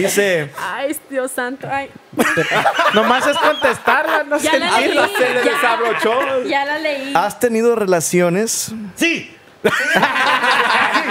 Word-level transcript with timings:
Dice, 0.00 0.50
Ay, 0.60 0.96
Dios 1.10 1.30
santo. 1.32 1.68
Ay. 1.70 1.90
Nomás 2.94 3.26
es 3.26 3.36
contestarla, 3.38 4.24
no 4.24 4.36
Ya 4.38 4.50
sé. 4.50 4.58
la 4.58 4.80
leí. 4.80 4.98
Se 5.16 5.34
le 5.34 5.44
ya. 5.44 5.52
desabrochó. 5.52 6.42
Ya 6.44 6.64
la 6.64 6.78
leí. 6.78 7.12
¿has 7.14 7.38
tenido 7.40 7.74
relaciones? 7.76 8.72
Sí. 8.96 9.32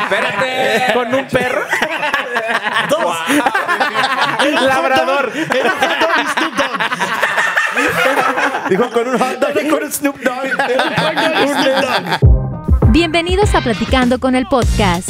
Espérate. 0.04 0.94
Con 0.94 1.14
un 1.16 1.28
perro. 1.28 1.62
Dos. 2.90 3.18
Labrador. 4.62 5.32
Era 5.54 5.74
un 5.74 5.80
hot 5.80 6.00
dog 6.00 6.10
y 6.18 6.26
Snoop 6.28 6.54
Dogg. 6.56 6.82
Dijo 8.70 8.90
con 8.92 9.08
un 9.10 9.20
hot 9.20 9.40
dog 9.40 9.64
y 9.64 9.68
con 9.68 9.84
un 9.84 9.92
Snoop 9.92 10.18
Dogg. 10.20 10.48
Snoop 11.48 11.82
Dogg. 11.82 12.92
Bienvenidos 12.92 13.54
a 13.56 13.62
Platicando 13.62 14.20
con 14.20 14.36
el 14.36 14.46
Podcast. 14.48 15.10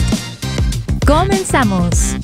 Comenzamos. 1.06 2.16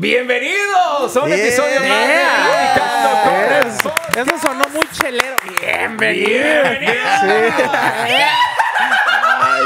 Bienvenidos 0.00 1.16
a 1.16 1.20
un 1.22 1.26
Bien. 1.26 1.40
episodio 1.40 1.80
más 1.80 1.88
de 1.88 1.88
Yeah. 1.88 2.72
Platicando 2.72 3.10
con 3.24 4.28
Eso, 4.28 4.38
sonó 4.46 4.64
muy 4.68 4.86
chelero. 4.92 5.36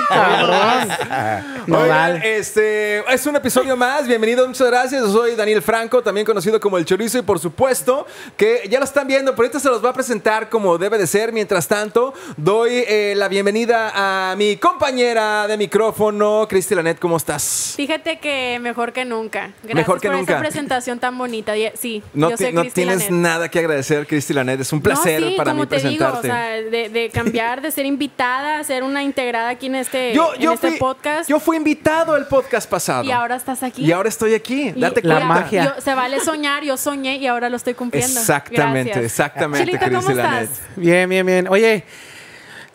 Cabrón. 0.08 0.88
No 1.64 1.78
Oigan, 1.78 2.14
vale. 2.14 2.38
este 2.38 2.98
es 3.14 3.24
un 3.24 3.36
episodio 3.36 3.76
más. 3.76 4.08
Bienvenidos, 4.08 4.48
muchas 4.48 4.66
gracias. 4.66 5.00
Yo 5.02 5.12
soy 5.12 5.36
Daniel 5.36 5.62
Franco, 5.62 6.02
también 6.02 6.26
conocido 6.26 6.58
como 6.58 6.76
el 6.76 6.84
Chorizo, 6.84 7.18
y 7.18 7.22
por 7.22 7.38
supuesto 7.38 8.04
que 8.36 8.66
ya 8.68 8.80
lo 8.80 8.84
están 8.84 9.06
viendo, 9.06 9.30
pero 9.36 9.42
ahorita 9.46 9.60
se 9.60 9.68
los 9.68 9.84
va 9.84 9.90
a 9.90 9.92
presentar 9.92 10.48
como 10.48 10.76
debe 10.76 10.98
de 10.98 11.06
ser. 11.06 11.32
Mientras 11.32 11.68
tanto, 11.68 12.14
doy 12.36 12.82
eh, 12.88 13.14
la 13.16 13.28
bienvenida 13.28 13.92
a 13.94 14.34
mi 14.34 14.56
compañera 14.56 15.46
de 15.46 15.56
micrófono, 15.56 16.46
Cristi 16.48 16.74
Lanet. 16.74 16.98
¿Cómo 16.98 17.16
estás? 17.16 17.74
Fíjate 17.76 18.18
que 18.18 18.58
mejor 18.60 18.92
que 18.92 19.04
nunca. 19.04 19.52
Gracias 19.62 19.74
Mejor 19.76 20.00
que 20.00 20.08
por 20.08 20.16
nunca. 20.16 20.32
esa 20.32 20.40
presentación 20.40 20.98
tan 20.98 21.16
bonita. 21.16 21.52
Sí, 21.78 22.02
No, 22.12 22.30
yo 22.30 22.36
soy 22.38 22.52
no 22.52 22.64
tienes 22.64 23.04
Lanet. 23.04 23.10
nada 23.12 23.48
que 23.48 23.60
agradecer, 23.60 24.04
Cristi 24.08 24.34
Lanet. 24.34 24.60
Es 24.60 24.72
un 24.72 24.82
placer 24.82 25.20
no, 25.20 25.28
sí, 25.28 25.34
para 25.36 25.52
como 25.52 25.62
mí 25.62 25.68
te 25.68 25.76
digo, 25.76 26.06
o 26.06 26.20
presentarte. 26.20 26.26
sea, 26.26 26.70
de, 26.70 26.88
de 26.88 27.10
cambiar, 27.10 27.62
de 27.62 27.70
ser 27.70 27.86
invitada 27.86 28.58
a 28.58 28.64
ser 28.64 28.82
una 28.82 29.04
integrada 29.04 29.48
aquí 29.50 29.66
en 29.66 29.76
este, 29.76 30.01
yo, 30.14 30.32
en 30.34 30.52
este 30.52 30.68
fui, 30.70 30.78
podcast. 30.78 31.28
yo 31.30 31.38
fui 31.40 31.56
invitado 31.56 32.14
al 32.14 32.26
podcast 32.26 32.68
pasado. 32.68 33.04
y 33.04 33.10
ahora 33.12 33.36
estás 33.36 33.62
aquí. 33.62 33.84
Y 33.84 33.92
ahora 33.92 34.08
estoy 34.08 34.34
aquí. 34.34 34.72
Date 34.76 35.00
y 35.04 35.06
La 35.06 35.14
cuenta. 35.16 35.34
magia. 35.34 35.64
yo- 35.76 35.80
se 35.80 35.94
vale 35.94 36.20
soñar, 36.20 36.62
yo 36.64 36.76
soñé 36.76 37.16
y 37.16 37.26
ahora 37.26 37.48
lo 37.48 37.56
estoy 37.56 37.74
cumpliendo. 37.74 38.18
Exactamente, 38.20 38.90
Gracias. 38.90 39.04
exactamente, 39.04 39.66
Chilito, 39.66 39.84
¿cómo 39.86 39.98
Cristi 40.00 40.14
Lanet. 40.14 40.42
estás? 40.50 40.60
Bien, 40.76 41.08
bien, 41.08 41.24
bien. 41.26 41.48
Oye, 41.48 41.84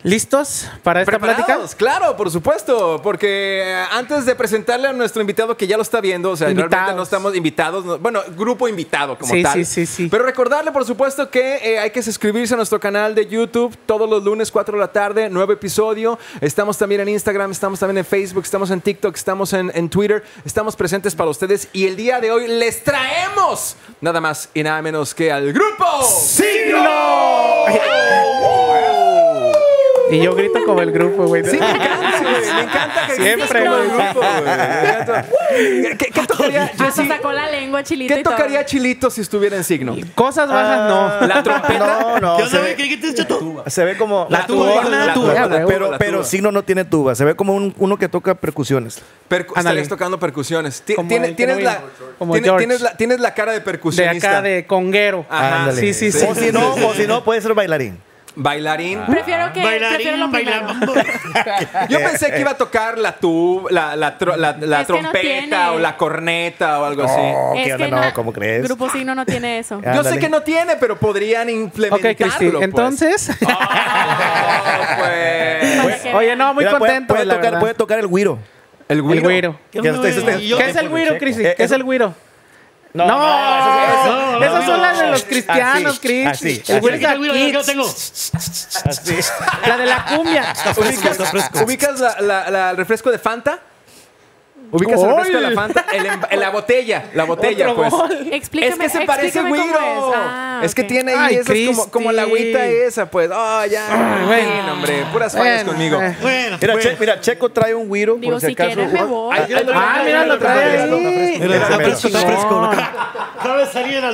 ¿listos 0.02 0.68
para 0.82 1.00
esta 1.02 1.18
plática? 1.18 1.44
¿Preparados? 1.46 1.74
Claro, 1.74 2.16
por 2.16 2.30
supuesto, 2.30 3.00
porque 3.02 3.62
eh, 3.64 3.84
antes 3.92 4.24
de 4.26 4.34
presentarle 4.34 4.88
a 4.88 4.92
nuestro 4.92 5.20
invitado 5.20 5.56
que 5.56 5.66
ya 5.66 5.76
lo 5.76 5.82
está 5.82 6.00
viendo, 6.00 6.30
o 6.30 6.36
sea, 6.36 6.46
realmente 6.46 6.76
Invitados. 6.76 6.96
no 6.96 7.02
estamos 7.02 7.34
invitados, 7.36 7.84
no- 7.84 7.98
bueno, 7.98 8.20
grupo 8.36 8.68
invitado 8.68 9.18
como 9.18 9.32
Sí, 9.34 9.42
tal. 9.42 9.54
sí, 9.54 9.64
sí, 9.64 9.86
sí. 9.86 10.08
Pero 10.10 10.24
recordarle, 10.24 10.70
por 10.72 10.84
supuesto, 10.84 11.30
que 11.30 11.56
eh, 11.62 11.78
hay 11.78 11.90
que 11.90 12.02
suscribirse 12.02 12.54
a 12.54 12.56
nuestro 12.56 12.78
canal 12.78 13.14
de 13.14 13.26
YouTube 13.26 13.76
todos 13.86 14.08
los 14.08 14.22
lunes, 14.24 14.50
4 14.52 14.74
de 14.74 14.80
la 14.80 14.92
tarde, 14.92 15.28
nuevo 15.30 15.52
episodio. 15.52 16.18
Estamos 16.40 16.78
también 16.78 17.00
en 17.00 17.08
Instagram, 17.08 17.50
estamos 17.50 17.78
también 17.80 17.98
en 17.98 18.04
Facebook, 18.04 18.44
estamos 18.44 18.70
en 18.70 18.80
TikTok, 18.80 19.14
estamos 19.16 19.52
en, 19.52 19.70
en 19.74 19.88
Twitter, 19.88 20.22
estamos 20.44 20.76
presentes 20.76 21.14
para 21.14 21.30
ustedes 21.30 21.68
y 21.72 21.86
el 21.86 21.96
día 21.96 22.20
de 22.20 22.30
hoy 22.30 22.46
les 22.46 22.84
traemos 22.84 23.76
nada 24.00 24.20
más 24.20 24.48
y 24.54 24.62
nada 24.62 24.80
menos 24.80 25.14
que 25.14 25.32
al 25.32 25.52
grupo 25.52 25.84
Y 30.10 30.20
yo 30.22 30.34
grito 30.34 30.60
como 30.64 30.80
el 30.82 30.90
grupo, 30.92 31.24
güey. 31.26 31.44
Sí, 31.44 31.58
me 31.58 31.70
encanta, 31.70 32.18
güey. 32.22 32.54
Me 32.54 32.62
encanta 32.62 33.06
que 33.06 33.14
Siempre, 33.16 33.64
como 33.64 33.76
el 33.76 33.88
grupo, 33.88 34.20
güey. 34.20 34.44
Me 34.44 34.52
encanta. 34.90 35.24
¿Qué, 35.98 36.10
qué 36.12 36.26
tocaría, 36.26 36.64
Hasta 36.64 36.84
Jessy, 36.86 37.08
sacó 37.08 37.32
la 37.32 37.50
lengua, 37.50 37.82
chilito 37.82 38.14
¿Qué 38.14 38.20
y 38.20 38.22
todo. 38.22 38.34
tocaría 38.34 38.64
Chilito 38.64 39.10
si 39.10 39.20
estuviera 39.20 39.56
en 39.56 39.64
signo? 39.64 39.96
Cosas 40.14 40.48
bajas, 40.48 40.88
no. 40.88 41.26
¿La 41.26 41.42
trompeta? 41.42 41.98
No, 42.00 42.20
no, 42.20 42.36
¿Qué 42.38 42.46
se 42.46 42.58
güey? 42.58 42.70
ve, 42.70 42.76
¿Qué 42.76 42.88
qué 42.88 42.96
tienes, 42.96 43.14
Chato? 43.16 43.64
se 43.66 43.84
ve 43.84 43.96
como... 43.96 44.26
La 44.30 44.46
tuba, 44.46 44.82
tuba, 44.82 44.84
la 44.90 44.98
pero, 44.98 45.14
tuba, 45.14 45.90
la 45.92 45.98
pero 45.98 46.12
tuba. 46.18 46.24
Signo 46.24 46.52
no 46.52 46.62
tiene 46.62 46.84
tuba. 46.84 47.14
Se 47.14 47.24
ve 47.24 47.34
como 47.34 47.54
un- 47.54 47.74
uno 47.78 47.96
que 47.98 48.08
toca 48.08 48.34
percusiones. 48.34 49.00
Percu- 49.28 49.56
estarías 49.56 49.88
tocando 49.88 50.18
percusiones. 50.18 50.82
Ti- 50.82 50.94
Como 50.94 51.08
tiene- 51.08 51.26
el 51.28 51.32
que 51.32 51.36
tienes, 51.46 51.62
la, 51.64 51.76
vino. 51.76 51.88
Como 52.18 52.32
tiene- 52.34 52.46
George. 52.48 52.66
tienes, 52.66 52.80
la, 52.82 52.96
tienes 52.96 53.20
la 53.20 53.34
cara 53.34 53.52
de 53.52 53.58
De 53.58 53.64
percusionista. 53.64 54.28
acá 54.30 54.42
de 54.42 54.66
conguero. 54.66 55.26
Ajá, 55.28 55.72
sí, 55.72 55.92
sí, 55.94 56.12
sí. 56.12 56.26
O 56.28 56.34
si 56.34 56.52
no, 56.52 56.74
o 56.74 56.94
si 56.94 57.06
no, 57.06 57.24
puede 57.24 57.40
ser 57.40 57.54
bailarín. 57.54 57.98
Bailarín. 58.40 59.00
Prefiero 59.06 59.52
que 59.52 59.60
prefiero 59.62 60.16
lo 60.16 60.28
Bailarín, 60.28 60.30
primero. 60.30 60.66
bailando. 60.66 60.94
Yo 61.88 61.98
pensé 61.98 62.30
que 62.30 62.40
iba 62.40 62.52
a 62.52 62.56
tocar 62.56 62.96
la 62.96 63.16
tuba, 63.16 63.68
la, 63.70 63.96
la, 63.96 64.16
tro- 64.16 64.36
la- 64.36 64.56
la 64.60 64.80
Es 64.82 64.86
que 64.86 64.92
no 64.92 64.98
trompeta 65.10 65.72
o 65.72 65.78
la 65.80 65.96
corneta 65.96 66.80
o 66.80 66.84
algo 66.84 67.02
así. 67.02 67.20
Oh, 67.20 67.54
Es 67.56 67.64
¿qué 67.66 67.72
onda? 67.74 67.84
que 67.86 68.06
No, 68.06 68.14
¿cómo 68.14 68.32
crees? 68.32 68.62
Grupo 68.62 68.88
Signo 68.90 69.14
no 69.16 69.26
tiene 69.26 69.58
eso. 69.58 69.80
Ah. 69.84 69.92
Yo 69.96 70.04
sé 70.04 70.18
que 70.20 70.28
no 70.28 70.42
tiene, 70.42 70.76
pero 70.76 70.96
podrían 70.96 71.48
Ok, 71.48 71.52
implementarlo. 71.54 72.16
Cristi. 72.16 72.50
pues. 72.50 72.62
Entonces. 72.64 73.30
Ah, 73.50 74.96
pues. 75.82 76.14
Oye, 76.14 76.36
no, 76.36 76.54
muy 76.54 76.64
Mira, 76.64 76.78
contento. 76.78 77.14
puede, 77.14 77.24
la 77.26 77.34
tocar, 77.34 77.44
verdad. 77.46 77.60
puede 77.60 77.74
tocar 77.74 77.98
el 77.98 78.06
güiro. 78.06 78.38
El 78.88 78.98
El 78.98 79.02
güiro. 79.02 79.22
güiro. 79.22 79.60
¿Qué 79.70 79.80
¿Qué 79.80 79.90
onda, 79.90 80.08
es 80.08 80.76
el 80.76 80.88
güiro, 80.88 81.18
Cristi? 81.18 81.44
Eh, 81.44 81.54
¿Qué 81.56 81.64
es 81.64 81.70
el 81.72 81.82
güiro? 81.84 82.14
No, 82.94 83.06
No, 83.06 83.18
no, 84.38 84.44
esas 84.44 84.60
no, 84.60 84.66
son 84.66 84.76
no, 84.78 84.82
las 84.86 84.98
de 84.98 85.06
los 85.08 85.24
cristianos, 85.24 85.92
Así, 85.92 86.00
Chris. 86.00 86.26
así, 86.26 86.48
El 86.66 86.76
así. 86.76 86.80
güiro 86.80 86.98
¿Qué 86.98 87.04
es 87.04 87.10
el 87.10 87.18
güiro? 87.18 87.34
Yo 87.36 87.62
tengo. 87.64 87.84
Así. 87.84 89.16
La 89.66 89.76
de 89.76 89.86
la 89.86 90.04
cumbia. 90.06 90.52
¿Ubicas, 90.76 91.18
ubicas 91.62 92.00
la- 92.00 92.20
la- 92.20 92.50
la- 92.50 92.70
el 92.70 92.76
refresco 92.76 93.10
de 93.10 93.18
Fanta? 93.18 93.58
¿Ubicas 94.70 95.00
el 95.02 95.08
refresco 95.08 95.36
de 95.38 95.40
la. 95.42 95.50
Fanta? 95.54 95.84
El 95.92 96.06
em- 96.06 96.20
en 96.30 96.40
la 96.40 96.50
botella, 96.50 97.04
la 97.14 97.24
botella, 97.24 97.70
Otro 97.70 97.76
pues. 97.76 97.90
gol. 97.90 98.28
Explícame, 98.32 98.84
es 98.86 98.92
que 98.92 98.98
se 98.98 99.06
parece 99.06 99.42
güiro. 99.42 99.64
es. 99.64 100.14
Ah, 100.16 100.60
es 100.62 100.74
que 100.74 100.84
tiene 100.84 101.12
ahí 101.12 101.18
Ay, 101.20 101.34
esas 101.36 101.56
como, 101.76 101.90
como 101.90 102.12
la 102.12 102.22
agüita 102.22 102.66
esa, 102.66 103.06
pues. 103.10 103.30
Oh, 103.32 103.64
ya. 103.64 104.24
Bueno. 104.26 104.72
Hombre. 104.74 105.04
Puras 105.12 105.32
fallas 105.32 105.64
Bueno, 105.64 105.72
conmigo. 105.72 106.02
eh. 106.02 106.16
Bueno, 106.20 106.58
Mira, 106.60 106.72
bueno. 106.74 106.90
Che- 106.90 106.96
mira, 107.00 107.20
Checo 107.20 107.48
trae 107.50 107.74
un 107.74 107.88
güiro. 107.88 108.16
Digo, 108.16 108.32
por 108.32 108.40
si 108.40 108.46
si 108.48 108.52
acaso. 108.52 108.74
quieres 108.74 108.92
me 108.92 109.02
voy. 109.04 109.36
Ay, 109.38 109.54
ay, 109.54 109.66
Ah, 109.72 110.02
mira, 110.04 110.26
lo 110.26 110.38
trae 110.38 110.82
ahí. 110.82 111.38
Mira, 111.40 111.56
está 111.56 111.76
Mira, 111.78 111.88
fresco, 111.88 112.06
está 112.08 112.18
mira. 112.18 112.30
fresco. 112.32 112.64
Acaba 113.40 113.58
de 113.58 113.66
salir 113.66 113.94
en 113.96 114.02
la 114.02 114.10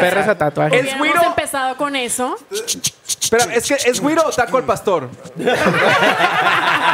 perro 0.00 0.20
ese 0.20 0.34
tatuaje. 0.34 0.78
Es 0.80 0.98
güiro. 0.98 1.22
empezado 1.24 1.76
con 1.76 1.96
eso. 1.96 2.36
Espera, 3.30 3.54
es 3.54 3.66
que 3.66 3.74
es 3.90 4.00
güiro 4.00 4.22
o 4.26 4.30
taco 4.30 4.56
al 4.56 4.64
pastor. 4.64 5.10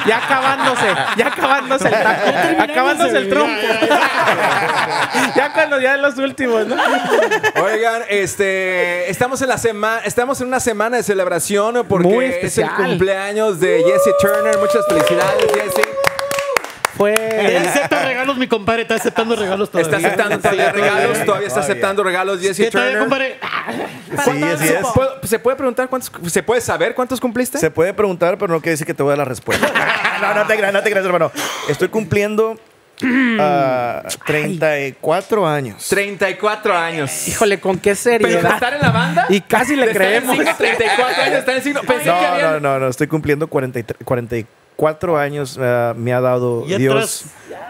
Ya 0.06 0.19
acabándose, 0.19 0.87
ya 1.17 1.28
acabándose 1.28 1.87
el 1.87 1.95
taco, 1.95 2.62
acabándose 2.62 3.17
el 3.17 3.28
trompo. 3.31 3.62
ya 5.37 5.53
cuando 5.55 5.81
ya 5.81 5.95
en 5.95 6.03
los 6.03 6.19
últimos, 6.19 6.67
¿no? 6.67 6.77
Oigan, 7.65 8.03
este, 8.11 9.09
estamos 9.09 9.41
en 9.41 9.49
la 9.49 9.56
semana, 9.56 10.03
estamos 10.05 10.39
en 10.43 10.49
una 10.49 10.61
semana 10.61 10.99
de 10.99 11.05
celebración 11.05 11.87
porque 11.89 12.09
Muy 12.09 12.27
es 12.27 12.59
el 12.59 12.69
cumpleaños 12.72 13.61
de 13.61 13.83
Jesse 13.83 14.15
Turner. 14.21 14.59
Muchas 14.59 14.84
felicidades, 14.87 15.53
Jesse. 15.55 15.84
Fue. 17.12 17.56
acepta 17.59 18.04
regalos, 18.04 18.37
mi 18.37 18.47
compadre. 18.48 18.82
Está 18.82 18.94
aceptando 18.94 19.37
regalos 19.37 19.70
todavía. 19.70 19.97
Está 19.97 20.06
aceptando 20.09 20.38
todavía 20.38 20.72
regalos, 20.72 21.25
todavía 21.25 21.48
está 21.48 21.60
aceptando 21.60 22.03
regalos 22.04 22.41
Jesse 22.41 22.56
¿Qué 22.56 22.70
Turner. 22.70 22.98
compadre? 22.98 23.38
Sí, 24.25 24.42
así 24.42 24.69
es. 24.69 24.87
¿Puedo- 24.94 25.20
¿Se 25.25 25.38
puede 25.38 25.56
preguntar 25.56 25.88
cuántos, 25.88 26.10
se 26.31 26.42
puede 26.42 26.60
saber 26.60 26.94
cuántos 26.94 27.20
cumpliste? 27.20 27.59
Se 27.59 27.70
puede 27.70 27.92
preguntar, 27.94 28.38
pero 28.38 28.53
no 28.53 28.60
quiere 28.60 28.72
decir 28.72 28.87
que 28.87 28.94
te 28.94 29.03
voy 29.03 29.10
a 29.10 29.16
dar 29.16 29.19
la 29.19 29.25
respuesta. 29.25 29.66
no, 30.20 30.34
no 30.34 30.47
te 30.47 30.56
creas, 30.56 30.72
no 30.72 30.82
te 30.82 30.91
creas, 30.91 31.04
hermano. 31.06 31.32
Estoy 31.69 31.88
cumpliendo 31.88 32.59
ah, 33.41 34.03
34 34.26 35.47
años. 35.47 35.86
34 35.88 36.76
años. 36.76 37.28
Híjole, 37.28 37.60
con 37.60 37.78
qué 37.78 37.94
Pero 38.03 38.19
de 38.19 38.25
seriedad. 38.34 38.54
estar 38.54 38.75
en 38.75 38.81
la 38.81 38.91
banda. 38.91 39.26
Y 39.28 39.41
casi 39.41 39.76
le 39.76 39.91
creemos. 39.92 40.36
signo, 40.36 40.54
34 40.56 41.22
años, 41.25 41.38
estar 41.38 41.56
en 41.56 41.62
signo. 41.62 41.81
Pensé 41.82 42.04
que 42.04 42.10
No, 42.10 42.16
habían- 42.16 42.53
no, 42.53 42.60
no, 42.60 42.78
no, 42.81 42.88
estoy 42.88 43.06
cumpliendo 43.06 43.47
43 43.48 43.98
44 44.04 44.48
años. 45.17 45.59
ah, 45.61 45.95
me 45.97 46.12
ha 46.12 46.21
dado 46.21 46.65
Y 46.67 46.75
Dios, 46.77 47.25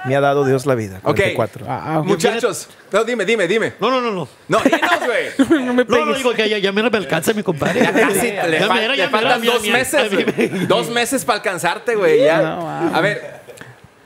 me 0.04 0.16
ha 0.16 0.20
dado 0.20 0.44
Dios 0.44 0.66
la 0.66 0.74
vida. 0.74 1.00
Ok. 1.02 1.20
44. 1.34 1.66
Wow. 1.66 2.04
Muchachos, 2.04 2.68
no, 2.92 3.04
dime, 3.04 3.24
dime, 3.24 3.46
dime. 3.46 3.74
No, 3.80 3.90
no, 3.90 4.00
no, 4.00 4.10
no. 4.10 4.28
No, 4.48 4.58
dinos, 4.60 4.80
güey. 5.04 5.64
No 5.64 5.74
me 5.74 5.84
No, 5.84 6.06
no, 6.06 6.14
digo 6.14 6.32
que 6.32 6.48
ya, 6.48 6.58
ya 6.58 6.72
me 6.72 6.80
alcanza 6.82 7.32
mi 7.32 7.42
compadre. 7.42 7.80
Ya 7.80 7.92
casi 7.92 8.32
Ya 8.32 8.46
le, 8.46 8.60
fal- 8.60 8.96
le 8.96 9.08
faltan 9.08 9.42
dos 9.44 9.62
meses. 9.66 10.68
Dos 10.68 10.90
meses 10.90 11.24
para 11.24 11.36
alcanzarte, 11.38 11.94
güey. 11.96 12.24
Ya. 12.24 12.40
No, 12.42 12.56
wow. 12.60 12.94
A 12.94 13.00
ver, 13.00 13.43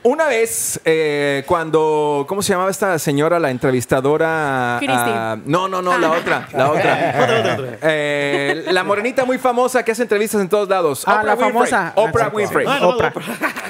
una 0.03 0.27
vez, 0.27 0.79
eh, 0.85 1.43
cuando. 1.45 2.25
¿Cómo 2.27 2.41
se 2.41 2.53
llamaba 2.53 2.71
esta 2.71 2.97
señora, 2.99 3.39
la 3.39 3.51
entrevistadora? 3.51 4.77
Ah, 4.77 5.37
no, 5.45 5.67
no, 5.67 5.81
no, 5.81 5.97
la 5.97 6.11
otra. 6.11 6.47
La 6.53 6.71
otra. 6.71 7.77
Eh, 7.81 8.65
la 8.71 8.83
morenita 8.83 9.25
muy 9.25 9.37
famosa 9.37 9.83
que 9.83 9.91
hace 9.91 10.03
entrevistas 10.03 10.41
en 10.41 10.49
todos 10.49 10.69
lados. 10.69 11.03
Ah, 11.05 11.15
Oprah 11.19 11.23
la 11.25 11.33
Winfrey. 11.35 11.51
famosa. 11.53 11.93
Oprah 11.95 12.25
Ah, 12.25 12.29
sí, 12.29 12.35
Winfrey. 12.35 12.67
Ah, 12.69 12.77
no, 12.81 12.89
Oprah. 12.89 13.13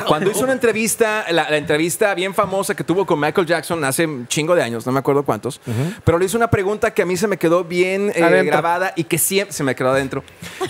Cuando 0.07 0.31
hizo 0.31 0.41
una 0.43 0.53
entrevista, 0.53 1.25
la, 1.29 1.49
la 1.49 1.57
entrevista 1.57 2.13
bien 2.13 2.33
famosa 2.33 2.75
que 2.75 2.83
tuvo 2.83 3.05
con 3.05 3.19
Michael 3.19 3.45
Jackson 3.47 3.83
hace 3.83 4.05
un 4.05 4.27
chingo 4.27 4.55
de 4.55 4.63
años, 4.63 4.85
no 4.85 4.91
me 4.91 4.99
acuerdo 4.99 5.23
cuántos, 5.23 5.59
pero 6.03 6.17
le 6.17 6.25
hizo 6.25 6.37
una 6.37 6.49
pregunta 6.49 6.91
que 6.93 7.01
a 7.01 7.05
mí 7.05 7.15
se 7.17 7.27
me 7.27 7.37
quedó 7.37 7.63
bien 7.63 8.11
eh, 8.15 8.23
Adentro. 8.23 8.51
grabada 8.51 8.93
y 8.95 9.03
que 9.03 9.17
siempre 9.17 9.53
se 9.53 9.63
me 9.63 9.75
quedó 9.75 9.89
adentro 9.91 10.23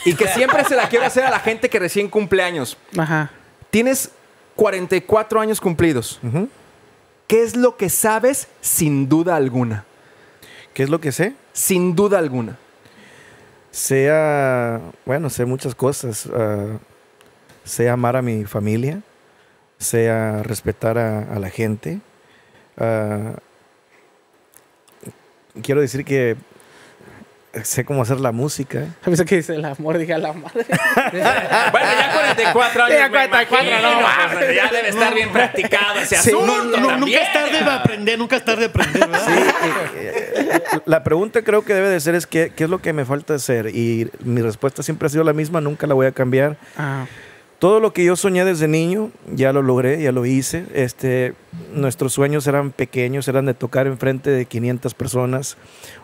y 0.05 0.13
que 0.15 0.27
siempre 0.27 0.63
se 0.65 0.75
la 0.75 0.89
quiero 0.89 1.05
hacer 1.05 1.23
a 1.25 1.29
la 1.31 1.39
gente 1.39 1.69
que 1.69 1.79
recién 1.79 2.09
cumple 2.09 2.43
años. 2.43 2.77
Ajá. 2.97 3.31
Tienes 3.69 4.11
44 4.59 5.39
años 5.39 5.61
cumplidos. 5.61 6.19
¿qué 7.27 7.43
es 7.43 7.55
lo 7.55 7.77
que 7.77 7.89
sabes 7.89 8.49
sin 8.59 9.07
duda 9.07 9.37
alguna? 9.37 9.85
¿Qué 10.73 10.83
es 10.83 10.89
lo 10.89 10.99
que 10.99 11.13
sé? 11.13 11.33
Sin 11.53 11.95
duda 11.95 12.19
alguna. 12.19 12.57
Sea, 13.71 14.81
bueno, 15.05 15.29
sé 15.29 15.45
muchas 15.45 15.73
cosas. 15.73 16.27
ah, 16.33 16.77
sé 17.63 17.87
amar 17.87 18.17
a 18.17 18.21
mi 18.21 18.43
familia, 18.43 19.01
sé 19.77 20.09
ah, 20.09 20.43
respetar 20.43 20.97
a, 20.97 21.19
a 21.33 21.39
la 21.39 21.49
gente. 21.49 22.01
ah, 22.77 23.35
quiero 25.63 25.79
decir 25.79 26.03
que 26.03 26.35
sé 27.63 27.83
cómo 27.83 28.01
hacer 28.03 28.19
la 28.19 28.31
música. 28.31 28.85
Pensé 29.03 29.25
que 29.25 29.37
dice 29.37 29.55
el 29.55 29.65
amor, 29.65 29.97
dije 29.97 30.13
a 30.13 30.17
la 30.19 30.33
madre. 30.33 30.65
Bueno, 31.71 31.87
ya 31.97 32.11
44 32.13 32.83
años. 32.83 32.97
Ya 32.99 33.09
44, 33.09 33.81
no 33.81 34.01
mames. 34.01 34.55
ya 34.55 34.69
debe 34.71 34.89
estar 34.89 35.13
bien 35.13 35.31
practicado 35.31 35.99
ese 35.99 36.15
Sí. 36.17 36.29
asunto. 36.29 36.63
No, 36.63 36.77
no, 36.91 36.97
nunca 36.97 37.17
es 37.21 37.33
tarde 37.33 37.59
para 37.59 37.75
aprender, 37.75 38.17
nunca 38.19 38.35
es 38.35 38.45
tarde 38.45 38.61
de 38.61 38.65
aprender, 38.67 39.07
¿verdad? 39.07 39.27
Eh, 39.95 40.61
La 40.85 41.03
pregunta 41.03 41.41
creo 41.43 41.63
que 41.63 41.73
debe 41.73 41.89
de 41.89 41.99
ser 41.99 42.15
es 42.15 42.27
qué, 42.27 42.51
qué 42.55 42.65
es 42.65 42.69
lo 42.69 42.79
que 42.81 42.93
me 42.93 43.05
falta 43.05 43.33
hacer 43.35 43.67
y 43.75 44.09
mi 44.23 44.41
respuesta 44.41 44.83
siempre 44.83 45.07
ha 45.07 45.09
sido 45.09 45.23
la 45.23 45.33
misma, 45.33 45.61
nunca 45.61 45.87
la 45.87 45.93
voy 45.95 46.07
a 46.07 46.11
cambiar. 46.11 46.57
Ah, 46.77 47.05
Todo 47.59 47.81
lo 47.81 47.91
que 47.91 48.05
yo 48.05 48.15
soñé 48.15 48.45
desde 48.45 48.69
niño, 48.69 49.11
ya 49.35 49.51
lo 49.51 49.61
logré, 49.61 50.01
ya 50.01 50.13
lo 50.13 50.25
hice. 50.25 50.65
Este, 50.73 51.33
nuestros 51.73 52.13
sueños 52.13 52.47
eran 52.47 52.71
pequeños, 52.71 53.27
eran 53.27 53.45
de 53.45 53.53
tocar 53.53 53.85
enfrente 53.85 54.29
de 54.29 54.45
500 54.45 54.93
personas 54.93 55.57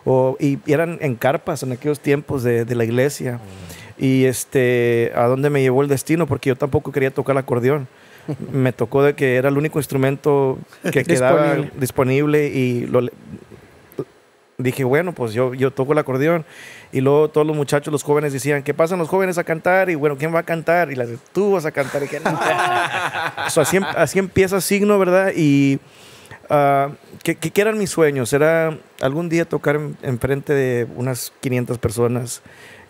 o, 0.04 0.36
y, 0.38 0.60
y 0.66 0.74
eran 0.74 0.98
en 1.00 1.16
carpas 1.16 1.64
en 1.64 1.72
aquellos 1.72 2.02
tiempos 2.02 2.44
de, 2.44 2.66
de 2.66 2.76
la 2.76 2.84
iglesia. 2.84 3.40
Y 3.98 4.26
este, 4.26 5.14
a 5.16 5.28
dónde 5.28 5.50
me 5.50 5.62
llevó 5.62 5.82
el 5.82 5.88
destino, 5.88 6.28
porque 6.28 6.50
yo 6.50 6.58
tampoco 6.58 6.92
quería 6.92 7.12
tocar 7.12 7.36
el 7.36 7.38
acordeón. 7.40 7.88
Me 8.52 8.74
tocó 8.74 9.04
de 9.04 9.14
que 9.14 9.36
era 9.38 9.48
el 9.50 9.58
único 9.58 9.80
instrumento 9.80 10.58
que 10.92 11.04
quedaba 11.06 11.54
Disponible. 11.56 11.80
disponible 11.80 12.48
y 12.48 12.86
lo, 12.88 13.02
dije, 14.58 14.84
bueno, 14.84 15.14
pues 15.14 15.34
yo, 15.34 15.54
yo 15.54 15.72
toco 15.72 15.94
el 15.94 16.00
acordeón. 16.00 16.46
Y 16.92 17.02
luego 17.02 17.30
todos 17.30 17.46
los 17.46 17.56
muchachos, 17.56 17.92
los 17.92 18.04
jóvenes 18.04 18.32
decían, 18.34 18.64
¿qué 18.64 18.74
pasan 18.74 19.00
los 19.00 19.10
jóvenes 19.10 19.38
a 19.38 19.44
cantar? 19.44 19.90
Y 19.90 19.96
bueno, 19.96 20.18
¿quién 20.18 20.34
va 20.34 20.40
a 20.40 20.44
cantar? 20.44 20.92
Y 20.92 20.96
las 20.96 21.10
tú 21.34 21.52
vas 21.52 21.66
a 21.66 21.72
cantar. 21.72 22.04
Y 22.04 22.08
que 22.08 22.20
no. 22.20 22.32
So, 23.50 23.62
así, 23.62 23.78
em- 23.78 23.86
así 23.96 24.20
empieza 24.20 24.62
Signo, 24.62 24.98
¿verdad? 24.98 25.32
Y 25.36 25.80
ah, 26.50 26.90
¿qué, 27.24 27.36
qué- 27.36 27.62
eran 27.62 27.78
mis 27.78 27.90
sueños? 27.90 28.32
Era 28.34 28.78
algún 29.02 29.30
día 29.30 29.46
tocar 29.46 29.76
en, 29.76 29.98
enfrente 30.04 30.54
de 30.54 30.88
unas 30.96 31.34
500 31.42 31.78
personas. 31.78 32.42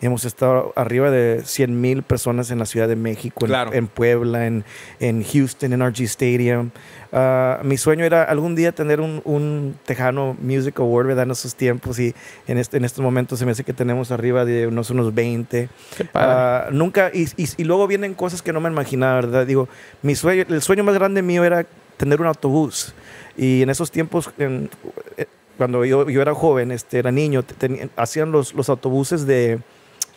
Hemos 0.02 0.24
estado 0.26 0.72
arriba 0.76 1.10
de 1.10 1.42
100 1.44 1.80
mil 1.80 2.02
personas 2.02 2.50
en 2.50 2.58
la 2.58 2.66
Ciudad 2.66 2.86
de 2.86 2.96
México, 2.96 3.44
en, 3.44 3.46
Claro. 3.48 3.72
en 3.72 3.86
Puebla, 3.86 4.46
en, 4.46 4.64
en 5.00 5.24
Houston, 5.24 5.72
en 5.72 5.80
RG 5.80 6.02
Stadium. 6.02 6.70
Ah, 7.12 7.60
mi 7.62 7.78
sueño 7.78 8.04
era 8.04 8.22
algún 8.24 8.54
día 8.54 8.72
tener 8.72 9.00
un, 9.00 9.22
un 9.24 9.74
Tejano 9.86 10.36
Music 10.40 10.78
Award, 10.80 11.06
¿verdad? 11.06 11.24
En 11.24 11.30
esos 11.30 11.54
tiempos 11.54 11.98
y 11.98 12.14
en, 12.46 12.58
este, 12.58 12.76
en 12.76 12.84
estos 12.84 13.02
momentos 13.02 13.38
se 13.38 13.46
me 13.46 13.52
hace 13.52 13.64
que 13.64 13.72
tenemos 13.72 14.10
arriba 14.10 14.44
de 14.44 14.66
unos, 14.66 14.90
unos 14.90 15.14
20. 15.14 15.68
Qué 15.96 16.04
padre. 16.04 16.28
Ah, 16.30 16.68
nunca, 16.72 17.10
y, 17.14 17.22
y- 17.42 17.48
y 17.56 17.64
luego 17.64 17.86
vienen 17.86 18.12
cosas 18.12 18.42
que 18.42 18.52
no 18.52 18.60
me 18.60 18.68
imaginaba, 18.68 19.14
¿verdad? 19.14 19.46
Digo, 19.46 19.66
mi 20.02 20.14
sueño, 20.14 20.44
el 20.48 20.60
sueño 20.60 20.84
más 20.84 20.94
grande 20.94 21.22
mío 21.22 21.42
era 21.42 21.64
tener 21.96 22.20
un 22.20 22.26
autobús. 22.26 22.92
Y 23.36 23.62
en 23.62 23.70
esos 23.70 23.90
tiempos, 23.90 24.30
en- 24.36 24.68
eh, 25.16 25.24
cuando 25.56 25.86
yo, 25.86 26.06
yo 26.10 26.20
era 26.20 26.34
joven, 26.34 26.70
este, 26.70 26.98
era 26.98 27.10
niño, 27.10 27.42
te- 27.42 27.54
tenía- 27.54 27.88
hacían 27.96 28.30
los, 28.30 28.52
los 28.52 28.68
autobuses 28.68 29.26
de, 29.26 29.58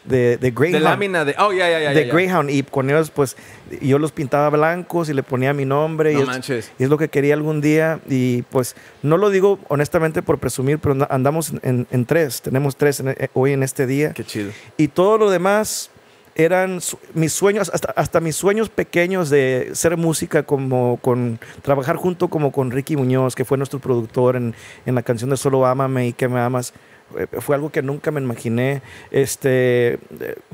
de, 0.05 0.37
de 0.37 0.51
Greyhound 0.51 0.73
De 0.73 0.79
lámina 0.79 1.25
de. 1.25 1.35
Oh, 1.39 1.51
ya, 1.51 1.69
ya, 1.69 1.79
ya. 1.79 1.89
de 1.89 1.95
ya, 2.01 2.07
ya. 2.07 2.13
Greyhound 2.13 2.49
y 2.49 2.63
con 2.63 2.89
ellos 2.89 3.11
pues 3.11 3.35
yo 3.81 3.99
los 3.99 4.11
pintaba 4.11 4.49
blancos 4.49 5.09
y 5.09 5.13
le 5.13 5.23
ponía 5.23 5.53
mi 5.53 5.65
nombre 5.65 6.13
No 6.13 6.19
y, 6.19 6.21
es, 6.21 6.27
manches. 6.27 6.71
y 6.79 6.83
es 6.83 6.89
lo 6.89 6.97
que 6.97 7.09
quería 7.09 7.33
algún 7.33 7.61
día 7.61 7.99
y 8.09 8.41
pues 8.43 8.75
no 9.03 9.17
lo 9.17 9.29
digo 9.29 9.59
honestamente 9.67 10.21
por 10.21 10.37
presumir 10.39 10.79
pero 10.79 10.93
anda- 10.93 11.07
andamos 11.11 11.53
en, 11.63 11.85
en 11.91 12.05
tres 12.05 12.41
tenemos 12.41 12.75
tres 12.77 12.99
en- 13.01 13.09
eh, 13.09 13.27
hoy 13.33 13.51
en 13.53 13.61
este 13.63 13.85
día 13.85 14.13
Qué 14.13 14.23
chido. 14.23 14.51
y 14.77 14.87
todo 14.87 15.17
lo 15.17 15.29
demás 15.29 15.91
eran 16.35 16.79
mis 17.15 17.33
sueños, 17.33 17.69
hasta, 17.73 17.91
hasta 17.97 18.21
mis 18.21 18.33
sueños 18.37 18.69
pequeños 18.69 19.29
de 19.29 19.71
ser 19.73 19.97
música, 19.97 20.43
como 20.43 20.97
con 21.01 21.37
trabajar 21.63 21.97
junto 21.97 22.29
como 22.29 22.53
con 22.53 22.71
Ricky 22.71 22.95
Muñoz, 22.95 23.35
que 23.35 23.43
fue 23.43 23.57
nuestro 23.57 23.79
productor 23.79 24.37
en, 24.37 24.55
en 24.85 24.95
la 24.95 25.01
canción 25.01 25.29
de 25.31 25.35
Solo 25.35 25.65
Ámame 25.65 26.07
y 26.07 26.13
que 26.13 26.29
me 26.29 26.39
amas. 26.39 26.71
Eh, 27.17 27.27
Fue 27.39 27.55
algo 27.55 27.69
que 27.71 27.81
nunca 27.81 28.11
me 28.11 28.21
imaginé. 28.21 28.81
Este, 29.11 29.99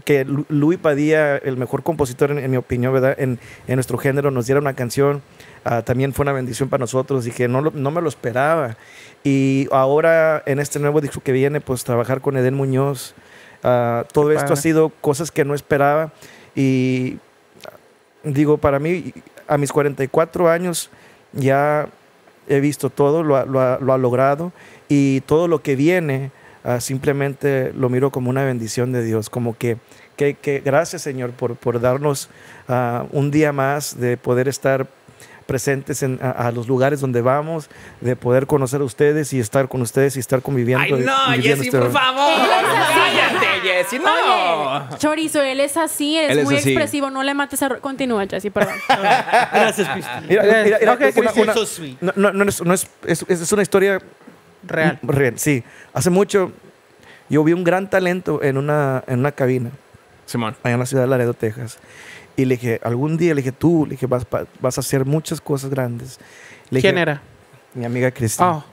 que 0.05 0.25
Lu- 0.25 0.45
Luis 0.49 0.77
Padilla, 0.79 1.37
el 1.37 1.57
mejor 1.57 1.83
compositor, 1.83 2.31
en, 2.31 2.39
en 2.39 2.51
mi 2.51 2.57
opinión, 2.57 2.93
¿verdad? 2.93 3.15
En, 3.17 3.39
en 3.67 3.75
nuestro 3.75 3.97
género, 3.97 4.31
nos 4.31 4.45
diera 4.45 4.59
una 4.61 4.73
canción. 4.73 5.21
ah, 5.63 5.81
también 5.81 6.13
fue 6.13 6.23
una 6.23 6.31
bendición 6.33 6.69
para 6.69 6.81
nosotros 6.81 7.25
y 7.27 7.31
que 7.31 7.47
no, 7.47 7.61
lo- 7.61 7.71
no 7.71 7.91
me 7.91 8.01
lo 8.01 8.09
esperaba. 8.09 8.77
Y 9.23 9.67
ahora, 9.71 10.43
en 10.45 10.59
este 10.59 10.79
nuevo 10.79 11.01
disco 11.01 11.19
que 11.21 11.31
viene, 11.31 11.59
pues 11.61 11.83
trabajar 11.83 12.21
con 12.21 12.37
Eden 12.37 12.53
Muñoz. 12.53 13.15
ah, 13.63 14.05
todo 14.13 14.29
Qué 14.29 14.35
esto 14.35 14.45
ha 14.45 14.49
padre. 14.49 14.61
sido 14.61 14.89
cosas 15.01 15.31
que 15.31 15.43
no 15.45 15.55
esperaba. 15.55 16.11
Y 16.55 17.17
digo, 18.23 18.57
para 18.57 18.79
mí, 18.79 19.13
a 19.47 19.57
mis 19.57 19.71
44 19.71 20.49
años, 20.49 20.89
ya 21.33 21.87
he 22.47 22.59
visto 22.59 22.89
todo, 22.89 23.23
lo 23.23 23.35
ha, 23.35 23.45
lo 23.45 23.59
ha- 23.59 23.79
lo 23.81 23.93
ha 23.93 23.97
logrado. 23.97 24.51
Y 24.87 25.21
todo 25.21 25.47
lo 25.47 25.61
que 25.63 25.75
viene, 25.75 26.31
ah, 26.65 26.81
simplemente 26.81 27.71
lo 27.77 27.87
miro 27.89 28.11
como 28.11 28.29
una 28.29 28.43
bendición 28.43 28.91
de 28.91 29.03
Dios. 29.03 29.29
Como 29.29 29.57
que, 29.57 29.77
que, 30.17 30.33
que 30.33 30.61
gracias, 30.65 31.01
Señor, 31.03 31.31
por, 31.31 31.55
por 31.55 31.79
darnos 31.79 32.29
ah, 32.67 33.05
un 33.11 33.31
día 33.31 33.53
más 33.53 33.99
de 33.99 34.17
poder 34.17 34.47
estar 34.47 34.87
presentes 35.45 36.01
en, 36.01 36.17
a, 36.23 36.31
a 36.31 36.51
los 36.51 36.67
lugares 36.67 36.99
donde 37.01 37.21
vamos, 37.21 37.69
de 38.01 38.15
poder 38.15 38.47
conocer 38.47 38.81
a 38.81 38.83
ustedes 38.83 39.31
y 39.31 39.39
estar 39.39 39.67
con 39.67 39.79
ustedes 39.83 40.17
y 40.17 40.19
estar 40.19 40.41
conviviendo. 40.41 40.83
Ay, 40.95 41.03
no, 41.03 41.33
y 41.33 41.37
viviendo 41.37 41.63
Jessy, 41.63 41.67
este- 41.67 41.77
por 41.79 41.91
favor. 41.91 42.33
Cállate, 42.49 43.61
Jessy, 43.61 43.99
no. 43.99 44.05
Oye, 44.87 44.97
Chorizo, 44.97 45.41
él 45.43 45.59
es 45.59 45.77
así, 45.77 46.17
Él 46.17 46.39
es 46.39 46.45
muy 46.45 46.55
así. 46.55 46.69
expresivo. 46.69 47.11
No 47.11 47.21
le 47.21 47.35
mates 47.35 47.61
a... 47.61 47.69
Ro- 47.69 47.79
Continúa, 47.79 48.25
Jessy, 48.25 48.49
perdón. 48.49 48.73
Gracias, 48.89 49.87
Cristian. 49.89 50.25
Mira, 50.27 50.43
mira, 50.43 50.63
mira, 50.79 50.93
Ok, 50.93 51.01
una- 51.17 51.31
una- 51.33 51.53
no, 52.01 52.13
no, 52.15 52.33
no 52.33 52.49
es, 52.49 52.63
no 52.63 52.73
es, 52.73 52.87
es, 53.05 53.21
es 53.29 53.51
una 53.51 53.61
historia 53.61 53.99
Real. 54.67 54.99
real. 55.03 55.37
Sí, 55.37 55.63
hace 55.93 56.09
mucho 56.09 56.51
yo 57.29 57.43
vi 57.43 57.53
un 57.53 57.63
gran 57.63 57.89
talento 57.89 58.41
en 58.43 58.57
una, 58.57 59.03
en 59.07 59.19
una 59.19 59.31
cabina 59.31 59.71
Simón. 60.25 60.55
allá 60.63 60.73
en 60.73 60.79
la 60.79 60.85
ciudad 60.85 61.03
de 61.03 61.09
Laredo, 61.09 61.33
Texas. 61.33 61.79
Y 62.37 62.45
le 62.45 62.55
dije, 62.55 62.79
algún 62.83 63.17
día, 63.17 63.33
le 63.33 63.41
dije, 63.41 63.51
tú, 63.53 63.85
le 63.85 63.91
dije, 63.91 64.07
vas, 64.07 64.25
pa- 64.25 64.45
vas 64.59 64.77
a 64.77 64.81
hacer 64.81 65.05
muchas 65.05 65.39
cosas 65.39 65.69
grandes. 65.69 66.19
Le 66.69 66.81
¿Quién 66.81 66.95
dije, 66.95 67.01
era? 67.01 67.21
Mi 67.73 67.85
amiga 67.85 68.11
Cristina. 68.11 68.51
Oh. 68.57 68.63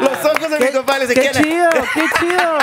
Los 0.00 0.24
ojos 0.24 0.50
de 0.50 0.58
mi 0.60 0.72
compadre 0.72 1.06
se 1.06 1.14
¡Qué 1.14 1.30
chido! 1.32 1.68
¡Qué 1.94 2.02
chido! 2.18 2.58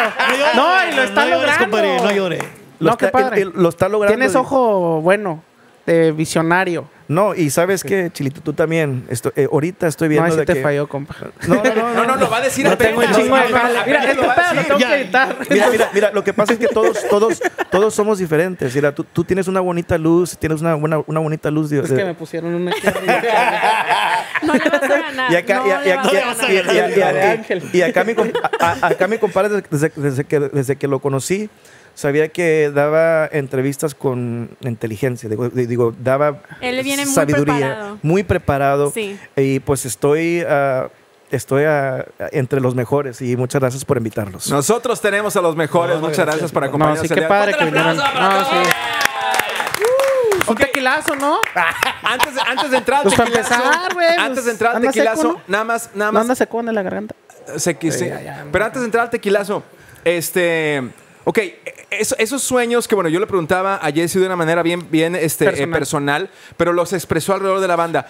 No, 0.55 0.87
y 0.91 0.95
lo 0.95 1.03
está 1.03 1.25
no 1.25 1.29
llores, 1.31 1.59
logrando. 1.59 1.59
compadre, 1.59 1.97
no 2.01 2.11
llore. 2.11 2.39
Lo, 2.79 2.91
No, 2.91 2.97
qué 2.97 3.05
está, 3.05 3.17
padre. 3.19 3.41
él- 3.41 3.51
él 3.55 3.61
lo 3.61 3.69
está 3.69 3.89
logrando. 3.89 4.15
Tienes 4.17 4.35
ojo 4.35 5.01
bueno, 5.01 5.43
de 5.85 6.11
visionario. 6.11 6.87
No, 7.09 7.35
y 7.35 7.49
sabes 7.49 7.83
qué, 7.83 8.09
Chilito, 8.13 8.39
tú 8.39 8.53
también. 8.53 9.05
Esto- 9.09 9.33
eh, 9.35 9.47
ahorita 9.51 9.87
estoy 9.87 10.07
viendo 10.07 10.21
No, 10.25 10.27
ahí 10.27 10.31
sí 10.31 10.39
de 10.39 10.45
te 10.45 10.53
que- 10.53 10.61
falló, 10.61 10.87
compa. 10.87 11.13
No, 11.47 11.55
no, 11.55 11.63
no, 11.75 11.93
No, 11.93 12.05
no, 12.05 12.15
lo 12.15 12.29
va 12.29 12.37
a 12.37 12.41
decir 12.41 12.65
No 12.65 12.71
apenas. 12.71 12.95
tengo 12.95 13.05
un 13.05 13.13
chingo 13.23 13.35
de 13.35 13.43
jale. 13.53 13.79
Mira, 13.85 14.03
este 14.05 14.15
pedo 14.15 14.53
lo 14.55 14.61
tengo 14.63 14.79
Ya. 14.79 14.87
que 14.87 14.95
editar. 15.01 15.35
Mira, 15.49 15.69
mira, 15.69 15.89
mira, 15.93 16.11
lo 16.11 16.23
que 16.23 16.33
pasa 16.33 16.53
es 16.53 16.59
que 16.59 16.67
todos, 16.69 17.05
todos, 17.09 17.41
todos 17.69 17.93
somos 17.93 18.19
diferentes. 18.19 18.73
Mira, 18.73 18.95
tú, 18.95 19.03
tú 19.03 19.25
tienes 19.25 19.49
una 19.49 19.59
bonita 19.59 19.97
luz, 19.97 20.37
tienes 20.37 20.61
una, 20.61 20.75
buena, 20.75 21.01
una 21.05 21.19
bonita 21.19 21.51
luz. 21.51 21.69
de- 21.69 21.81
Es 21.81 21.89
de- 21.89 21.97
que 21.97 22.05
me 22.05 22.13
pusieron 22.13 22.55
una 22.55 22.71
No 24.43 24.53
le 24.53 24.69
vas 24.69 24.83
a 24.83 24.87
ganar. 24.87 25.31
y 25.31 25.35
acá, 25.35 25.55
no 25.55 25.67
y, 27.73 27.81
acá 27.81 29.07
mi 29.07 29.17
compadre, 29.17 29.61
desde, 29.69 29.91
desde 29.95 30.23
que, 30.23 30.39
desde 30.39 30.75
que 30.77 30.87
lo 30.87 30.99
conocí, 30.99 31.49
sabía 31.95 32.29
que 32.29 32.71
daba 32.73 33.27
entrevistas 33.31 33.95
con 33.95 34.49
inteligencia. 34.61 35.29
Digo, 35.29 35.49
digo, 35.49 35.93
daba 35.99 36.39
Él 36.61 36.81
viene 36.83 37.05
muy 37.05 37.13
sabiduría. 37.13 37.55
preparado. 37.55 37.97
Muy 38.01 38.23
preparado. 38.23 38.91
Sí. 38.91 39.19
Y 39.35 39.59
pues 39.59 39.85
estoy, 39.85 40.43
ah, 40.47 40.89
estoy 41.31 41.63
ah, 41.65 42.05
entre 42.31 42.59
los 42.61 42.75
mejores. 42.75 43.21
Y 43.21 43.35
muchas 43.37 43.61
gracias 43.61 43.85
por 43.85 43.97
invitarlos. 43.97 44.49
Nosotros 44.49 44.99
tenemos 45.01 45.35
a 45.35 45.41
los 45.41 45.55
mejores. 45.55 45.99
Muchas 45.99 46.25
gracias 46.25 46.51
por 46.51 46.63
No, 46.63 46.69
acompañarnos. 46.69 47.07
sí, 47.07 47.13
el 47.13 47.19
qué 47.19 47.25
padre 47.27 47.53
¡Fuerte 47.53 47.59
que 47.59 47.65
vinieron. 47.71 47.97
No, 47.97 48.39
sí. 48.45 48.69
Un 50.45 50.55
tequilazo, 50.57 51.15
¿no? 51.15 51.39
Antes, 52.03 52.35
de- 52.35 52.41
antes 52.41 52.71
de 52.71 52.77
entrar 52.77 52.97
al 52.97 53.03
Pues 53.03 53.15
para 53.15 53.29
tequilazo, 53.29 53.53
empezar, 53.63 53.93
güey, 53.93 54.07
antes 54.09 54.29
pues, 54.33 54.45
de 54.45 54.51
entrar 54.51 54.75
anda 54.75 54.91
seco, 54.91 55.05
tequilazo, 55.05 55.33
¿no? 55.33 55.41
nada 55.47 55.63
más, 55.63 55.89
nada 55.95 56.11
No 56.11 56.13
más, 56.15 56.21
anda 56.23 56.35
secón 56.35 56.67
en 56.67 56.75
la 56.75 56.81
garganta. 56.83 57.15
se 57.55 57.77
quise. 57.77 57.99
Sí, 57.99 58.05
ya, 58.07 58.21
ya, 58.21 58.45
Pero 58.51 58.65
antes 58.65 58.81
de 58.81 58.85
entrar 58.85 59.03
al 59.05 59.09
tequilazo, 59.09 59.63
este. 60.03 60.83
Ok, 61.25 61.39
eso- 61.89 62.15
esos 62.17 62.43
sueños 62.43 62.87
que, 62.87 62.95
bueno, 62.95 63.09
yo 63.09 63.19
le 63.19 63.27
preguntaba 63.27 63.75
a 63.81 63.91
Jesse 63.91 64.15
de 64.19 64.25
una 64.25 64.35
manera 64.35 64.61
bien, 64.63 64.87
bien 64.91 65.15
este, 65.15 65.45
eh, 65.63 65.67
Personal. 65.67 66.29
pero 66.57 66.73
los 66.73 66.91
expresó 66.93 67.33
alrededor 67.33 67.59
de 67.61 67.67
la 67.67 67.75
banda. 67.75 68.07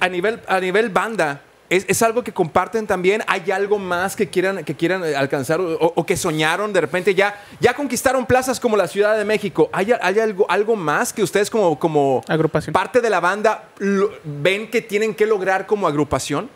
a, 0.00 0.08
nivel, 0.08 0.40
a 0.48 0.60
nivel 0.60 0.88
banda, 0.90 1.42
¿Es, 1.68 1.84
es 1.88 2.00
algo 2.02 2.22
que 2.22 2.30
comparten 2.30 2.86
también? 2.86 3.24
¿Hay 3.26 3.50
algo 3.50 3.76
más 3.80 4.14
que 4.14 4.28
quieran, 4.28 4.62
que 4.62 4.76
quieran 4.76 5.04
eh, 5.04 5.16
alcanzar 5.16 5.60
o, 5.60 5.74
o 5.96 6.06
que 6.06 6.16
soñaron 6.16 6.72
de 6.72 6.80
repente? 6.80 7.12
Ya, 7.12 7.42
ya 7.58 7.74
conquistaron 7.74 8.24
plazas 8.24 8.60
como 8.60 8.76
la 8.76 8.86
Ciudad 8.86 9.18
de 9.18 9.24
México. 9.24 9.68
¿Hay, 9.72 9.92
hay 10.00 10.20
algo, 10.20 10.46
algo 10.48 10.76
más 10.76 11.12
que 11.12 11.24
ustedes 11.24 11.50
como, 11.50 11.76
como 11.76 12.22
Agrupación. 12.28 12.72
parte 12.72 13.00
de 13.00 13.10
la 13.10 13.18
banda 13.18 13.64
lo- 13.78 14.12
ven 14.22 14.70
que 14.70 14.80
tienen 14.80 15.12
que 15.12 15.26
lograr 15.26 15.66
como 15.66 15.88
agrupación? 15.88 16.48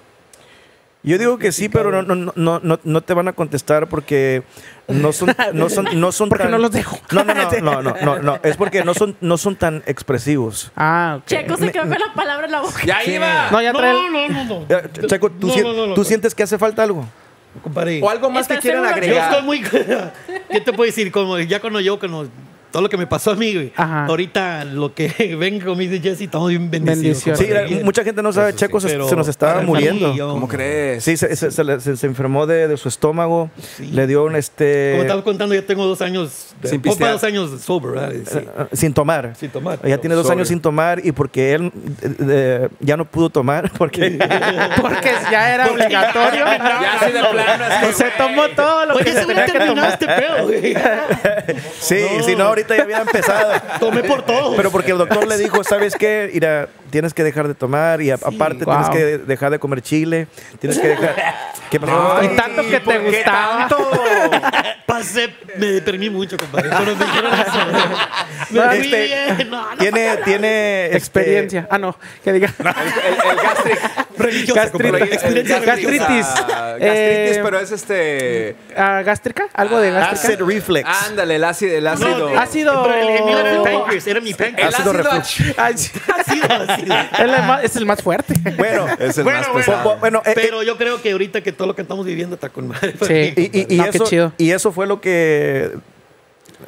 Yo 1.02 1.19
digo 1.19 1.38
que 1.38 1.50
sí, 1.50 1.69
pero 1.69 1.90
no, 1.90 2.02
no, 2.14 2.33
no, 2.37 2.61
no, 2.62 2.79
no 2.85 3.00
te 3.00 3.12
van 3.14 3.26
a 3.26 3.33
contestar 3.33 3.88
porque 3.88 4.45
no 4.92 5.12
son, 5.12 5.35
no 5.54 5.68
son, 5.70 5.88
no 6.00 6.12
son 6.12 6.28
Porque 6.28 6.44
tan- 6.44 6.52
no 6.52 6.59
los 6.59 6.70
dejo. 6.70 6.99
No, 7.12 7.25
no, 7.25 7.35
no, 7.35 7.50
no, 7.61 7.82
no, 7.82 7.94
no, 8.02 8.18
no. 8.20 8.38
Es 8.42 8.56
porque 8.56 8.85
no 8.85 8.94
son, 8.94 9.16
no 9.20 9.37
son 9.38 9.56
tan 9.56 9.82
expresivos. 9.87 10.73
Ah, 10.76 11.16
ok. 11.20 11.26
Checo 11.26 11.56
se 11.56 11.70
quedó 11.73 11.82
con 11.82 11.90
la 11.99 12.12
palabra 12.14 12.47
en 12.47 12.52
la 12.52 12.61
boca. 12.61 12.80
¡Ya 12.85 13.02
iba! 13.04 13.50
No, 13.50 13.61
ya 13.62 13.73
trae 13.73 13.92
No, 13.92 14.11
no, 14.11 14.28
no, 14.28 14.44
no. 14.44 14.68
Ch- 14.68 15.06
Checo, 15.06 15.30
¿tú, 15.30 15.49
No, 15.49 15.52
sien- 15.54 15.62
no, 15.64 15.73
no, 15.73 15.87
no, 15.88 15.94
tú 15.94 16.00
no. 16.00 16.04
sientes 16.04 16.35
que 16.35 16.42
hace 16.42 16.59
falta 16.59 16.82
algo? 16.82 17.04
Compadre. 17.62 18.00
O 18.02 18.09
algo 18.09 18.30
más 18.30 18.47
que 18.47 18.54
¿Estás 18.54 18.62
quieran 18.62 18.85
seguro? 18.85 19.06
Yo 19.06 19.20
agregar. 19.20 19.30
estoy 19.32 19.44
muy. 19.44 19.61
¿Qué 20.50 20.61
te 20.61 20.73
puedo 20.73 20.87
decir? 20.87 21.11
Como 21.11 21.38
ya 21.40 21.61
cuando 21.61 21.80
yo, 21.80 21.99
cuando 21.99 22.28
todo 22.71 22.83
lo 22.83 22.89
que 22.89 22.97
me 22.97 23.07
pasó 23.07 23.33
a 23.33 23.35
mí, 23.37 23.55
güey. 23.55 23.73
Ajá. 23.77 24.07
Ahorita 24.07 24.65
lo 24.65 24.95
que 24.95 25.37
ven 25.39 25.61
como 25.61 25.77
dice 25.77 26.00
Jesse, 26.00 26.23
estamos 26.23 26.49
bien 26.49 26.71
bendecidos. 26.71 27.25
Bendición. 27.25 27.69
Sí, 27.69 27.85
mucha 27.85 28.05
gente 28.05 28.23
no 28.23 28.33
sabe, 28.33 28.55
Checo 28.55 28.81
se, 28.81 28.89
Pero 28.89 29.09
se 29.09 29.17
nos 29.17 29.29
estaba 29.29 29.61
muriendo. 29.62 30.15
yo- 30.15 30.31
¿Cómo 30.31 30.49
crees? 30.49 31.05
Sí, 31.05 31.17
se, 31.17 31.35
se- 31.37 31.50
se 31.50 31.65
le- 31.65 31.81
se- 31.81 31.97
se 31.97 32.07
enfermó 32.07 32.47
de, 32.47 32.69
de 32.69 32.77
su 32.77 32.89
estómago, 32.89 33.50
le 33.93 34.07
dio 34.07 34.25
un 34.25 34.37
este 34.37 34.91
Como 34.93 35.03
estaba 35.03 35.25
contando, 35.25 35.55
ya 35.55 35.62
tengo 35.62 35.85
dos 35.87 36.00
años. 36.03 36.47
Sin 36.62 36.81
pistear. 36.83 37.12
dos 37.12 37.25
años 37.25 37.61
sober, 37.62 37.93
¿verdad? 37.93 38.12
Sí. 38.31 38.39
eh, 38.39 38.67
sin 38.73 38.93
tomar. 38.93 39.35
Sin 39.37 39.50
tomar. 39.50 39.79
Ya 39.87 39.99
tiene 39.99 40.15
dos 40.15 40.29
años 40.31 40.49
sin 40.49 40.61
tomar 40.61 41.00
y 41.05 41.12
porque 41.12 41.55
él 41.55 41.73
eh, 42.03 42.15
eh, 42.29 42.69
ya 42.81 42.97
no 42.97 43.05
pudo 43.07 43.31
tomar 43.31 43.71
porque 43.79 44.19
Porque 44.81 45.11
ya 45.31 45.55
era 45.55 45.71
obligatorio. 45.71 46.45
Ya 46.45 46.95
así 47.00 47.12
de 47.12 47.21
plano, 47.21 47.65
así, 47.65 47.93
se 47.95 48.11
tomó 48.17 48.49
todo 48.55 48.87
lo 48.87 48.97
que 48.97 49.03
Oye, 49.05 49.12
se 49.12 49.21
se 49.21 49.27
tenía 49.27 49.47
que 49.47 49.59
tomar. 49.61 49.89
este 49.93 50.07
pedo, 50.07 50.47
güey. 50.47 50.75
sí, 51.81 51.97
No. 52.19 52.23
si 52.25 52.37
no 52.37 52.49
ahorita 52.61 52.76
ya 52.76 52.83
había 52.83 52.99
empezado. 53.00 53.52
Tomé 53.81 54.02
por 54.05 54.23
todo. 54.23 54.57
Pero 54.57 54.71
porque 54.71 54.93
el 54.93 54.99
doctor 54.99 55.26
le 55.26 55.37
dijo, 55.38 55.62
¿sabes 55.64 55.95
qué? 55.97 56.31
Mira, 56.33 56.69
tienes 56.90 57.14
que 57.14 57.23
dejar 57.25 57.49
de 57.49 57.55
tomar 57.55 58.00
y 58.02 58.11
a- 58.11 58.14
aparte 58.14 58.64
Wow. 58.64 58.75
tienes 58.75 58.90
que 58.90 59.19
dejar 59.19 59.50
de 59.50 59.59
comer 59.59 59.81
chile, 59.83 60.26
tienes 60.59 60.79
que 60.79 60.88
dejar 60.88 61.14
¿Qué 61.71 61.79
pasó? 61.79 62.19
Y 62.25 62.29
tanto 62.37 62.62
que 62.62 62.71
te 62.71 62.81
¿por 62.81 62.95
qué 62.95 63.00
gustaba. 63.19 63.69
tanto? 63.69 63.90
Pasé, 64.87 65.33
me 65.57 65.67
deprimí 65.67 66.11
mucho, 66.11 66.37
compadre. 66.37 66.69
Cuando 66.69 66.97
me 66.97 67.05
dijeron 67.05 67.33
eso. 67.33 67.59
Me 68.50 68.61
fui 68.61 68.79
Este, 68.81 69.07
bien. 69.37 69.50
No, 69.50 69.71
no. 69.71 69.76
tiene 69.76 70.17
tiene 70.25 70.85
este, 70.87 70.97
Experiencia. 70.97 71.69
Ah, 71.71 71.79
no. 71.79 71.97
Que 72.25 72.33
diga. 72.33 72.52
El, 72.59 72.67
el 72.67 73.37
gastric. 73.37 73.79
Religiosa, 74.19 74.61
Gastritis. 74.62 74.71
compadre. 74.90 75.05
El 75.05 75.12
Experiencia 75.12 75.61
Gastritis. 75.61 75.87
religiosa. 76.09 76.35
Ah, 76.50 76.71
gastritis, 76.73 77.37
Eh, 77.37 77.40
pero 77.43 77.61
es 77.61 77.71
este. 77.71 78.57
ah, 78.76 79.02
¿Gástrica? 79.05 79.45
¿Algo 79.55 79.79
de 79.79 79.93
gástrica? 79.93 80.35
acid 80.35 80.45
reflex. 80.45 80.88
Ándale, 81.09 81.37
el 81.37 81.45
ácido. 81.45 81.73
El 81.76 81.87
ácido. 81.87 82.31
No, 82.31 82.38
ácido- 82.50 82.83
Pero 82.83 82.95
el, 82.95 83.09
el 83.09 83.25
mío 83.25 83.38
era 83.38 83.52
mi 83.59 83.64
pancreas, 83.64 84.07
era 84.07 84.21
mi 84.21 84.30
el 84.30 84.37
pancreas. 84.37 84.75
ácido 84.75 84.90
ácido 84.90 85.02
reflujo. 85.02 85.61
Ácido, 85.61 86.00
ácido. 86.16 86.95
Es 87.64 87.76
el 87.76 87.87
más- 87.87 87.99
el 87.99 88.02
fuerte. 88.02 88.35
Bueno, 88.57 88.87
Es 88.99 89.19
el 89.19 89.25
Bueno, 89.25 89.40
más 89.40 89.49
pesado. 89.66 89.97
bueno, 89.99 90.23
eh, 90.25 90.30
eh, 90.30 90.33
Pero 90.35 90.62
yo 90.62 90.76
creo 90.76 91.00
que 91.02 91.12
ahorita 91.12 91.42
que 91.42 91.52
todo 91.52 91.69
lo 91.69 91.75
que 91.75 91.83
estamos 91.83 92.04
viviendo 92.07 92.35
está 92.35 92.49
con 92.49 92.69
madre. 92.69 92.95
Sí. 93.00 93.33
y, 93.37 93.59
y- 93.59 93.75
y 93.75 93.76
No, 93.78 93.85
qué 93.85 93.90
eso, 93.90 94.04
chido. 94.04 94.33
y 94.38 94.50
eso 94.50 94.73
fue 94.73 94.87
lo 94.87 95.00
que 95.00 95.71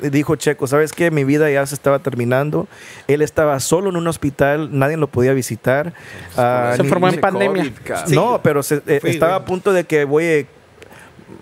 dijo 0.00 0.36
Checo, 0.36 0.66
¿sabes 0.66 0.92
qué? 0.92 1.10
Mi 1.10 1.22
vida 1.24 1.50
ya 1.50 1.64
se 1.66 1.74
estaba 1.74 1.98
terminando. 1.98 2.66
Él 3.08 3.20
estaba 3.22 3.60
solo 3.60 3.90
en 3.90 3.96
un 3.96 4.06
hospital, 4.08 4.70
nadie 4.72 4.96
lo 4.96 5.06
podía 5.06 5.32
visitar. 5.34 5.92
Ah, 6.36 6.72
Se 6.76 6.82
ni- 6.82 6.88
formó 6.88 7.08
ni- 7.08 7.14
en 7.14 7.20
pandemia. 7.20 7.62
COVID, 7.64 7.72
cabrón. 7.84 8.08
Sí. 8.08 8.14
No, 8.14 8.40
pero 8.42 8.62
se- 8.62 8.82
eh, 8.86 9.00
estaba 9.04 9.36
a 9.36 9.44
punto 9.44 9.72
de 9.72 9.84
que 9.84 10.04
voy. 10.04 10.46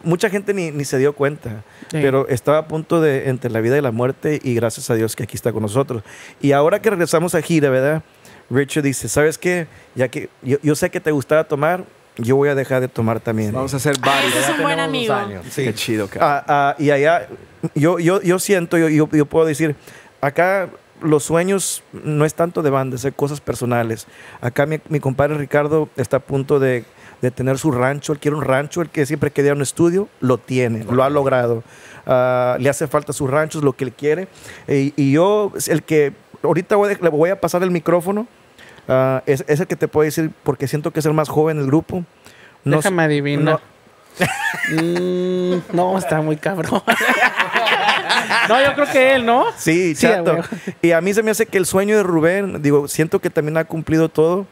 Mucha 0.02 0.30
gente 0.30 0.54
ni, 0.54 0.70
ni 0.70 0.85
se 0.85 0.99
dio 0.99 1.12
cuenta, 1.14 1.64
Sí. 1.90 1.99
pero 2.02 2.28
estaba 2.28 2.59
a 2.59 2.68
punto 2.68 3.00
de 3.00 3.28
entre 3.28 3.50
la 3.50 3.61
vida 3.61 3.76
y 3.76 3.80
la 3.80 3.90
muerte 3.90 4.38
y 4.42 4.54
gracias 4.54 4.90
a 4.90 4.94
Dios 4.94 5.16
que 5.16 5.25
aquí 5.25 5.37
está 5.37 5.52
con 5.52 5.62
nosotros. 5.62 6.02
Y 6.40 6.52
ahora 6.52 6.80
que 6.80 6.90
regresamos 6.90 7.35
a 7.35 7.42
gira, 7.42 7.70
¿verdad? 7.70 8.02
Richard 8.50 8.82
dice, 8.85 9.09
¿sabes 9.09 9.38
qué? 9.38 9.66
Ya 9.94 10.09
que 10.09 10.28
yo, 10.42 10.59
yo 10.62 10.75
sé 10.75 10.90
que 10.90 11.00
te 11.00 11.11
gustaba 11.11 11.44
tomar, 11.44 11.85
yo 12.16 12.37
voy 12.37 12.49
a 12.49 12.54
dejar 12.54 12.80
de 12.80 12.88
tomar 12.88 13.20
también. 13.20 13.52
Vamos 13.52 13.73
a 13.75 13.76
hacer 13.78 13.94
Ah, 14.02 14.06
varios. 14.06 14.35
ese 14.35 14.50
es 14.52 14.56
un 14.59 14.62
buen 14.62 14.80
amigo. 14.80 15.14
Qué 15.54 15.75
chido. 15.75 16.09
Ah, 16.20 16.44
ah, 16.49 16.75
y 16.78 16.90
allá, 16.90 17.28
yo, 17.75 17.99
yo, 17.99 18.20
yo 18.23 18.38
siento, 18.38 18.76
yo, 18.78 18.88
yo, 18.88 19.09
yo 19.12 19.26
puedo 19.26 19.47
decir, 19.47 19.76
acá 20.20 20.68
los 21.00 21.25
sueños 21.25 21.82
no 21.92 22.25
es 22.26 22.35
tanto 22.35 22.62
de 22.62 22.70
banda, 22.70 22.97
es 22.97 23.06
cosas 23.16 23.40
personales. 23.40 24.06
Acá 24.40 24.66
mi, 24.66 24.80
mi 24.88 25.00
compadre 25.00 25.37
Ricardo 25.38 25.88
está 25.97 26.18
a 26.18 26.20
punto 26.20 26.59
de, 26.61 26.85
de 27.23 27.31
tener 27.31 27.59
su 27.59 27.71
rancho, 27.71 28.12
él 28.12 28.19
quiere 28.19 28.37
un 28.37 28.45
rancho, 28.45 28.81
el 28.83 28.89
que 28.89 29.05
siempre 29.07 29.31
quería 29.31 29.53
un 29.53 29.62
estudio, 29.62 30.09
lo 30.21 30.39
tiene, 30.39 30.85
lo 30.85 31.03
ha 31.05 31.11
logrado. 31.11 31.62
Ah, 32.07 32.57
le 32.59 32.69
hace 32.71 32.87
falta 32.87 33.12
su 33.12 33.27
rancho, 33.27 33.59
es 33.59 33.65
lo 33.65 33.75
que 33.75 33.85
él 33.85 33.93
quiere. 33.93 34.29
Y, 34.69 34.93
y 34.97 35.12
yo, 35.12 35.53
el 35.69 35.83
que 35.83 36.12
ahorita 36.43 36.77
voy 36.77 36.97
le 37.00 37.09
voy 37.11 37.31
a 37.31 37.41
pasar 37.41 37.62
el 37.62 37.71
micrófono, 37.71 38.27
ah, 38.89 39.23
es, 39.27 39.45
es 39.49 39.61
el 39.61 39.67
que 39.67 39.77
te 39.77 39.87
puedo 39.89 40.05
decir, 40.05 40.31
porque 40.43 40.67
siento 40.67 40.91
que 40.93 41.00
es 41.00 41.07
el 41.07 41.12
más 41.15 41.29
joven 41.29 41.59
del 41.59 41.67
grupo. 41.67 42.05
No 42.65 42.77
Déjame 42.79 43.03
adivinar. 43.05 43.45
no- 43.55 43.81
Mm, 44.71 45.61
no, 45.73 45.97
está 45.97 46.21
muy 46.21 46.37
cabrón. 46.37 46.83
no, 48.49 48.62
yo 48.62 48.75
creo 48.75 48.87
que 48.91 49.15
él, 49.15 49.25
¿no? 49.25 49.47
Sí, 49.57 49.95
chato. 49.95 50.39
y 50.83 50.93
a 50.93 51.00
mí 51.00 51.15
se 51.15 51.23
me 51.23 51.31
hace 51.31 51.47
que 51.47 51.59
el 51.59 51.65
sueño 51.67 51.97
de 51.97 52.03
Rubén, 52.03 52.61
digo, 52.62 52.89
siento 52.89 53.21
que 53.21 53.31
también 53.31 53.57
ha 53.57 53.65
cumplido 53.65 54.09
todo, 54.09 54.47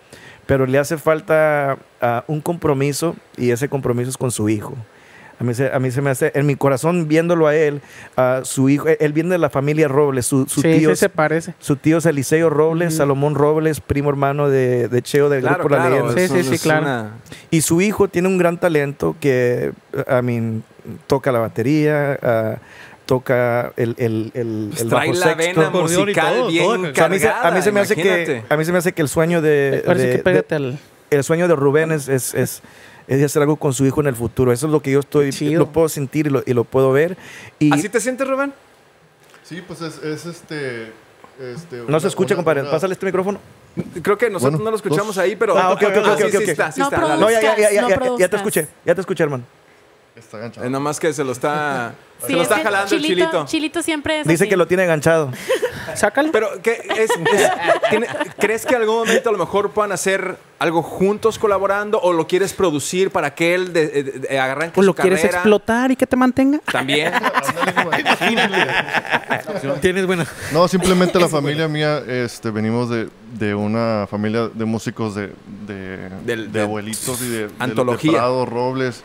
pero 0.49 0.67
le 0.67 0.79
hace 0.79 0.97
falta 0.99 1.79
ah, 2.01 2.25
un 2.27 2.41
compromiso 2.41 3.15
y 3.37 3.51
ese 3.53 3.69
compromiso 3.69 4.11
es 4.11 4.17
con 4.17 4.33
su 4.33 4.49
hijo. 4.49 4.75
A 5.41 5.45
mí, 5.45 5.55
se, 5.55 5.71
a 5.73 5.79
mí 5.79 5.93
se 5.93 6.03
me 6.03 6.11
hace, 6.11 6.33
en 6.35 6.47
mi 6.47 6.57
corazón, 6.57 7.07
viéndolo 7.07 7.47
a 7.47 7.55
él, 7.55 7.81
a 8.17 8.41
su 8.43 8.69
hijo, 8.69 8.87
él 8.89 9.13
viene 9.13 9.31
de 9.31 9.39
la 9.39 9.51
familia 9.51 9.87
Robles, 9.87 10.27
su, 10.27 10.47
su 10.49 10.63
sí, 10.63 10.79
tío, 10.79 10.91
sí 10.91 10.97
se 10.97 11.09
parece. 11.11 11.55
su 11.61 11.77
tío 11.77 11.99
es 11.99 12.07
Eliseo 12.07 12.51
Robles. 12.51 12.97
Salomón 12.97 13.37
Robles, 13.37 13.81
primo 13.81 14.11
hermano 14.11 14.49
de, 14.49 14.89
de 14.89 15.01
Cheo 15.03 15.29
del 15.29 15.43
Claro, 15.43 15.59
grupo 15.59 15.69
La 15.77 15.87
claro. 15.87 16.13
Leyenda. 16.13 16.35
Sí, 16.37 16.43
sí, 16.43 16.57
sí, 16.57 16.61
claro. 16.61 16.83
una- 16.83 17.13
Y 17.53 17.61
su 17.61 17.81
hijo 17.81 18.09
tiene 18.09 18.27
un 18.27 18.37
gran 18.37 18.59
talento 18.59 19.15
que, 19.21 19.71
I 19.95 20.23
mean, 20.25 20.65
toca 21.07 21.31
la 21.31 21.39
batería, 21.39 22.19
ah, 22.21 22.57
toca 23.09 23.73
el, 23.77 23.95
el, 23.97 24.31
el, 24.35 24.67
Pues 24.69 24.83
el 24.83 24.89
trae 24.91 25.09
bajo 25.09 25.19
la 25.21 25.27
sexto. 25.35 25.61
vena 25.61 25.71
musical 25.71 26.35
todo, 26.37 26.47
bien 26.49 26.65
todo. 26.65 26.91
O 26.91 26.95
sea, 26.95 27.05
a, 27.07 27.09
mí 27.09 27.19
se, 27.19 27.29
a 27.31 27.51
mí 27.51 27.63
se 27.63 27.73
me 27.73 27.81
hace 27.81 27.97
que 27.97 28.43
a 28.47 28.57
mí 28.59 28.65
se 28.67 28.73
me 28.73 28.79
hace 28.79 28.93
que 28.93 29.01
el 29.01 29.09
sueño 29.09 29.41
de, 29.41 29.83
de- 29.83 30.11
que 30.17 30.19
pégate 30.19 30.55
al. 30.55 30.73
de- 30.73 30.79
el 31.17 31.25
sueño 31.25 31.49
de 31.49 31.57
Rubén 31.57 31.91
es, 31.91 32.07
es, 32.09 32.35
es, 32.35 32.61
es 33.07 33.25
hacer 33.25 33.41
algo 33.41 33.57
con 33.57 33.73
su 33.73 33.87
hijo 33.87 34.03
en 34.03 34.09
el 34.09 34.15
futuro. 34.15 34.53
Eso 34.53 34.67
es 34.67 34.73
lo 34.73 34.83
que 34.83 34.91
yo 34.91 35.01
estoy 35.01 35.31
Chido. 35.33 35.59
lo 35.61 35.73
puedo 35.73 35.89
sentir 35.89 36.27
y 36.27 36.31
lo, 36.31 36.43
y 36.45 36.53
lo 36.53 36.65
puedo 36.65 36.93
ver. 36.93 37.17
Y 37.59 37.73
¿Así 37.73 37.89
te 37.89 37.99
sientes, 37.99 38.29
Rubén? 38.29 38.53
Sí, 39.43 39.63
pues 39.67 39.81
es, 39.81 39.97
es 40.05 40.27
este, 40.27 40.93
este... 41.41 41.77
no 41.79 41.85
una- 41.87 42.01
se 42.01 42.09
escucha, 42.09 42.35
una- 42.35 42.41
compadre. 42.41 42.61
una- 42.61 42.71
Pásale 42.71 42.93
este 42.93 43.07
micrófono. 43.07 43.41
Creo 44.03 44.19
que 44.19 44.29
nosotros 44.29 44.53
Bueno, 44.59 44.65
no 44.65 44.71
lo 44.73 44.77
escuchamos 44.77 45.15
dos. 45.17 45.19
ahí, 45.19 45.35
pero. 45.35 45.57
Ah, 45.57 45.71
ok, 45.73 45.83
ok, 45.83 45.97
ok, 45.97 46.19
sí, 46.19 46.37
ok, 46.37 46.45
sí 46.45 46.51
está, 46.51 46.73
sí 46.73 46.81
No 46.81 46.87
está. 46.89 47.17
No, 47.17 47.31
ya, 47.31 47.41
ya, 47.41 47.57
ya, 47.57 47.71
ya, 47.73 47.81
no 47.83 47.89
ya, 47.89 48.19
ya 48.19 48.29
te 48.29 48.37
escuché. 48.37 48.69
Ya 48.85 48.95
te 48.95 49.01
escuché, 49.01 49.23
hermano. 49.23 49.45
Está 50.15 50.37
enganchado. 50.37 50.67
Eh, 50.67 50.71
nomás 50.71 51.01
que 51.01 51.11
se 51.15 51.25
lo 51.25 51.33
está. 51.33 51.95
se 52.27 52.33
lo 52.33 52.43
es 52.43 52.51
está 52.51 52.63
jalando 52.63 52.95
el 52.95 53.03
chilito. 53.03 53.45
Chilito 53.47 53.83
siempre 53.83 54.21
es 54.21 54.27
Dice 54.27 54.45
así. 54.45 54.51
que 54.51 54.57
lo 54.57 54.67
tiene 54.67 54.85
enganchado. 54.85 55.31
Sácalo. 55.95 56.31
Pero, 56.33 56.49
¿qué 56.63 56.73
es, 56.97 57.11
es- 57.11 57.51
tiene- 57.91 58.07
¿crees 58.39 58.67
que 58.67 58.77
algún 58.77 58.97
momento 58.97 59.31
a 59.31 59.33
lo 59.33 59.39
mejor 59.39 59.71
puedan 59.71 59.93
hacer 59.93 60.37
algo 60.59 60.83
juntos 60.83 61.39
colaborando 61.39 61.99
o 62.01 62.13
lo 62.13 62.27
quieres 62.27 62.53
producir 62.53 63.11
para 63.11 63.35
que 63.35 63.55
él 63.55 63.73
de, 63.73 63.89
de- 63.89 64.03
de- 64.03 64.39
arranque 64.39 64.79
¿O 64.79 64.83
su 64.83 64.87
lo 64.89 64.95
quieres 64.95 65.21
carrera? 65.21 65.39
explotar 65.39 65.91
y 65.91 65.97
que 65.97 66.07
te 66.07 66.17
mantenga? 66.17 66.59
También. 66.71 67.13
Tienes 69.81 70.07
buena. 70.07 70.27
No, 70.53 70.69
simplemente 70.69 71.19
la 71.19 71.29
familia 71.29 71.69
mía, 71.69 72.03
este, 72.07 72.51
venimos 72.51 72.91
de, 72.91 73.09
de 73.39 73.55
una 73.55 74.07
familia 74.11 74.49
de 74.53 74.65
músicos 74.65 75.15
de, 75.15 75.33
de, 75.67 76.09
Del- 76.25 76.53
de 76.53 76.59
de- 76.59 76.63
abuelitos 76.63 77.21
y 77.23 77.29
de, 77.29 77.47
de- 77.49 77.55
Antología. 77.59 78.13
de 78.13 78.17
Prado, 78.19 78.47
Robles. 78.47 79.03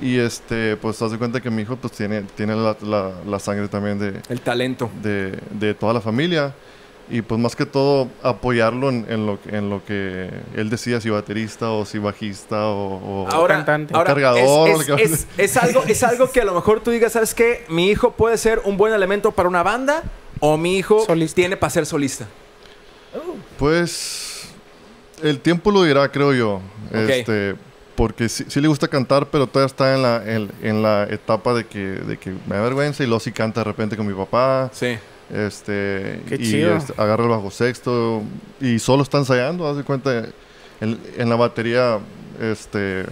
Y 0.00 0.18
este, 0.18 0.76
pues 0.76 0.96
te 0.98 1.08
das 1.08 1.16
cuenta 1.18 1.40
que 1.40 1.50
mi 1.50 1.62
hijo 1.62 1.76
pues 1.76 1.92
tiene, 1.92 2.22
tiene 2.36 2.54
la, 2.54 2.76
la- 2.82 3.12
la 3.26 3.38
sangre 3.38 3.68
también 3.68 3.98
de, 3.98 4.20
El 4.28 4.40
talento. 4.40 4.90
de, 5.02 5.38
de 5.50 5.74
toda 5.74 5.92
la 5.92 6.00
familia. 6.00 6.54
Y 7.10 7.22
pues 7.22 7.40
más 7.40 7.56
que 7.56 7.64
todo 7.64 8.08
apoyarlo 8.22 8.90
en, 8.90 9.06
en 9.08 9.24
lo, 9.26 9.40
que- 9.40 9.56
en 9.56 9.70
lo 9.70 9.82
que 9.84 10.28
él 10.54 10.68
decida, 10.68 11.00
si 11.00 11.08
baterista 11.08 11.70
o 11.70 11.86
si 11.86 11.98
bajista 11.98 12.66
o... 12.66 13.24
o- 13.24 13.28
Ahora, 13.30 13.56
cantante. 13.56 13.94
ahora 13.94 14.06
Cargador, 14.12 14.68
es, 14.68 14.88
es- 14.90 14.98
es- 15.12 15.26
es 15.38 15.56
algo, 15.56 15.82
es 15.88 16.02
algo 16.02 16.30
que 16.30 16.42
a 16.42 16.44
lo 16.44 16.54
mejor 16.54 16.80
tú 16.80 16.90
digas, 16.90 17.12
¿sabes 17.14 17.32
qué? 17.34 17.64
Mi 17.70 17.88
hijo 17.90 18.12
puede 18.12 18.36
ser 18.36 18.60
un 18.66 18.76
buen 18.76 18.92
elemento 18.92 19.32
para 19.32 19.48
una 19.48 19.62
banda 19.62 20.02
o 20.40 20.56
mi 20.58 20.76
hijo 20.76 21.04
Solista. 21.06 21.34
tiene 21.36 21.56
para 21.56 21.70
ser 21.70 21.86
solista. 21.86 22.26
Pues 23.58 24.42
el 25.22 25.40
tiempo 25.40 25.70
lo 25.70 25.82
dirá, 25.84 26.10
creo 26.12 26.32
yo. 26.34 26.60
Este, 26.92 27.54
porque 27.98 28.28
sí, 28.28 28.44
sí 28.46 28.60
le 28.60 28.68
gusta 28.68 28.86
cantar, 28.86 29.26
pero 29.26 29.48
todavía 29.48 29.66
está 29.66 29.92
en 29.92 30.02
la, 30.02 30.22
en, 30.24 30.48
en 30.62 30.82
la 30.84 31.02
etapa 31.10 31.52
de 31.52 31.66
que, 31.66 31.80
de 31.80 32.16
que 32.16 32.30
me 32.30 32.54
da 32.54 32.62
vergüenza 32.62 33.02
y 33.02 33.06
luego 33.08 33.18
sí 33.18 33.32
canta 33.32 33.58
de 33.62 33.64
repente 33.64 33.96
con 33.96 34.06
mi 34.06 34.14
papá. 34.14 34.70
Sí. 34.72 34.96
Este, 35.34 36.22
Qué 36.28 36.36
y 36.36 36.44
chido. 36.44 36.76
este, 36.76 36.92
agarra 36.96 37.24
el 37.24 37.28
bajo 37.30 37.50
sexto 37.50 38.22
y 38.60 38.78
solo 38.78 39.02
está 39.02 39.18
ensayando, 39.18 39.68
haz 39.68 39.78
de 39.78 39.82
cuenta. 39.82 40.26
En, 40.80 40.96
en 41.16 41.28
la 41.28 41.34
batería 41.34 41.98
este, 42.40 43.04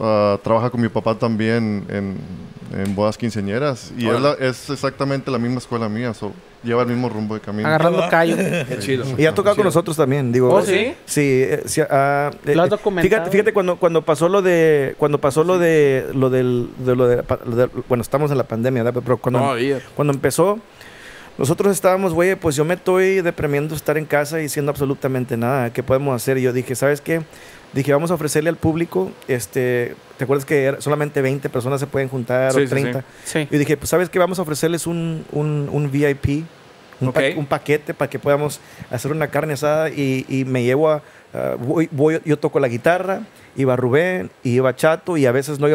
ah, 0.00 0.38
trabaja 0.42 0.70
con 0.70 0.80
mi 0.80 0.88
papá 0.88 1.14
también 1.14 1.84
en, 1.90 2.16
en 2.72 2.94
bodas 2.94 3.16
quinceañeras. 3.18 3.92
Y 3.96 4.08
es, 4.08 4.20
la- 4.20 4.34
es 4.34 4.70
exactamente 4.70 5.30
la 5.30 5.38
misma 5.38 5.58
escuela 5.58 5.88
mía. 5.88 6.12
so, 6.14 6.32
lleva 6.64 6.82
el 6.82 6.88
mismo 6.88 7.08
rumbo 7.08 7.34
de 7.34 7.40
camino. 7.40 7.68
Agarrando 7.68 8.02
callo. 8.10 8.36
Qué 8.68 8.76
chido. 8.80 9.04
Y 9.16 9.24
ha 9.26 9.34
tocado 9.34 9.54
con 9.56 9.64
nosotros 9.64 9.96
también, 9.96 10.32
digo. 10.32 10.52
¿Oh, 10.52 10.62
sí? 10.62 10.94
Sí, 11.04 11.20
eh, 11.44 11.62
sí, 11.66 11.80
ah, 11.88 12.30
eh, 12.44 12.54
¿Lo 12.54 12.62
has 12.62 12.66
eh, 12.68 12.70
documentado? 12.70 13.08
Fíjate, 13.08 13.30
fíjate 13.30 13.52
cuando, 13.52 13.76
cuando 13.76 14.02
pasó 14.02 14.28
lo 14.28 14.42
de, 14.42 14.94
cuando 14.98 15.18
pasó 15.20 15.44
lo 15.44 15.58
de, 15.58 16.06
lo 16.14 16.28
del, 16.30 16.68
de 16.78 16.96
lo 16.96 17.06
de, 17.06 17.22
pa- 17.22 17.38
lo 17.46 17.54
de- 17.56 17.68
bueno, 17.88 18.02
estamos 18.02 18.30
en 18.32 18.38
la 18.38 18.44
pandemia, 18.44 18.82
¿verdad? 18.82 19.00
pero 19.04 19.16
cuando, 19.18 19.54
cuando 19.94 20.12
empezó, 20.12 20.58
nosotros 21.38 21.70
estábamos, 21.72 22.14
güey, 22.14 22.34
pues 22.34 22.56
yo 22.56 22.64
me 22.64 22.74
estoy 22.74 23.20
deprimiendo 23.20 23.74
estar 23.74 23.98
en 23.98 24.06
casa 24.06 24.40
y 24.40 24.48
siendo 24.48 24.70
absolutamente 24.70 25.36
nada. 25.36 25.70
¿Qué 25.72 25.82
podemos 25.82 26.16
hacer? 26.16 26.38
Y 26.38 26.42
yo 26.42 26.52
dije, 26.52 26.74
¿sabes 26.74 27.00
qué? 27.02 27.20
Dije, 27.72 27.92
vamos 27.92 28.10
a 28.10 28.14
ofrecerle 28.14 28.48
al 28.48 28.56
público, 28.56 29.10
este, 29.28 29.94
¿te 30.16 30.24
acuerdas 30.24 30.46
que 30.46 30.76
solamente 30.78 31.20
20 31.20 31.48
personas 31.50 31.78
se 31.80 31.86
pueden 31.86 32.08
juntar 32.08 32.52
Sí, 32.52 32.58
o 32.60 32.62
sí, 32.62 32.68
30? 32.68 33.04
Sí. 33.24 33.48
Y 33.50 33.58
dije, 33.58 33.76
pues 33.76 33.90
¿sabes 33.90 34.08
qué? 34.08 34.18
Vamos 34.18 34.38
a 34.38 34.42
ofrecerles 34.42 34.86
un, 34.86 35.24
un, 35.32 35.68
un 35.70 35.90
VIP, 35.90 36.44
un, 37.00 37.12
pa- 37.12 37.20
Ok. 37.20 37.36
un 37.36 37.44
paquete 37.46 37.92
para 37.92 38.08
que 38.08 38.18
podamos 38.18 38.60
hacer 38.90 39.10
una 39.12 39.28
carne 39.28 39.52
asada 39.54 39.90
y, 39.90 40.24
y 40.28 40.46
me 40.46 40.62
llevo 40.62 40.88
a... 40.90 41.02
ah, 41.34 41.56
voy, 41.58 41.88
voy- 41.92 42.20
yo 42.24 42.38
toco 42.38 42.58
la 42.60 42.68
guitarra, 42.68 43.20
iba 43.56 43.76
Rubén, 43.76 44.30
y 44.42 44.52
iba 44.54 44.74
Chato 44.74 45.18
y 45.18 45.26
a 45.26 45.32
veces 45.32 45.58
no 45.58 45.68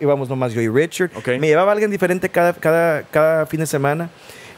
íbamos 0.00 0.28
nomás 0.28 0.52
yo 0.52 0.60
y 0.60 0.68
Richard. 0.68 1.10
Ok. 1.16 1.28
Me 1.40 1.46
llevaba 1.46 1.72
alguien 1.72 1.90
diferente 1.90 2.28
cada, 2.28 2.52
cada, 2.52 3.04
cada 3.04 3.46
fin 3.46 3.60
de 3.60 3.66
semana. 3.66 4.10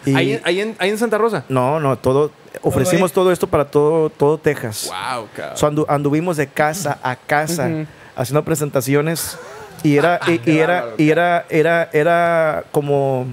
Y 0.07 0.15
Ahí, 0.17 0.33
en- 0.35 0.41
ahí 0.45 0.61
en, 0.61 0.77
ahí 0.79 0.91
en 0.91 0.99
Santa 0.99 1.19
Rosa. 1.19 1.45
No, 1.49 1.79
no, 1.81 1.97
todo... 1.99 2.31
Ofrecimos 2.63 3.13
todo 3.13 3.31
esto 3.33 3.47
para 3.47 3.65
todo, 3.65 4.11
todo 4.11 4.37
Texas. 4.37 4.89
Wow, 4.91 5.29
cabrón. 5.37 5.57
So, 5.57 5.71
andu- 5.71 5.87
anduvimos 5.89 6.37
de 6.37 6.47
casa 6.49 6.99
a 7.03 7.15
casa 7.17 7.71
haciendo 8.17 8.45
presentaciones 8.45 9.39
y 9.85 9.97
era 9.97 10.19
y, 10.45 10.59
era 10.59 10.87
y 10.99 11.11
era 11.11 11.47
era 11.49 11.89
era 11.93 12.65
como 12.73 13.27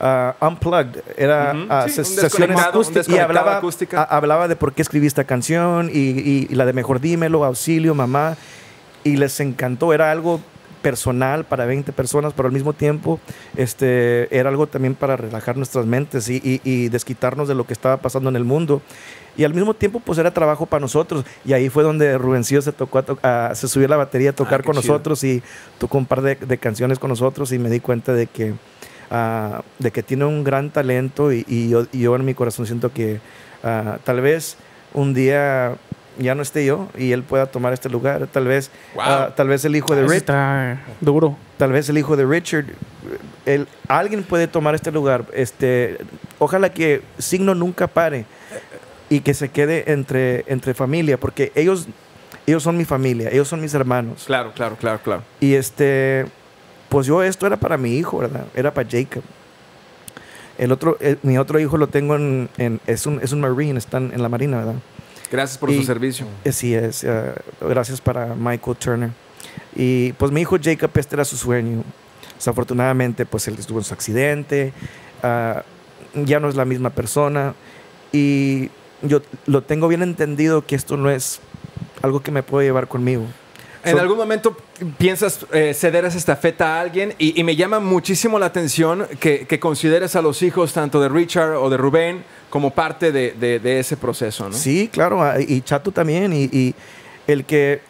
ah, 0.00 0.34
unplugged 0.40 1.02
era 1.16 1.54
ah, 1.70 1.86
Sí, 1.88 2.04
sesiones 2.04 2.58
un 3.08 3.14
y 3.14 3.18
hablaba 3.18 3.58
acústica. 3.58 4.02
a- 4.02 4.16
hablaba 4.16 4.48
de 4.48 4.56
por 4.56 4.72
qué 4.74 4.82
escribí 4.82 5.06
esta 5.06 5.22
canción 5.24 5.88
y, 5.92 5.98
y- 5.98 6.46
y 6.50 6.54
la 6.56 6.66
de 6.66 6.72
mejor 6.72 7.00
dímelo 7.00 7.44
auxilio 7.44 7.94
mamá 7.94 8.36
y 9.04 9.16
les 9.16 9.38
encantó 9.40 9.94
era 9.94 10.10
algo 10.10 10.40
personal 10.82 11.44
para 11.44 11.66
20 11.66 11.92
personas, 11.92 12.32
pero 12.34 12.46
al 12.48 12.52
mismo 12.52 12.72
tiempo 12.72 13.20
este, 13.56 14.34
era 14.36 14.48
algo 14.50 14.66
también 14.66 14.94
para 14.94 15.16
relajar 15.16 15.56
nuestras 15.56 15.86
mentes 15.86 16.28
y, 16.28 16.36
y- 16.36 16.60
y 16.64 16.88
desquitarnos 16.88 17.48
de 17.48 17.54
lo 17.54 17.66
que 17.66 17.72
estaba 17.72 17.96
pasando 17.98 18.28
en 18.30 18.36
el 18.36 18.44
mundo. 18.44 18.80
Y 19.36 19.44
al 19.44 19.54
mismo 19.54 19.72
tiempo, 19.74 20.00
pues 20.00 20.18
era 20.18 20.32
trabajo 20.32 20.66
para 20.66 20.80
nosotros. 20.80 21.24
Y 21.44 21.52
ahí 21.52 21.68
fue 21.68 21.84
donde 21.84 22.18
Rubencillo 22.18 22.60
se 22.62 22.72
tocó 22.72 22.98
a 22.98 23.02
to- 23.02 23.18
a- 23.22 23.52
se 23.54 23.68
subió 23.68 23.86
a 23.86 23.90
la 23.90 23.96
batería 23.96 24.30
a 24.30 24.32
tocar 24.32 24.54
Ah, 24.60 24.62
qué 24.62 24.66
con 24.66 24.76
chido. 24.80 24.92
nosotros 24.94 25.22
y 25.24 25.42
tocó 25.78 25.98
un 25.98 26.06
par 26.06 26.22
de, 26.22 26.34
de 26.34 26.58
canciones 26.58 26.98
con 26.98 27.10
nosotros 27.10 27.52
y 27.52 27.58
me 27.58 27.70
di 27.70 27.78
cuenta 27.80 28.12
de 28.14 28.26
que, 28.26 28.54
ah, 29.10 29.62
de 29.78 29.90
que 29.92 30.02
tiene 30.02 30.24
un 30.24 30.42
gran 30.42 30.70
talento 30.70 31.32
y, 31.32 31.44
y 31.46 31.68
yo, 31.68 31.86
y 31.92 32.00
yo 32.00 32.16
en 32.16 32.24
mi 32.24 32.34
corazón 32.34 32.66
siento 32.66 32.92
que 32.92 33.20
ah, 33.62 33.98
tal 34.04 34.20
vez 34.20 34.56
un 34.94 35.14
día 35.14 35.76
ya 36.18 36.34
no 36.34 36.42
esté 36.42 36.64
yo 36.66 36.88
y 36.96 37.12
él 37.12 37.22
pueda 37.22 37.46
tomar 37.46 37.72
este 37.72 37.88
lugar. 37.88 38.26
Tal 38.30 38.46
vez, 38.46 38.70
Wow. 38.94 39.04
ah, 39.06 39.32
tal 39.36 39.48
vez 39.48 39.64
el 39.64 39.74
hijo 39.76 39.94
de 39.94 40.02
Rick, 40.02 40.12
Está 40.18 40.80
duro. 41.00 41.36
tal 41.56 41.72
vez 41.72 41.88
el 41.88 41.96
hijo 41.98 42.16
de 42.16 42.26
Richard, 42.26 42.66
el, 43.46 43.66
alguien 43.88 44.22
puede 44.24 44.46
tomar 44.48 44.74
este 44.74 44.90
lugar. 44.90 45.24
Este, 45.32 45.98
ojalá 46.38 46.70
que 46.72 47.02
Signo 47.18 47.54
nunca 47.54 47.86
pare 47.86 48.24
y 49.08 49.20
que 49.20 49.32
se 49.34 49.48
quede 49.48 49.90
entre, 49.92 50.44
entre 50.48 50.74
familia, 50.74 51.18
porque 51.18 51.52
ellos, 51.54 51.86
ellos 52.46 52.62
son 52.62 52.76
mi 52.76 52.84
familia, 52.84 53.30
ellos 53.30 53.48
son 53.48 53.60
mis 53.60 53.72
hermanos. 53.74 54.24
Claro, 54.26 54.52
claro, 54.54 54.76
claro, 54.76 55.00
claro. 55.02 55.22
Y 55.40 55.54
este, 55.54 56.26
pues 56.88 57.06
yo 57.06 57.22
esto 57.22 57.46
era 57.46 57.56
para 57.56 57.76
mi 57.78 57.96
hijo, 57.96 58.18
¿verdad? 58.18 58.44
Era 58.54 58.74
para 58.74 58.88
Jacob. 58.90 59.22
El 60.58 60.72
otro, 60.72 60.96
el- 61.00 61.18
mi 61.22 61.38
otro 61.38 61.60
hijo 61.60 61.76
lo 61.76 61.86
tengo 61.86 62.16
en, 62.16 62.48
en- 62.58 62.80
es 62.86 63.06
un, 63.06 63.20
es 63.22 63.32
un 63.32 63.40
marine, 63.40 63.78
está 63.78 63.98
en, 63.98 64.12
en 64.12 64.20
la 64.22 64.28
marina, 64.28 64.56
¿verdad? 64.58 64.74
Gracias 65.30 65.58
por 65.58 65.70
Y- 65.70 65.76
su 65.76 65.82
servicio. 65.84 66.26
Sí, 66.50 66.74
es. 66.74 67.04
eh, 67.04 67.32
gracias 67.60 68.00
para 68.00 68.34
Michael 68.34 68.76
Turner. 68.76 69.10
Y 69.76 70.12
pues 70.14 70.32
mi 70.32 70.40
hijo 70.40 70.56
Jacob, 70.62 70.90
este 70.94 71.16
era 71.16 71.24
su 71.24 71.36
sueño. 71.36 71.82
Desafortunadamente, 72.36 73.26
pues 73.26 73.46
él 73.48 73.56
estuvo 73.58 73.78
en 73.78 73.84
su 73.84 73.94
accidente. 73.94 74.72
ah, 75.22 75.62
ya 76.14 76.40
no 76.40 76.48
es 76.48 76.54
la 76.54 76.64
misma 76.64 76.90
persona. 76.90 77.54
Y 78.12 78.70
yo 79.02 79.20
lo 79.46 79.62
tengo 79.62 79.88
bien 79.88 80.02
entendido 80.02 80.64
que 80.64 80.74
esto 80.76 80.96
no 80.96 81.10
es 81.10 81.40
algo 82.02 82.20
que 82.20 82.30
me 82.30 82.42
puedo 82.42 82.62
llevar 82.62 82.88
conmigo. 82.88 83.24
En 83.84 83.92
So- 83.96 84.00
algún 84.00 84.16
momento 84.16 84.56
piensas 84.98 85.46
eh, 85.52 85.72
ceder 85.74 86.04
esa 86.04 86.18
estafeta 86.18 86.76
a 86.76 86.80
alguien 86.80 87.14
y, 87.18 87.38
y 87.40 87.44
me 87.44 87.54
llama 87.56 87.78
muchísimo 87.80 88.38
la 88.38 88.46
atención 88.46 89.06
que, 89.20 89.46
que 89.46 89.60
consideres 89.60 90.16
a 90.16 90.22
los 90.22 90.42
hijos 90.42 90.72
tanto 90.72 91.00
de 91.00 91.08
Richard 91.08 91.54
o 91.56 91.70
de 91.70 91.76
Rubén 91.76 92.24
como 92.50 92.70
parte 92.70 93.12
de, 93.12 93.32
de- 93.32 93.58
de 93.60 93.78
ese 93.80 93.96
proceso, 93.96 94.48
¿no? 94.48 94.54
Sí, 94.56 94.88
claro, 94.92 95.22
ah, 95.22 95.36
y 95.40 95.60
Chato 95.62 95.92
también. 95.92 96.32
Y, 96.32 96.44
y 96.52 96.74
el, 97.26 97.44
que, 97.44 97.80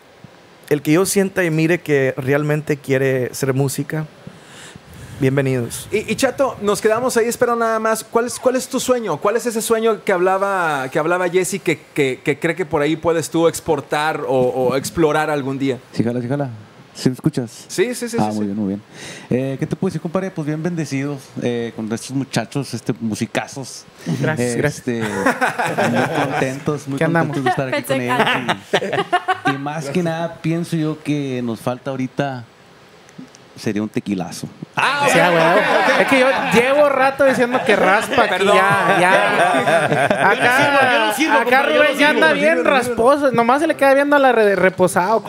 el 0.69 0.83
que 0.83 0.93
yo 0.93 1.07
sienta 1.07 1.45
y 1.45 1.51
mire 1.51 1.81
que 1.81 2.13
realmente 2.17 2.77
quiere 2.77 3.33
ser 3.35 3.55
música, 3.55 4.07
bienvenidos. 5.21 5.89
Y, 5.91 6.11
y, 6.13 6.17
Chato, 6.17 6.57
nos 6.63 6.81
quedamos 6.81 7.17
ahí, 7.17 7.27
espero 7.27 7.57
nada 7.57 7.79
más. 7.79 8.05
¿Cuál 8.05 8.27
es, 8.27 8.39
cuál 8.39 8.57
es 8.57 8.69
tu 8.69 8.81
sueño? 8.81 9.17
¿Cuál 9.19 9.37
es 9.37 9.47
ese 9.47 9.61
sueño 9.63 10.05
que 10.05 10.13
hablaba, 10.13 10.89
que 10.91 10.99
hablaba 10.99 11.29
Jesse 11.29 11.61
que, 11.63 11.81
que- 11.95 12.21
que 12.25 12.39
cree 12.39 12.55
que 12.55 12.67
por 12.67 12.83
ahí 12.83 12.97
puedes 12.97 13.31
tú 13.31 13.49
exportar 13.49 14.23
o, 14.27 14.33
o 14.39 14.77
explorar 14.77 15.31
algún 15.31 15.59
día? 15.59 15.79
Sí, 15.93 16.03
jala, 16.05 16.21
sí, 16.21 16.29
jala. 16.29 16.51
¿Sí 16.95 17.09
me 17.09 17.13
escuchas? 17.15 17.65
Sí, 17.69 17.95
sí, 17.95 18.09
sí. 18.09 18.17
ah, 18.19 18.31
sí, 18.33 18.39
muy 18.39 18.39
sí. 18.39 18.45
bien, 18.47 18.57
muy 18.57 18.69
bien. 18.69 18.83
Eh, 19.31 19.57
¿Qué 19.61 19.67
te 19.69 19.77
puedo 19.77 19.89
decir, 19.91 20.01
compadre? 20.01 20.33
Pues 20.33 20.45
bien 20.49 20.61
bendecidos 20.61 21.21
eh, 21.43 21.73
con 21.77 21.93
estos 21.93 22.11
muchachos, 22.11 22.75
este, 22.75 22.93
musicazos. 23.01 23.85
Gracias, 24.21 24.57
Este, 24.79 25.03
Muy 25.03 26.25
contentos, 26.25 26.89
muy 26.89 26.99
contentos 26.99 27.45
de 27.45 27.51
estar 27.51 27.73
aquí 27.73 27.83
con 27.85 28.01
ellos. 28.01 28.19
Y, 29.47 29.51
y 29.51 29.59
más 29.59 29.91
que 29.91 30.03
nada, 30.03 30.39
pienso 30.43 30.77
yo 30.77 31.01
que 31.05 31.41
nos 31.45 31.61
falta 31.61 31.93
ahorita 31.93 32.45
sería 33.59 33.83
un 33.83 33.89
tequilazo. 33.89 34.47
Sí, 35.13 35.19
güey. 35.19 36.01
Es 36.01 36.07
que 36.09 36.21
yo 36.21 36.27
llevo 36.55 36.89
rato 36.89 37.25
diciendo 37.25 37.61
que 37.67 37.75
raspa 37.77 38.23
aquí 38.25 38.31
Perdón. 38.39 38.57
ya, 38.57 38.97
ya. 39.01 40.31
Acá, 40.31 40.93
yo 40.93 41.07
no 41.07 41.13
sirvo, 41.15 41.39
acá 41.39 41.63
no 41.63 41.69
Rubén 41.69 41.99
ya 41.99 42.11
anda 42.11 42.33
bien 42.33 42.65
rasposo. 42.65 43.33
Nomás 43.33 43.61
se 43.61 43.67
le 43.67 43.75
queda 43.75 43.95
viendo 43.95 44.17
a 44.17 44.19
la 44.19 44.33
re- 44.33 44.55
reposado. 44.57 45.23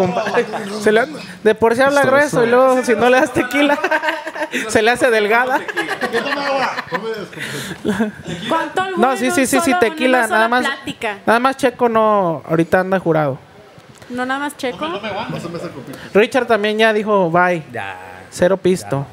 Se 0.82 0.92
le- 0.92 1.08
de 1.44 1.56
por 1.56 1.76
sí 1.76 1.82
habla 1.82 2.02
Eso, 2.02 2.10
grueso 2.10 2.28
eso. 2.28 2.44
y 2.46 2.50
luego 2.50 2.84
si 2.84 2.94
no 2.96 3.10
le 3.10 3.20
das 3.20 3.34
tequila, 3.34 3.78
se 4.70 4.82
le 4.82 4.92
hace 4.92 5.10
delgada. 5.10 5.60
¿Cuánto 8.48 8.92
No, 8.98 9.16
sí, 9.18 9.32
sí, 9.32 9.46
sí, 9.48 9.60
sí, 9.60 9.74
tequila, 9.80 10.28
nada 10.28 10.48
más. 10.48 10.66
Nada 11.26 11.40
más 11.40 11.58
Checo 11.58 11.90
no, 11.90 12.44
ahorita 12.48 12.80
anda 12.82 13.00
jurado. 13.00 13.38
No 14.10 14.26
nada 14.26 14.40
más 14.40 14.58
checo. 14.58 14.88
Richard 16.16 16.48
también 16.48 16.78
ya 16.80 16.94
dijo 16.94 17.30
bye. 17.30 17.64
Cero 18.30 18.58
pisto. 18.58 19.06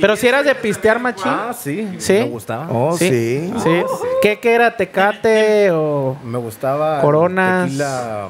Pero 0.00 0.14
si 0.16 0.28
eras 0.28 0.44
de 0.44 0.54
pistear, 0.54 1.00
machín. 1.00 1.24
Ah, 1.26 1.52
sí. 1.52 1.96
¿Sí? 1.98 2.12
Me 2.12 2.24
gustaba. 2.24 2.68
Oh, 2.70 2.96
sí. 2.96 3.52
Sí. 3.62 3.82
¿Qué, 4.22 4.38
qué 4.38 4.54
era? 4.54 4.76
¿Tecate 4.76 5.70
o...? 5.72 6.16
Me 6.24 6.38
gustaba. 6.38 7.00
Coronas. 7.00 7.64
Tequila. 7.64 8.28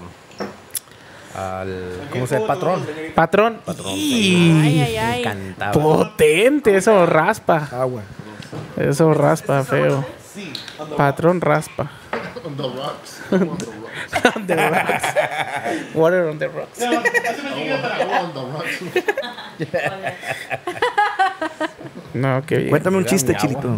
Al, 1.35 2.09
¿Cómo 2.11 2.27
se 2.27 2.35
llama? 2.37 2.47
Patrón. 2.47 2.87
Patrón. 3.15 3.61
Ay, 3.87 4.81
ay, 4.81 4.97
ay. 4.97 4.97
Me 4.97 5.21
encantaba. 5.21 5.73
Potente, 5.73 6.77
eso 6.77 7.07
raspa. 7.07 7.69
Agua. 7.73 8.03
Eso 8.77 9.15
raspa 9.15 9.63
feo. 9.63 10.05
Patrón 10.97 11.41
raspa. 11.41 11.91
On 12.45 12.57
the 12.57 12.63
rocks. 12.63 13.21
on 13.33 13.39
the 13.59 13.67
rocks. 13.67 13.90
Water 15.95 16.29
on 16.29 16.39
the 16.39 16.49
rocks. 16.49 16.81
on 16.81 18.33
the 18.35 18.41
rocks. 18.41 18.81
No, 22.15 22.43
qué 22.47 22.57
bien. 22.57 22.71
Cuéntame 22.71 22.97
un 22.97 23.05
chiste. 23.05 23.35
Chilito. 23.37 23.77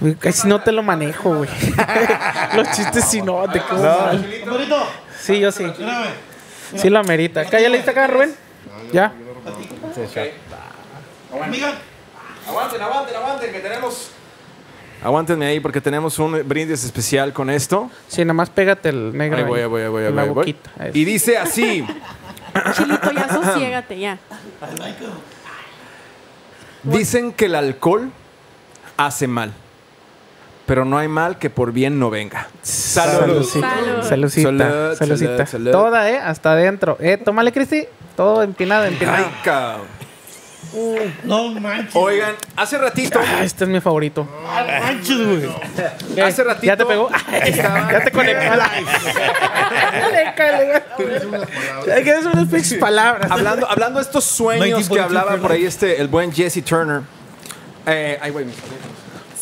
Güey, 0.00 0.14
Casi 0.16 0.48
no 0.48 0.60
te 0.62 0.72
lo 0.72 0.82
manejo, 0.82 1.36
güey. 1.36 1.50
Los 2.54 2.70
chistes 2.72 3.04
si 3.04 3.22
no, 3.22 3.48
te 3.50 3.60
quedo 3.60 3.82
mal. 3.82 4.26
Sí, 5.18 5.38
yo 5.38 5.52
sí. 5.52 5.64
Sí 6.76 6.88
lo 6.90 6.98
amerita. 6.98 7.42
¿Acá 7.42 7.60
ya 7.60 7.68
le 7.68 7.76
diste 7.76 7.90
acá, 7.90 8.06
Rubén? 8.06 8.34
¿Ya? 8.92 9.12
Aguanten, 12.48 12.82
aguanten, 12.82 13.16
aguanten, 13.16 13.52
que 13.52 13.60
tenemos. 13.60 14.10
Aguántenme 15.04 15.46
ahí 15.46 15.58
porque 15.60 15.80
tenemos 15.80 16.18
un 16.18 16.46
brindis 16.46 16.84
especial 16.84 17.32
con 17.32 17.50
esto. 17.50 17.90
Sí, 18.08 18.22
nada 18.22 18.34
más 18.34 18.50
pégate 18.50 18.88
el 18.90 19.16
negro. 19.16 19.38
Ahí 19.38 19.44
voy, 19.44 19.60
ahí. 19.60 19.66
voy, 19.66 19.82
ahí 19.82 19.88
voy, 19.88 20.02
ahí 20.04 20.08
En 20.10 20.16
la 20.16 20.22
voy, 20.22 20.28
voy. 20.30 20.52
boquita. 20.52 20.70
Eso. 20.86 20.98
Y 20.98 21.04
dice 21.04 21.38
así: 21.38 21.84
Chilito, 22.74 23.10
ya 23.12 23.28
sosiégate, 23.28 23.98
ya. 23.98 24.18
Dicen 26.82 27.32
que 27.32 27.46
el 27.46 27.54
alcohol 27.54 28.10
hace 28.96 29.26
mal, 29.28 29.52
pero 30.66 30.84
no 30.84 30.98
hay 30.98 31.08
mal 31.08 31.38
que 31.38 31.48
por 31.50 31.72
bien 31.72 31.98
no 31.98 32.10
venga. 32.10 32.48
Salud. 32.62 33.44
Salud. 33.44 33.44
Salud. 33.44 34.02
Saludcita. 34.08 34.48
Salud, 34.48 34.96
Saludcita. 34.96 35.36
salud, 35.36 35.46
salud. 35.50 35.70
Toda, 35.72 36.10
¿eh? 36.10 36.18
Hasta 36.18 36.52
adentro. 36.52 36.96
Eh, 37.00 37.16
tómale, 37.18 37.52
Cristi. 37.52 37.84
Todo 38.16 38.42
empinado, 38.42 38.84
empinado. 38.84 39.16
Ay, 39.26 39.32
cabrón. 39.44 39.86
No 41.24 41.48
manches. 41.48 41.94
Oigan, 41.94 42.34
hace 42.56 42.78
ratito, 42.78 43.20
Ah, 43.22 43.44
este 43.44 43.64
es 43.64 43.70
mi 43.70 43.80
favorito. 43.80 44.26
No 44.42 44.84
manches, 44.84 45.16
güey. 45.18 45.48
¿Qué? 46.14 46.22
hace 46.22 46.44
ratito. 46.44 46.66
¿Ya 46.66 46.76
te 46.76 46.86
pegó? 46.86 47.10
estaba- 47.44 47.92
ya 47.92 48.04
te 48.04 48.10
conectó. 48.12 48.52
Hay 51.94 52.04
que 52.04 52.12
decir 52.14 52.30
unas 52.32 52.48
pinches 52.48 52.74
palabras. 52.74 53.30
hablando, 53.30 53.68
hablando 53.68 53.98
de 53.98 54.04
estos 54.04 54.24
sueños 54.24 54.88
19.2 54.88 54.94
que 54.94 55.00
hablaba 55.00 55.36
por 55.36 55.52
ahí 55.52 55.64
este, 55.64 56.00
el 56.00 56.08
buen 56.08 56.32
Jesse 56.32 56.64
Turner. 56.64 57.02
Eh, 57.86 58.18
ay, 58.20 58.30
güey. 58.30 58.46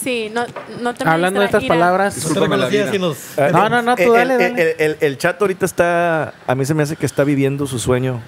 Sí, 0.02 0.30
no, 0.32 0.46
no 0.80 0.94
te 0.94 1.06
Hablando 1.06 1.40
de 1.40 1.46
estas 1.46 1.64
palabras. 1.64 2.14
Discúlpame 2.14 2.56
la 2.56 2.66
vida. 2.68 2.90
Ah, 3.36 3.48
No, 3.52 3.68
no, 3.68 3.82
no, 3.82 3.96
tú 3.96 4.02
el, 4.02 4.12
dale, 4.28 4.34
el- 4.34 4.40
dale. 4.40 4.62
El, 4.62 4.74
el- 4.78 4.96
el 5.00 5.18
chato 5.18 5.44
ahorita 5.44 5.66
está, 5.66 6.34
a 6.46 6.54
mí 6.54 6.64
se 6.64 6.74
me 6.74 6.82
hace 6.82 6.96
que 6.96 7.06
está 7.06 7.24
viviendo 7.24 7.66
su 7.66 7.78
sueño 7.78 8.20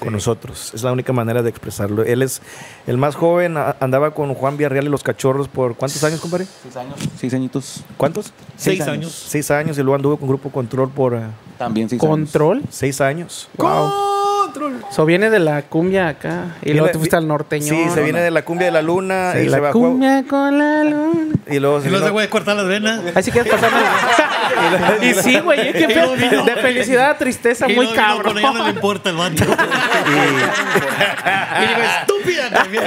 con 0.00 0.12
nosotros. 0.12 0.72
Es 0.74 0.82
la 0.82 0.92
única 0.92 1.12
manera 1.12 1.42
de 1.42 1.50
expresarlo. 1.50 2.02
Él 2.02 2.22
es 2.22 2.42
el 2.86 2.96
más 2.96 3.14
joven, 3.14 3.56
andaba 3.78 4.12
con 4.12 4.34
Juan 4.34 4.56
Villarreal 4.56 4.86
y 4.86 4.88
los 4.88 5.04
cachorros 5.04 5.46
por 5.46 5.76
¿cuántos 5.76 6.02
años, 6.02 6.20
compadre? 6.20 6.46
Seis 6.62 6.76
años. 6.76 6.96
Seis 7.16 7.34
añitos. 7.34 7.84
¿Cuántos? 7.96 8.32
Seis 8.56 8.80
años. 8.80 9.12
Seis 9.28 9.50
años 9.50 9.78
y 9.78 9.82
luego 9.82 9.94
anduvo 9.94 10.16
con 10.16 10.28
Grupo 10.28 10.50
Control 10.50 10.90
por 10.90 11.14
eh, 11.14 11.26
También 11.58 11.88
seis 11.88 12.02
años. 12.02 12.10
Control. 12.10 12.62
seis 12.70 13.00
años. 13.00 13.48
Control. 14.52 14.84
Eso 14.90 15.04
viene 15.06 15.30
de 15.30 15.38
la 15.38 15.62
cumbia 15.62 16.08
acá. 16.08 16.56
Y 16.62 16.72
luego 16.72 16.88
te 16.88 16.98
fuiste 16.98 17.16
al 17.16 17.26
norteño. 17.28 17.66
Sí, 17.66 17.84
se 17.94 18.02
viene 18.02 18.20
de 18.20 18.30
la 18.30 18.42
cumbia 18.44 18.66
de 18.66 18.72
la 18.72 18.82
luna 18.82 19.32
Sí, 19.34 19.38
y 19.40 19.44
se 19.44 19.50
la 19.50 19.60
bajó. 19.60 19.78
cumbia 19.78 20.24
con 20.28 20.58
la 20.58 20.84
luna. 20.84 21.34
Y 21.48 21.58
luego 21.58 21.80
se 21.80 21.88
Y 21.88 21.90
los 21.90 22.00
vino- 22.00 22.06
de 22.06 22.10
güey 22.12 22.28
cortar 22.28 22.56
las 22.56 22.66
venas. 22.66 23.00
Ahí 23.14 23.22
sí 23.22 23.30
quieres 23.30 23.52
pasarme. 23.52 23.78
y 25.10 25.14
sí, 25.14 25.38
güey, 25.40 25.60
¿eh? 25.60 25.86
luego 25.94 26.14
vino- 26.16 26.44
De 26.44 26.56
felicidad 26.56 27.10
a 27.10 27.18
tristeza, 27.18 27.66
muy 27.66 27.74
luego 27.76 27.92
vino 27.92 28.02
cabrón. 28.04 28.32
Con 28.34 28.38
ella 28.38 28.52
no 28.52 28.64
le 28.64 28.70
importa 28.70 29.10
el 29.10 29.16
vato. 29.16 29.44
y 31.56 31.66
digo, 31.66 31.80
estúpida 32.00 32.50
también. 32.50 32.84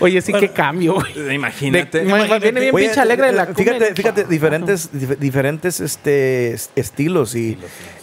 Oye, 0.00 0.20
sí, 0.20 0.32
qué 0.32 0.48
cambio, 0.48 0.94
güey. 0.94 1.12
De- 1.12 1.34
Imagínate. 1.34 2.02
ma- 2.04 2.38
Viene 2.38 2.60
bien 2.60 2.74
pinche 2.74 3.00
alegre 3.00 3.26
de 3.26 3.32
la 3.32 3.46
cumbia. 3.46 3.64
Fíjate, 3.64 3.94
fíjate, 3.94 4.24
diferentes, 4.24 4.90
dif- 4.92 5.16
diferentes 5.18 5.80
este, 5.80 6.52
es- 6.52 6.70
estilos 6.76 7.34
y, 7.34 7.58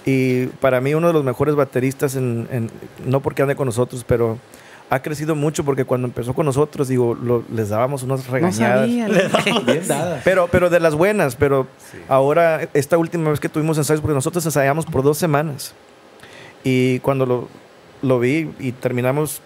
y 0.05 0.45
para 0.47 0.81
mí 0.81 0.93
uno 0.93 1.07
de 1.07 1.13
los 1.13 1.23
mejores 1.23 1.55
bateristas, 1.55 2.15
en, 2.15 2.47
en- 2.51 2.71
no 3.05 3.19
porque 3.21 3.41
ande 3.41 3.55
con 3.55 3.65
nosotros, 3.65 4.03
pero 4.07 4.37
ha 4.91 5.01
crecido 5.03 5.35
mucho 5.35 5.63
porque 5.63 5.85
cuando 5.85 6.07
empezó 6.07 6.33
con 6.33 6.45
nosotros, 6.47 6.87
digo, 6.87 7.13
lo- 7.15 7.43
les 7.53 7.69
dábamos 7.69 8.01
unas 8.03 8.25
No 8.27 8.33
regañadas. 8.33 8.79
sabía. 8.81 9.07
Bien 9.65 9.83
dada. 9.87 10.21
Pero, 10.23 10.47
pero 10.51 10.69
de 10.69 10.79
las 10.79 10.95
buenas, 10.95 11.35
pero 11.35 11.67
ahora, 12.07 12.67
esta 12.73 12.97
última 12.97 13.29
vez 13.29 13.39
que 13.39 13.49
tuvimos 13.49 13.77
ensayos, 13.77 14.01
porque 14.01 14.15
nosotros 14.15 14.43
ensayamos 14.45 14.85
por 14.85 15.03
dos 15.03 15.17
semanas. 15.17 15.73
Y 16.63 16.99
cuando 16.99 17.25
lo, 17.25 17.47
lo 18.01 18.19
vi 18.19 18.49
y 18.59 18.71
terminamos 18.71 19.41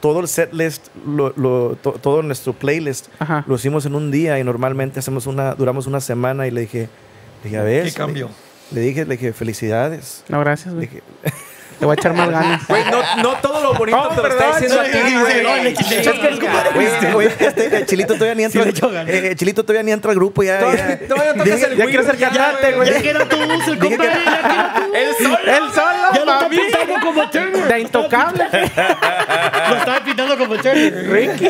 todo 0.00 0.20
el 0.20 0.28
set 0.28 0.52
list, 0.52 0.86
lo- 1.06 1.32
lo- 1.36 1.76
to- 1.76 1.92
todo 2.00 2.22
nuestro 2.22 2.52
playlist, 2.54 3.08
Ajá. 3.18 3.44
lo 3.46 3.56
hicimos 3.56 3.84
en 3.86 3.94
un 3.94 4.10
día 4.10 4.38
y 4.38 4.44
normalmente 4.44 4.98
hacemos 5.00 5.26
una, 5.26 5.54
duramos 5.54 5.86
una 5.86 6.00
semana 6.00 6.46
y 6.46 6.50
le 6.50 6.62
dije, 6.62 6.88
dije, 7.44 7.58
a 7.58 7.62
ver. 7.62 7.84
¿Qué 7.84 7.92
cambio? 7.92 8.30
Le, 8.70 8.80
le 8.80 8.86
dije, 8.86 9.04
le 9.04 9.16
dije, 9.16 9.32
felicidades. 9.32 10.24
No, 10.28 10.40
gracias, 10.40 10.74
Le 10.74 10.86
güey. 10.86 10.88
dije, 10.88 11.02
Te 11.78 11.84
voy 11.84 11.92
a 11.92 11.94
echar 12.00 12.14
más 12.14 12.30
ganas. 12.30 12.66
Güey, 12.68 12.84
no, 12.90 13.22
no 13.22 13.34
todo 13.36 13.62
lo 13.62 13.74
bonito 13.74 13.98
Oh, 14.00 14.08
te 14.08 14.22
lo 14.22 14.28
está 14.28 14.46
diciendo 14.58 14.80
a 14.80 14.84
sí, 14.86 14.92
ti, 14.92 14.98
sí, 15.08 15.14
güey. 15.20 15.42
no, 15.42 15.56
le 15.56 15.74
güey. 17.12 17.26
este, 17.38 17.76
el 17.76 17.84
Chilito 17.86 18.14
todavía 18.14 18.34
ni 18.34 18.44
entra. 18.44 18.64
le 18.64 18.72
ganas. 18.94 19.08
eh, 19.12 19.34
Chilito 19.36 19.62
todavía 19.62 19.82
ni 19.82 19.92
entra 19.92 20.10
al 20.10 20.16
grupo 20.16 20.42
ya. 20.42 20.58
Todavía- 20.60 20.98
ya. 21.00 21.06
todavía 21.06 21.32
no 21.34 21.44
tocas 21.44 21.62
el 21.64 21.76
Ya 21.76 21.84
quiero 21.84 22.02
ser 22.04 22.16
ya, 22.16 22.30
cantante, 22.30 22.72
güey. 22.72 22.92
Ya 22.94 23.02
tu 23.28 23.36
voz, 23.36 23.68
el 23.68 23.78
compadre. 23.78 24.12
El 24.94 25.14
solo. 25.16 25.38
El 25.44 25.72
solo, 25.74 26.14
Ya 26.14 26.24
lo 26.24 26.32
está 26.32 26.48
pintando 26.48 26.94
como 27.02 27.30
Turner. 27.30 27.68
De 27.68 27.80
intocable. 27.80 28.44
Lo 28.44 29.84
Turner. 29.84 30.05
Ricky. 30.46 31.48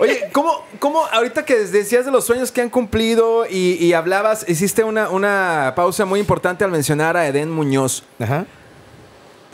Oye, 0.00 0.28
¿cómo, 0.32 0.64
¿cómo 0.78 1.04
ahorita 1.06 1.44
que 1.44 1.56
decías 1.56 2.04
de 2.04 2.10
los 2.10 2.24
sueños 2.24 2.52
que 2.52 2.60
han 2.60 2.70
cumplido 2.70 3.46
y, 3.46 3.74
y 3.74 3.92
hablabas, 3.92 4.48
hiciste 4.48 4.84
una, 4.84 5.08
una 5.10 5.72
pausa 5.76 6.04
muy 6.04 6.20
importante 6.20 6.64
al 6.64 6.70
mencionar 6.70 7.16
a 7.16 7.26
Eden 7.26 7.50
Muñoz? 7.50 8.04
Ajá. 8.18 8.46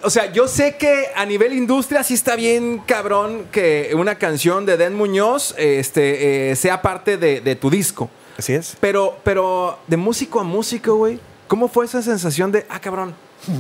O 0.03 0.11
sea, 0.11 0.31
yo 0.33 0.49
sé 0.49 0.77
que 0.77 1.07
a 1.17 1.25
nivel 1.25 1.55
industria 1.55 2.03
sí 2.03 2.15
está 2.15 2.37
bien 2.37 2.83
cabrón 2.87 3.47
que 3.51 3.93
una 3.95 4.17
canción 4.17 4.67
de 4.67 4.75
Eden 4.75 4.95
Muñoz 4.95 5.55
este, 5.57 6.51
eh, 6.51 6.57
sea 6.57 6.83
parte 6.83 7.17
de, 7.17 7.41
de 7.41 7.57
tu 7.57 7.71
disco. 7.71 8.11
Así 8.37 8.53
es. 8.53 8.77
Pero, 8.81 9.17
pero 9.25 9.79
de 9.87 9.97
músico 9.97 10.41
a 10.41 10.45
músico, 10.45 10.97
güey, 10.97 11.19
¿cómo 11.49 11.69
fue 11.69 11.87
esa 11.87 12.03
sensación 12.03 12.53
de, 12.53 12.67
ah, 12.69 12.81
cabrón? 12.81 13.15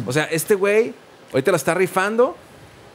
O 0.06 0.12
sea, 0.12 0.24
este 0.24 0.54
güey 0.54 0.94
ahorita 1.32 1.50
la 1.50 1.56
está 1.56 1.74
rifando. 1.74 2.36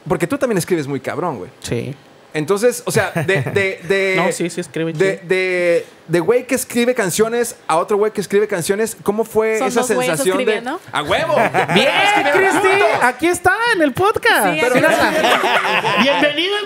Porque 0.08 0.26
tú 0.26 0.38
también 0.38 0.56
escribes 0.56 0.86
muy 0.86 0.98
cabrón, 0.98 1.36
güey. 1.36 1.50
Sí. 1.60 1.94
Entonces, 2.34 2.82
o 2.86 2.90
sea, 2.92 3.10
de... 3.12 3.42
de, 3.42 3.80
de 3.88 4.14
No, 4.24 4.30
sí, 4.32 4.48
sí 4.50 4.60
escribe 4.60 4.92
De, 4.92 5.16
de, 5.24 5.84
de 6.08 6.20
güey 6.20 6.46
que 6.46 6.54
escribe 6.54 6.94
canciones 6.94 7.56
a 7.66 7.76
otro 7.76 7.96
güey 7.96 8.12
que 8.12 8.20
escribe 8.20 8.46
canciones, 8.46 8.96
¿cómo 9.02 9.24
fue 9.24 9.58
¿Son 9.58 9.68
esa 9.68 9.80
dos 9.80 9.86
sensación 9.88 10.44
de... 10.44 10.62
¡A 10.92 11.02
huevo! 11.02 11.34
Bien, 11.74 11.88
Cristi. 12.32 12.68
Aquí 13.02 13.26
está 13.26 13.54
en 13.74 13.82
el 13.82 13.92
podcast. 13.92 14.54
Sí, 14.54 14.58
Pero 14.60 14.74
amiga. 14.74 14.88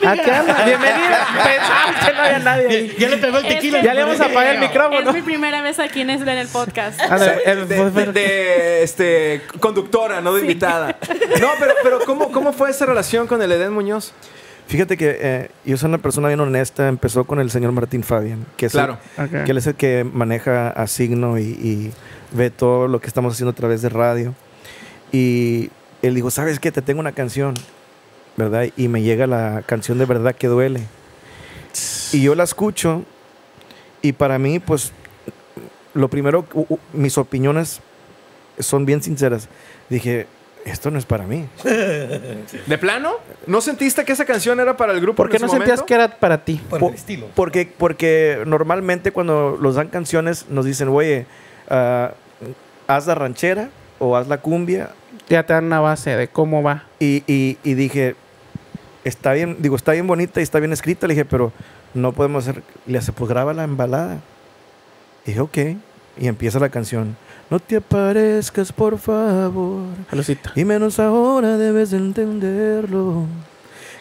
Aquí 0.07 0.31
anda. 0.31 0.55
Bienvenida. 0.65 1.27
Pensaba 1.45 2.07
que 2.07 2.13
no 2.13 2.23
había 2.23 2.39
nadie 2.41 2.67
ahí. 2.69 2.89
Ya, 2.99 2.99
ya 2.99 3.09
le 3.09 3.17
pegó 3.19 3.39
el 3.39 3.47
Es 3.47 3.55
tequila. 3.55 3.81
que- 3.81 3.87
Ya 3.87 3.95
le 3.95 4.03
vamos 4.05 4.21
a 4.21 4.25
apagar 4.27 4.57
el 4.57 4.63
Es 4.63 4.69
micrófono. 4.69 5.13
mi 5.13 5.23
primera 5.23 5.63
vez 5.63 5.79
aquí 5.79 6.01
en, 6.03 6.11
en 6.11 6.29
el 6.29 6.49
podcast. 6.49 7.01
Ándale, 7.01 7.43
el- 7.45 7.69
de, 7.69 7.91
de- 7.91 8.13
de, 8.13 8.83
este, 8.83 9.43
conductora, 9.61 10.21
no 10.21 10.35
de 10.35 10.43
invitada. 10.43 10.97
No, 11.41 11.49
pero, 11.59 11.75
pero 11.83 12.01
¿cómo, 12.01 12.31
¿cómo 12.33 12.53
fue 12.53 12.71
esa 12.71 12.87
relación 12.87 13.27
con 13.27 13.41
el 13.43 13.51
Eden 13.53 13.73
Muñoz? 13.73 14.13
Fíjate 14.75 14.97
que 14.97 15.17
eh, 15.21 15.51
yo 15.65 15.77
soy 15.77 15.89
una 15.89 15.99
persona 15.99 16.27
bien 16.27 16.41
honesta. 16.41 16.89
Empezó 16.89 17.23
con 17.25 17.39
el 17.39 17.49
señor 17.49 17.71
Martín 17.71 18.03
Fabian, 18.03 18.45
que 18.57 18.67
es, 18.67 18.73
Claro. 18.73 18.99
el, 19.17 19.29
que 19.45 19.51
él 19.53 19.57
es 19.59 19.69
el 19.69 19.77
que 19.77 20.03
maneja 20.03 20.69
a 20.71 20.89
Signo 20.89 21.39
y, 21.39 21.43
y 21.43 21.93
ve 22.33 22.51
todo 22.51 22.89
lo 22.89 23.01
que 23.01 23.07
estamos 23.07 23.35
haciendo 23.35 23.53
a 23.53 23.55
través 23.55 23.83
de 23.83 23.89
radio. 23.89 24.35
Y 25.13 25.71
él 26.03 26.17
dijo, 26.17 26.29
¿sabes 26.33 26.59
qué? 26.59 26.73
Te 26.73 26.83
tengo 26.83 26.99
una 26.99 27.13
canción, 27.13 27.55
¿verdad? 28.37 28.67
Y 28.77 28.89
me 28.89 29.03
llega 29.03 29.29
la 29.29 29.63
canción 29.65 29.97
de 29.99 30.07
verdad 30.07 30.35
que 30.35 30.49
duele. 30.49 30.81
Y 32.13 32.23
yo 32.23 32.35
la 32.35 32.43
escucho 32.43 33.05
y 34.03 34.13
para 34.13 34.41
mí, 34.41 34.59
pues, 34.59 34.91
lo 35.95 36.09
primero, 36.09 36.47
u- 36.53 36.67
u- 36.69 36.79
mis 36.93 37.17
opiniones 37.17 37.81
son 38.59 38.87
bien 38.87 39.05
sinceras. 39.05 39.49
Dije, 39.89 40.27
esto 40.65 40.91
no 40.91 40.99
es 40.99 41.07
para 41.07 41.25
mí. 41.27 41.47
¿De 41.65 42.79
plano? 42.79 43.13
¿No 43.47 43.61
sentiste 43.61 44.05
que 44.05 44.13
esa 44.13 44.25
canción 44.25 44.61
era 44.61 44.77
para 44.77 44.93
el 44.93 45.01
grupo 45.01 45.17
¿Por 45.17 45.31
qué 45.31 45.37
en 45.37 45.43
no 45.43 45.49
sentías 45.49 45.69
momento? 45.81 45.87
que 45.87 45.95
era 45.95 46.09
para 46.19 46.45
ti? 46.45 46.61
Por 46.71 46.81
Po- 46.81 46.89
el 46.89 46.95
estilo. 46.95 47.27
Porque, 47.35 47.71
porque 47.77 48.43
normalmente 48.47 49.13
cuando 49.13 49.59
nos 49.61 49.75
dan 49.75 49.89
canciones 49.89 50.47
nos 50.49 50.65
dicen, 50.65 50.89
oye, 50.89 51.27
ah, 51.69 52.13
haz 52.87 53.07
la 53.07 53.15
ranchera 53.15 53.69
o 53.99 54.17
haz 54.17 54.29
la 54.29 54.39
cumbia. 54.39 54.91
Ya 55.29 55.45
te 55.45 55.53
dan 55.53 55.65
una 55.67 55.81
base 55.81 56.17
de 56.17 56.29
cómo 56.29 56.63
va. 56.63 56.85
Y, 56.99 57.23
y- 57.27 57.59
y 57.63 57.75
dije, 57.75 58.17
está 59.05 59.33
bien, 59.33 59.57
digo, 59.61 59.77
está 59.77 59.93
bien 59.93 60.07
bonita 60.07 60.41
y 60.41 60.43
está 60.43 60.59
bien 60.61 60.73
escrita. 60.73 61.07
Le 61.07 61.15
dije, 61.15 61.25
pero 61.25 61.53
no 61.95 62.13
podemos 62.13 62.47
hacer. 62.49 62.63
Le 62.87 62.99
hace, 62.99 63.13
pues 63.13 63.29
graba 63.31 63.53
la 63.55 63.65
embalada. 63.65 64.19
Y 65.25 65.29
dije, 65.31 65.41
ok. 65.41 65.59
Y 66.19 66.29
empieza 66.29 66.59
la 66.59 66.69
canción. 66.69 67.17
No 67.51 67.61
te 67.61 67.77
aparezcas, 67.77 68.73
por 68.73 68.99
favor. 68.99 69.83
Salucita. 70.11 70.53
Y 70.57 70.65
menos 70.65 70.99
ahora 70.99 71.57
debes 71.57 71.91
de 71.91 71.99
entenderlo. 71.99 73.27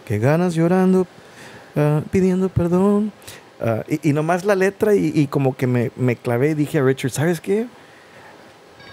Que 0.05 0.19
ganas 0.19 0.53
llorando, 0.53 1.07
ah, 1.75 2.01
pidiendo 2.11 2.49
perdón. 2.49 3.11
Ah, 3.61 3.83
y, 3.87 4.09
y 4.09 4.13
nomás 4.13 4.45
la 4.45 4.55
letra 4.55 4.95
y, 4.95 5.11
y 5.13 5.27
como 5.27 5.55
que 5.55 5.67
me, 5.67 5.91
me 5.95 6.15
clavé 6.15 6.51
y 6.51 6.53
dije 6.53 6.79
a 6.79 6.83
Richard, 6.83 7.11
¿sabes 7.11 7.39
qué? 7.39 7.67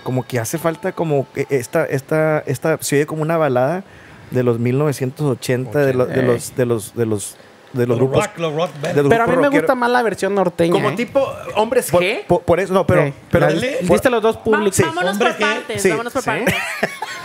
Como 0.04 0.26
que 0.26 0.38
hace 0.38 0.58
falta 0.58 0.92
como 0.92 1.26
que 1.32 1.46
esta, 1.50 1.84
esta, 1.84 2.40
esta, 2.46 2.78
se 2.80 2.96
oye 2.96 3.06
como 3.06 3.22
una 3.22 3.36
balada 3.36 3.84
de 4.30 4.42
los 4.42 4.58
1980, 4.58 5.78
de, 5.78 5.94
los 5.94 6.08
de 6.08 6.22
los, 6.22 6.56
de 6.56 6.66
los, 6.66 6.94
de 6.94 7.06
los, 7.06 7.36
de 7.72 7.86
los 7.86 7.88
Los 7.88 7.98
grupos. 8.08 8.26
rock, 8.26 8.38
los 8.38 8.54
rock 8.54 8.70
band. 8.82 8.94
de 8.96 9.02
los 9.02 9.10
Pero 9.10 9.22
a 9.22 9.26
mí 9.26 9.30
grupos 9.32 9.40
me 9.42 9.46
rockeros. 9.46 9.62
gusta 9.62 9.74
más 9.76 9.90
la 9.90 10.02
versión 10.02 10.34
norteña. 10.34 10.72
Como 10.72 10.90
¿eh? 10.90 10.96
tipo 10.96 11.32
hombres 11.54 11.90
Por, 11.90 12.02
G. 12.02 12.24
por- 12.26 12.42
por 12.42 12.58
eso, 12.60 12.74
no, 12.74 12.86
pero, 12.86 13.04
Ok. 13.06 13.14
pero 13.30 13.46
¿Viste 13.82 14.10
los 14.10 14.22
dos 14.22 14.36
Va- 14.38 14.42
públicos? 14.44 14.80
vámonos 14.80 15.12
Hombre, 15.12 15.28
por 15.28 15.38
partes. 15.38 15.82
Sí. 15.82 15.90
Vámonos 15.90 16.12
por 16.12 16.22
¿Sí? 16.22 16.28
partes. 16.30 16.54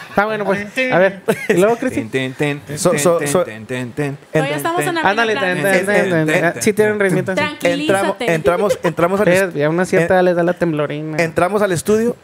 Está 0.09 0.25
bueno, 0.25 0.45
pues. 0.45 0.67
A 0.91 0.97
ver. 0.99 1.21
Y 1.49 1.53
luego, 1.53 1.75
Cristi. 1.77 2.09
So- 2.77 2.97
so- 2.99 3.19
so- 3.27 3.45
estamos 3.45 4.83
en 4.85 4.95
la 4.95 5.01
Ándale. 5.01 6.61
Sí 6.61 6.73
tienen 6.73 6.99
ritmito 6.99 7.31
entramos, 7.31 7.57
Tranquilízate. 7.59 8.33
entramos, 8.33 8.79
entramos 8.83 9.21
al 9.21 9.27
A 9.63 9.69
una 9.69 9.85
cierta 9.85 10.21
les 10.21 10.35
da 10.35 10.43
la 10.43 10.53
temblorina. 10.53 11.17
entramos 11.23 11.61
al 11.61 11.71
estudio, 11.71 12.15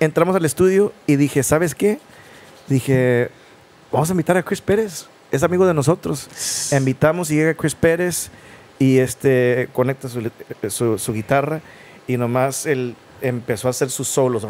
entramos 0.00 0.36
al 0.36 0.44
estudio 0.44 0.92
y 1.06 1.16
dije, 1.16 1.42
¿sabes 1.42 1.74
qué? 1.74 1.98
Dije, 2.68 3.30
vamos 3.92 4.08
a 4.08 4.12
invitar 4.12 4.36
a 4.36 4.42
Chris 4.42 4.60
Pérez, 4.60 5.06
es 5.34 5.42
amigo 5.42 5.66
de 5.66 5.74
nosotros. 5.74 6.28
Invitamos 6.72 7.30
y 7.30 7.36
llega 7.36 7.54
Chris 7.54 7.74
Pérez 7.74 8.30
y 8.78 8.98
este 8.98 9.68
conecta 9.72 10.08
su, 10.08 10.30
su- 10.68 10.98
su 10.98 11.12
guitarra 11.12 11.60
y 12.06 12.16
nomás 12.16 12.66
él 12.66 12.94
empezó 13.22 13.68
a 13.68 13.70
hacer 13.70 13.90
sus 13.90 14.08
solos. 14.08 14.46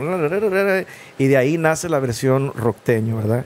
Y 1.19 1.27
de 1.27 1.37
ahí 1.37 1.59
nace 1.59 1.89
la 1.89 1.99
versión 2.01 2.53
rockteño, 2.55 3.17
¿verdad? 3.17 3.45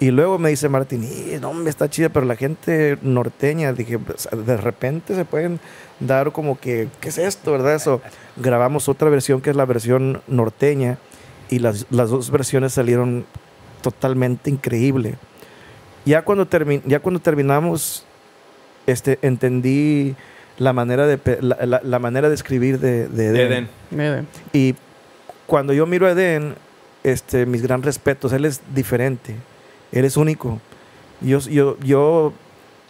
Y 0.00 0.10
luego 0.10 0.38
me 0.40 0.50
dice 0.50 0.68
Martín, 0.68 1.04
"Y, 1.04 1.38
no, 1.38 1.50
hombre, 1.50 1.70
está 1.70 1.88
chida, 1.88 2.08
pero 2.08 2.26
la 2.26 2.34
gente 2.34 2.98
norteña, 3.02 3.72
dije, 3.72 3.98
de 4.32 4.56
repente 4.56 5.14
se 5.14 5.24
pueden 5.24 5.60
dar 6.00 6.32
como 6.32 6.58
que, 6.58 6.88
¿qué 7.00 7.10
es 7.10 7.18
esto, 7.18 7.52
verdad? 7.52 7.76
Eso, 7.76 8.00
grabamos 8.36 8.88
otra 8.88 9.08
versión 9.08 9.40
que 9.40 9.50
es 9.50 9.56
la 9.56 9.64
versión 9.66 10.20
norteña 10.26 10.98
y 11.48 11.60
las, 11.60 11.86
las 11.90 12.10
dos 12.10 12.32
versiones 12.32 12.72
salieron 12.72 13.24
totalmente 13.82 14.50
increíble. 14.50 15.14
Ya 16.04 16.22
cuando, 16.22 16.46
termi- 16.48 16.82
ya 16.86 17.00
cuando 17.00 17.20
terminamos, 17.20 18.04
este, 18.86 19.18
entendí 19.22 20.14
la 20.58 20.72
manera 20.72 21.06
de, 21.06 21.18
la, 21.40 21.58
la- 21.66 21.80
la 21.82 21.98
manera 21.98 22.28
de 22.28 22.34
escribir 22.34 22.78
de, 22.78 23.08
de 23.08 23.28
Eden. 23.28 23.40
Eden. 23.50 23.68
Y 24.52 24.74
cuando 25.46 25.72
yo 25.72 25.86
miro 25.86 26.06
a 26.06 26.10
Eden, 26.12 26.54
este, 27.02 27.46
mis 27.46 27.62
gran 27.62 27.82
respetos, 27.82 28.32
él 28.32 28.44
es 28.44 28.60
diferente, 28.74 29.34
él 29.92 30.04
es 30.04 30.16
único. 30.16 30.60
Yo, 31.20 31.38
yo, 31.40 31.78
yo 31.80 32.32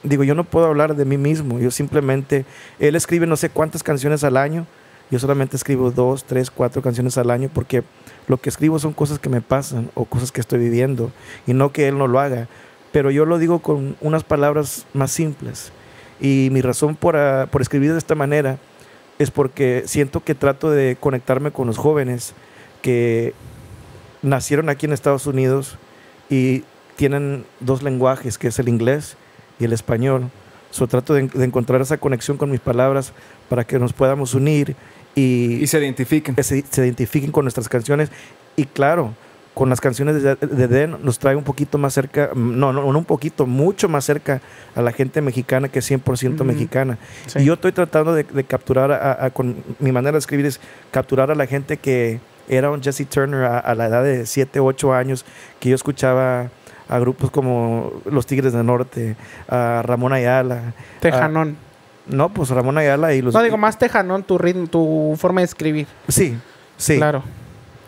digo, 0.03 0.25
yo 0.25 0.35
no 0.35 0.45
puedo 0.45 0.67
hablar 0.67 0.95
de 0.97 1.05
mí 1.05 1.17
mismo, 1.17 1.59
yo 1.59 1.71
simplemente, 1.71 2.45
él 2.79 2.97
escribe 2.97 3.27
no 3.27 3.37
sé 3.37 3.49
cuántas 3.49 3.83
canciones 3.83 4.25
al 4.25 4.37
año, 4.37 4.67
yo 5.11 5.19
solamente 5.19 5.57
escribo 5.57 5.91
dos, 5.91 6.25
tres, 6.25 6.51
cuatro 6.51 6.83
canciones 6.83 7.17
al 7.19 7.31
año 7.31 7.51
porque 7.53 7.83
lo 8.27 8.39
que 8.39 8.49
escribo 8.49 8.79
son 8.79 8.93
cosas 8.93 9.19
que 9.19 9.29
me 9.29 9.41
pasan 9.41 9.91
o 9.95 10.05
cosas 10.07 10.33
que 10.33 10.41
estoy 10.41 10.59
viviendo 10.59 11.13
y 11.47 11.53
no 11.55 11.73
que 11.73 11.89
él 11.89 11.97
no 11.99 12.07
lo 12.09 12.21
haga, 12.21 12.49
pero 12.95 13.11
yo 13.11 13.25
lo 13.25 13.41
digo 13.41 13.59
con 13.59 13.97
unas 14.01 14.23
palabras 14.23 14.87
más 14.93 15.11
simples. 15.11 15.73
Y 16.21 16.49
mi 16.53 16.63
razón 16.63 16.95
por, 16.95 17.17
ah, 17.17 17.49
por 17.51 17.61
escribir 17.61 17.91
de 17.91 17.99
esta 17.99 18.15
manera 18.15 18.59
es 19.19 19.33
porque 19.33 19.83
siento 19.87 20.23
que 20.23 20.37
trato 20.37 20.71
de 20.71 20.97
conectarme 21.01 21.51
con 21.51 21.67
los 21.67 21.77
jóvenes 21.77 22.35
que 22.83 23.35
nacieron 24.23 24.69
aquí 24.69 24.87
en 24.87 24.93
Estados 24.93 25.27
Unidos 25.27 25.77
y 26.31 26.63
tienen 26.95 27.45
dos 27.59 27.83
lenguajes, 27.83 28.39
que 28.39 28.47
es 28.47 28.61
el 28.61 28.69
inglés 28.69 29.17
y 29.59 29.65
el 29.65 29.73
español. 29.73 30.31
So, 30.71 30.87
trato 30.87 31.15
de, 31.15 31.27
de 31.27 31.45
encontrar 31.45 31.81
esa 31.81 31.99
conexión 31.99 32.37
con 32.37 32.49
mis 32.49 32.61
palabras 32.61 33.13
para 33.49 33.65
que 33.65 33.81
nos 33.81 33.93
podamos 33.93 34.35
unir 34.35 34.77
y, 35.17 35.55
Y 35.61 35.67
se 35.67 35.81
identifiquen. 35.81 36.37
que 36.37 36.45
se, 36.45 36.63
se 36.71 36.85
identifiquen 36.85 37.33
con 37.33 37.45
nuestras 37.45 37.69
canciones. 37.69 38.11
Y 38.55 38.67
claro, 38.67 39.15
con 39.55 39.69
las 39.71 39.81
canciones 39.81 40.21
de, 40.23 40.35
de 40.35 40.69
Den 40.69 40.97
nos 41.05 41.19
trae 41.21 41.37
un 41.37 41.45
poquito 41.45 41.79
más 41.79 41.95
cerca, 41.95 42.31
no, 42.35 42.73
no, 42.73 42.93
no 42.93 42.99
un 42.99 43.05
poquito, 43.05 43.47
mucho 43.47 43.89
más 43.89 44.05
cerca 44.05 44.41
a 44.75 44.83
la 44.83 44.91
gente 44.93 45.21
mexicana 45.21 45.69
que 45.69 45.79
es 45.79 45.89
100% 45.91 46.43
mexicana. 46.45 46.99
Sí. 47.27 47.39
Y 47.39 47.45
yo 47.45 47.55
estoy 47.55 47.71
tratando 47.73 48.13
de, 48.15 48.25
de 48.25 48.45
capturar, 48.45 48.91
a- 48.91 49.25
a- 49.27 49.31
con 49.31 49.57
mi 49.79 49.93
manera 49.93 50.13
de 50.13 50.19
escribir 50.19 50.47
es 50.47 50.61
capturar 50.91 51.31
a 51.31 51.35
la 51.37 51.47
gente 51.47 51.77
que 51.77 52.19
era 52.49 52.71
un 52.71 52.83
Jesse 52.83 53.07
Turner 53.09 53.45
a, 53.45 53.59
a 53.61 53.75
la 53.77 53.87
edad 53.87 54.03
de 54.03 54.27
7, 54.27 54.59
8 54.61 54.93
años, 54.93 55.25
que 55.61 55.69
yo 55.69 55.77
escuchaba 55.77 56.51
a 56.89 56.99
grupos 56.99 57.31
como 57.31 57.93
Los 58.11 58.27
Tigres 58.27 58.53
del 58.53 58.67
Norte, 58.67 59.17
a 59.49 59.83
Ramón 59.85 60.13
Ayala. 60.13 60.75
Tejanón. 61.01 61.57
a- 62.11 62.15
no, 62.15 62.29
pues 62.29 62.51
Ramón 62.51 62.77
Ayala 62.77 63.15
y 63.15 63.23
los... 63.23 63.33
No 63.33 63.43
digo 63.43 63.57
más 63.57 63.79
tejanón 63.79 64.25
tu 64.25 64.37
ritmo, 64.37 64.67
tu 64.67 65.15
forma 65.19 65.41
de 65.41 65.47
escribir. 65.47 65.87
Sí, 66.09 66.37
sí. 66.77 66.97
Claro, 66.99 67.23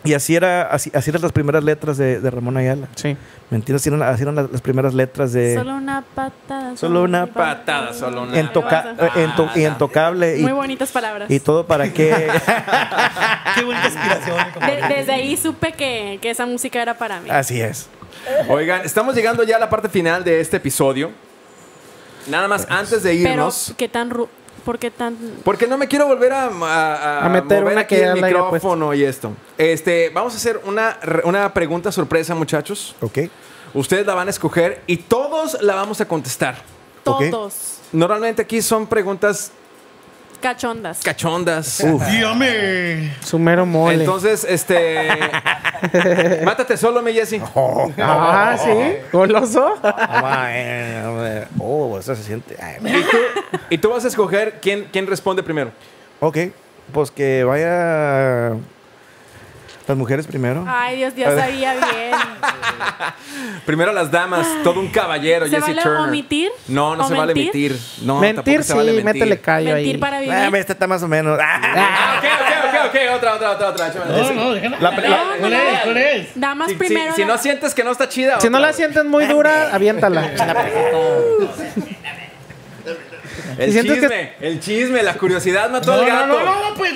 Y 0.07 0.13
así, 0.13 0.35
era, 0.35 0.63
así, 0.63 0.91
así 0.93 1.09
eran 1.09 1.21
las 1.21 1.31
primeras 1.31 1.63
letras 1.63 1.97
de, 1.97 2.19
de 2.19 2.31
Ramón 2.31 2.57
Ayala. 2.57 2.87
sí. 2.95 3.15
¿Me 3.49 3.55
entiendes? 3.55 3.81
Así 3.81 3.89
eran, 3.89 4.01
así 4.03 4.23
eran 4.23 4.35
las, 4.35 4.51
las 4.51 4.59
primeras 4.59 4.93
letras 4.93 5.31
de... 5.31 5.55
Solo 5.55 5.75
una 5.77 6.01
patada. 6.13 6.75
Solo 6.75 7.03
una 7.03 7.27
Patada, 7.27 7.93
solo 7.93 8.23
una. 8.23 8.37
Entoca- 8.37 8.93
eh, 8.99 9.25
ento- 9.25 9.49
y 9.55 9.65
Intocable. 9.65 10.37
Y, 10.37 10.41
Muy 10.41 10.51
bonitas 10.51 10.91
palabras. 10.91 11.31
y 11.31 11.39
todo 11.39 11.65
para 11.65 11.87
que... 11.93 12.09
Qué 13.55 13.63
bonita 13.63 13.85
inspiración. 13.85 14.35
De- 14.65 14.95
desde 14.95 15.13
ahí 15.13 15.37
supe 15.37 15.71
que, 15.71 16.19
que 16.21 16.29
esa 16.29 16.45
música 16.45 16.81
era 16.81 16.97
para 16.97 17.21
mí. 17.21 17.29
así 17.29 17.61
es. 17.61 17.87
Oigan, 18.49 18.81
estamos 18.83 19.15
llegando 19.15 19.43
ya 19.43 19.55
a 19.55 19.59
la 19.59 19.69
parte 19.69 19.87
final 19.87 20.25
de 20.25 20.41
este 20.41 20.57
episodio. 20.57 21.11
Nada 22.27 22.49
más 22.49 22.67
antes 22.69 23.01
de 23.03 23.11
Pero, 23.15 23.29
irnos. 23.31 23.73
¿qué 23.77 23.87
tan... 23.87 24.11
¿Por 24.67 24.79
qué 24.79 24.91
tan...? 24.91 25.17
Porque 25.45 25.65
no 25.65 25.77
me 25.77 25.87
quiero 25.87 26.07
volver 26.07 26.33
a, 26.33 26.47
a, 26.47 27.25
A 27.25 27.29
meter 27.29 27.61
mover 27.61 27.71
una 27.71 27.81
aquí 27.83 27.95
que 27.95 28.03
el 28.03 28.21
micrófono 28.21 28.93
y 28.93 29.01
esto. 29.05 29.31
Este, 29.57 30.09
vamos 30.09 30.33
a 30.33 30.35
hacer 30.35 30.59
una, 30.65 30.99
una 31.23 31.53
pregunta 31.53 31.89
sorpresa, 31.89 32.35
muchachos. 32.35 32.93
Ok. 32.99 33.19
Ustedes 33.73 34.05
la 34.05 34.13
van 34.13 34.27
a 34.27 34.31
escoger 34.31 34.81
y 34.85 34.97
todos 34.97 35.61
la 35.61 35.73
vamos 35.75 36.01
a 36.01 36.05
contestar. 36.05 36.55
Ok. 37.05 37.29
Todos. 37.31 37.77
Normalmente 37.93 38.41
aquí 38.41 38.61
son 38.61 38.87
preguntas 38.87 39.53
Cachondas. 40.41 41.01
cachondas. 41.03 41.83
Dígame. 42.09 43.13
Su 43.23 43.39
mero 43.39 43.65
mole. 43.65 43.95
Entonces, 43.95 44.45
este. 44.47 45.09
mátate 46.45 46.77
solo, 46.77 47.01
mi 47.01 47.13
Jesse. 47.13 47.41
ah, 47.97 48.57
sí. 48.57 48.97
Goloso. 49.11 49.75
oh, 51.59 51.97
eso 51.99 52.15
se 52.15 52.23
siente... 52.23 52.55
ay, 52.61 52.77
Y 52.81 53.01
tú, 53.03 53.17
y 53.71 53.77
tú 53.77 53.89
vas 53.89 54.05
a 54.05 54.07
escoger 54.07 54.59
quién, 54.61 54.87
quién 54.91 55.07
responde 55.07 55.43
primero. 55.43 55.71
ok, 56.19 56.37
pues 56.93 57.11
que 57.11 57.43
vaya... 57.43 58.55
Las 59.87 59.97
mujeres 59.97 60.27
primero. 60.27 60.65
Ay, 60.67 60.97
Dios, 60.97 61.15
Dios 61.15 61.33
sabía 61.33 61.73
bien. 61.73 62.11
Primero 63.65 63.91
las 63.93 64.09
damas, 64.11 64.47
todo 64.63 64.79
un 64.79 64.89
caballero, 64.89 65.45
¿Se 65.45 65.51
Jesse 65.55 65.61
vale 65.69 65.81
Turner. 65.81 66.01
omitir? 66.01 66.51
No, 66.67 66.95
no 66.95 67.05
¿O 67.05 67.07
se 67.07 67.13
vale 67.13 67.33
mentir? 67.33 67.71
mentir. 67.73 68.05
No, 68.05 68.19
mentir 68.19 68.63
sí, 68.63 68.67
se 68.69 68.73
vale 68.73 68.91
mentir. 68.93 69.05
métele 69.13 69.39
callo 69.41 69.73
Mentir 69.73 69.95
ahí. 69.95 69.97
para 69.99 70.19
vivir. 70.19 70.33
Ah, 70.33 70.49
esta 70.57 70.73
está 70.73 70.87
más 70.87 71.03
o 71.03 71.07
menos... 71.07 71.39
Ah, 71.41 72.19
ok, 72.19 72.25
ok, 72.25 72.63
ok, 72.69 72.85
ok. 72.87 73.15
Otra, 73.17 73.35
otra, 73.35 73.51
otra, 73.51 73.69
otra. 73.69 73.93
No, 74.05 74.33
no, 74.33 74.51
déjala. 74.53 74.77
La- 74.79 74.91
No, 74.91 74.97
¿Cuál 75.39 75.51
no, 75.51 75.57
es? 75.59 75.79
¿Cuál 75.83 75.97
es? 75.97 76.27
Damas 76.35 76.67
Si, 76.67 76.73
si- 76.73 76.79
primero. 76.79 77.13
si 77.15 77.25
no 77.25 77.37
sientes 77.37 77.73
que 77.73 77.83
no 77.83 77.91
está 77.91 78.07
chida. 78.09 78.39
Si 78.39 78.49
no 78.49 78.59
la 78.59 78.73
sientes 78.73 79.03
muy 79.05 79.25
dura, 79.25 79.73
aviéntala. 79.73 80.31
El 83.57 83.65
si 83.67 83.71
sientes 83.73 83.95
que- 83.95 84.01
chisme, 84.01 84.33
el 84.41 84.59
chisme, 84.59 85.01
la 85.03 85.13
curiosidad 85.15 85.69
mató 85.71 85.87
No, 85.91 85.93
al 86.03 86.07
no, 86.07 86.15
gato. 86.15 86.27
no, 86.27 86.45
no, 86.45 86.69
no, 86.69 86.75
pues. 86.75 86.93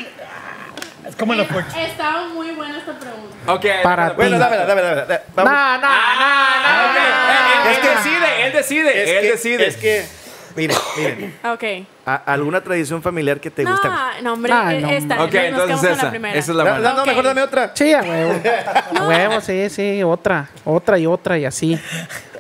Es 1.11 1.15
como 1.17 1.33
la 1.35 1.43
puerta. 1.47 1.79
Estaba 1.81 2.27
muy 2.29 2.51
buena 2.51 2.77
esta 2.79 2.93
pregunta. 2.97 3.35
Ok. 3.53 3.65
Para 3.83 4.09
Bueno, 4.11 4.37
ti. 4.37 4.39
dámela, 4.39 4.65
dámela, 4.65 4.95
dámela. 4.95 5.21
No, 5.35 5.43
Vamos. 5.43 5.51
no, 5.81 5.87
Ah, 5.87 6.87
ok. 6.89 7.71
Él, 7.71 7.95
decide, 7.95 8.45
él 8.47 8.53
decide, 8.53 9.03
Es 9.03 9.09
él 9.09 9.21
que- 9.21 9.31
decide. 9.31 9.67
Es 9.67 9.77
que, 9.77 10.05
miren, 10.55 10.77
miren. 10.97 11.35
Ok. 11.51 11.63
a- 12.05 12.15
¿Alguna 12.33 12.61
tradición 12.61 13.01
familiar 13.01 13.39
que 13.39 13.51
te 13.51 13.63
no, 13.63 13.71
gusta? 13.71 14.11
no, 14.23 14.33
hombre. 14.33 14.51
Ay, 14.53 14.77
eh, 14.77 14.81
no. 14.81 14.89
esta. 14.89 15.23
Ok, 15.23 15.33
nos- 15.33 15.43
entonces 15.43 15.51
quedamos 15.67 15.79
con 15.81 15.91
esa. 15.91 16.03
la 16.03 16.09
primera. 16.09 16.39
Esa 16.39 16.51
es 16.51 16.57
la 16.57 16.63
No, 16.63 16.69
buena. 16.71 16.89
no, 16.89 16.95
no, 16.95 17.01
Ok. 17.01 17.07
mejor 17.07 17.23
dame 17.25 17.41
otra. 17.41 17.71
Sí, 17.75 17.93
a 17.93 18.01
huevo. 18.01 18.41
A 18.99 19.07
huevo, 19.07 19.41
sí, 19.41 19.69
sí. 19.69 20.03
Otra. 20.03 20.49
Otra 20.65 20.97
y 20.99 21.05
otra 21.07 21.37
y 21.37 21.45
así. 21.45 21.79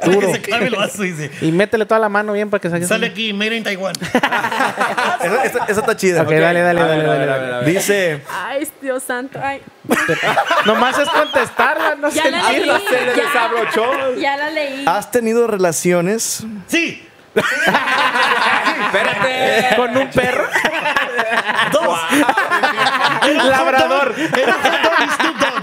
Duro. 0.03 0.19
Que 0.31 0.33
se 0.33 0.41
clave 0.41 0.67
el 0.67 0.75
vaso, 0.75 1.03
dice. 1.03 1.29
Y 1.41 1.51
métele 1.51 1.85
toda 1.85 1.99
la 1.99 2.09
mano 2.09 2.33
bien 2.33 2.49
para 2.49 2.59
que 2.59 2.69
salga. 2.69 2.87
Sale 2.87 3.07
aquí, 3.07 3.33
made 3.33 3.55
in 3.55 3.63
Taiwan. 3.63 3.93
Esa, 5.21 5.43
esa- 5.45 5.65
esa 5.65 5.79
está 5.81 5.95
chida. 5.95 6.23
Ok, 6.23 6.29
dale, 6.31 6.61
dale, 6.61 6.81
A 6.81 6.85
ver, 6.85 6.97
dale, 7.05 7.09
a 7.09 7.17
ver, 7.17 7.27
dale. 7.27 7.31
a 7.31 7.37
ver, 7.37 7.53
a 7.53 7.57
ver. 7.59 7.65
Dice, 7.69 8.21
Ay, 8.29 8.67
Dios 8.81 9.03
santo. 9.03 9.39
Ay. 9.41 9.61
Nomás 10.65 10.97
es 10.97 11.07
contestarla, 11.09 11.95
no 11.95 12.09
Ya 12.09 12.23
sé. 12.23 12.31
la 12.31 12.51
leí. 12.51 12.61
Se 12.89 13.05
le 13.05 13.15
ya. 13.15 13.23
desabrochó. 13.23 14.15
Ya 14.17 14.37
la 14.37 14.49
leí. 14.49 14.83
¿has 14.87 15.11
tenido 15.11 15.45
relaciones? 15.47 16.43
Sí. 16.67 17.07
Espérate. 18.85 19.75
Con 19.75 19.97
un 19.97 20.09
perro. 20.09 20.43
Dos. 21.71 21.99
Labrador. 23.49 24.13
Era 24.17 24.55
un 24.55 24.61
hot 24.61 24.81
dog 24.81 24.93
y 24.99 25.09
Snoop 25.09 25.37
Dogg. 25.37 25.61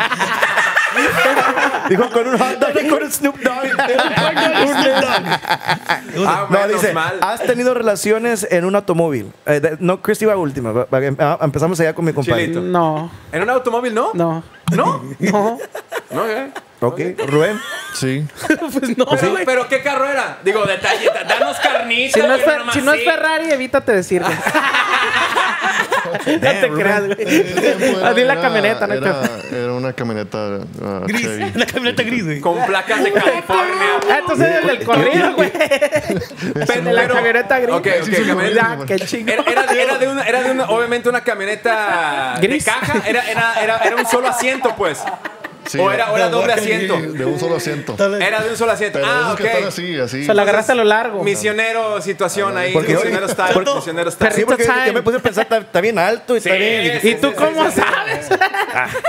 Dijo 1.88 2.10
con 2.10 2.26
un 2.28 2.38
hot 2.38 2.58
dog 2.58 2.82
y 2.82 2.88
con 2.88 3.02
un 3.02 3.10
Snoop 3.12 3.36
Dogg. 3.38 3.64
Y 3.64 3.68
Snoop 4.68 4.96
Dogg. 5.00 5.26
Ah, 6.26 6.46
No, 6.48 6.58
menos 6.58 6.80
dice, 6.80 6.92
mal. 6.92 7.18
¿has 7.20 7.42
tenido 7.42 7.74
relaciones 7.74 8.46
en 8.50 8.64
un 8.64 8.74
automóvil? 8.74 9.32
Eh, 9.46 9.60
de- 9.60 9.76
no, 9.80 10.00
Christy 10.02 10.24
va 10.24 10.36
última. 10.36 10.72
Va- 10.72 10.86
va- 10.92 11.00
ah, 11.18 11.38
Empezamos 11.42 11.78
allá 11.80 11.92
con 11.94 12.04
mi. 12.04 12.12
Chilito. 12.14 12.60
No, 12.60 13.10
¿En 13.32 13.42
un 13.42 13.50
automóvil 13.50 13.94
no? 13.94 14.10
no. 14.14 14.42
¿No? 14.72 15.02
No. 15.18 15.58
No, 16.10 16.26
¿eh? 16.26 16.50
Ok, 16.80 17.00
Rubén. 17.26 17.60
Sí. 17.94 18.24
Pues 18.72 18.96
no, 18.96 19.06
Pero, 19.06 19.30
güey. 19.32 19.44
pero 19.44 19.68
¿qué 19.68 19.82
carro 19.82 20.06
era? 20.08 20.38
Digo, 20.44 20.64
detalle, 20.64 21.06
da- 21.06 21.24
danos 21.24 21.56
carnita. 21.58 22.20
Si 22.20 22.26
no, 22.26 22.34
es, 22.34 22.44
Fer- 22.44 22.72
si 22.72 22.80
no 22.82 22.92
es. 22.92 23.02
Ferrari, 23.04 23.50
evítate 23.50 23.92
decirlo. 23.92 24.28
no 26.26 26.40
te 26.40 26.70
creas, 26.70 27.06
güey. 27.06 27.16
Era- 27.20 28.08
Así 28.10 28.20
la 28.22 28.40
camioneta, 28.40 28.86
no 28.86 28.92
hay 28.92 28.98
era, 28.98 29.20
pedo. 29.22 29.58
era 29.62 29.72
una 29.72 29.92
camioneta 29.92 30.38
ah, 30.82 31.00
Gris. 31.06 31.22
Chevy. 31.22 31.52
Una 31.54 31.66
camioneta 31.66 32.02
gris, 32.02 32.24
güey. 32.24 32.40
Con 32.40 32.64
placas 32.66 33.02
de 33.04 33.12
California. 33.12 34.00
Ah, 34.10 34.16
entonces 34.20 34.48
es 34.48 34.56
el 34.62 34.66
del 34.66 34.84
corrido, 34.84 35.32
güey. 35.34 35.50
Pero- 35.50 36.82
De 36.82 36.92
la 36.92 37.02
pero- 37.02 37.14
camioneta 37.14 37.58
gris. 37.58 37.74
Ok, 37.74 37.86
ok, 38.02 38.08
camioneta. 38.26 38.76
Ya, 38.78 38.86
qué 38.86 38.96
chingo. 39.00 39.32
Era, 39.32 39.42
era, 39.42 39.72
era 39.72 39.98
de 39.98 40.08
una, 40.08 40.22
era 40.22 40.42
de 40.42 40.50
una, 40.52 40.64
obviamente 40.70 41.08
una 41.08 41.22
camioneta 41.22 42.34
Gris. 42.40 42.64
de 42.64 42.70
caja. 42.70 43.02
Era, 43.06 43.28
era, 43.30 43.54
era, 43.62 43.78
era 43.78 43.96
un 43.96 44.06
solo 44.06 44.28
asiento, 44.28 44.74
pues. 44.76 45.02
Sí. 45.68 45.78
¿O 45.78 45.92
era, 45.92 46.10
o 46.10 46.16
era 46.16 46.28
doble 46.28 46.52
asiento? 46.52 46.98
De 47.00 47.24
un 47.24 47.38
solo 47.38 47.56
asiento. 47.56 47.94
Era 48.18 48.42
de 48.42 48.50
un 48.50 48.56
solo 48.56 48.72
asiento. 48.72 48.98
Pero 48.98 49.10
ah, 49.10 49.32
ok. 49.32 49.38
que 49.38 49.46
están 49.46 49.64
así, 49.64 49.98
así. 49.98 50.24
Se 50.24 50.34
la 50.34 50.42
agarraste 50.42 50.72
a 50.72 50.74
lo 50.74 50.84
largo. 50.84 51.22
Misionero 51.22 52.00
situación 52.00 52.56
ahí. 52.56 52.72
Porque- 52.72 52.94
misionero 52.94 53.28
style. 53.28 53.52
porque- 53.54 53.74
misionero 53.74 54.10
style. 54.10 54.32
Sí, 54.32 54.44
porque 54.46 54.64
time. 54.64 54.86
yo 54.86 54.92
me 54.94 55.02
puse 55.02 55.18
a 55.18 55.20
pensar, 55.20 55.44
está, 55.44 55.58
está 55.58 55.80
bien 55.80 55.98
alto 55.98 56.34
y 56.34 56.38
está 56.38 56.54
bien. 56.54 57.00
¿Y 57.02 57.14
tú 57.16 57.32
cómo 57.34 57.70
sabes? 57.70 58.28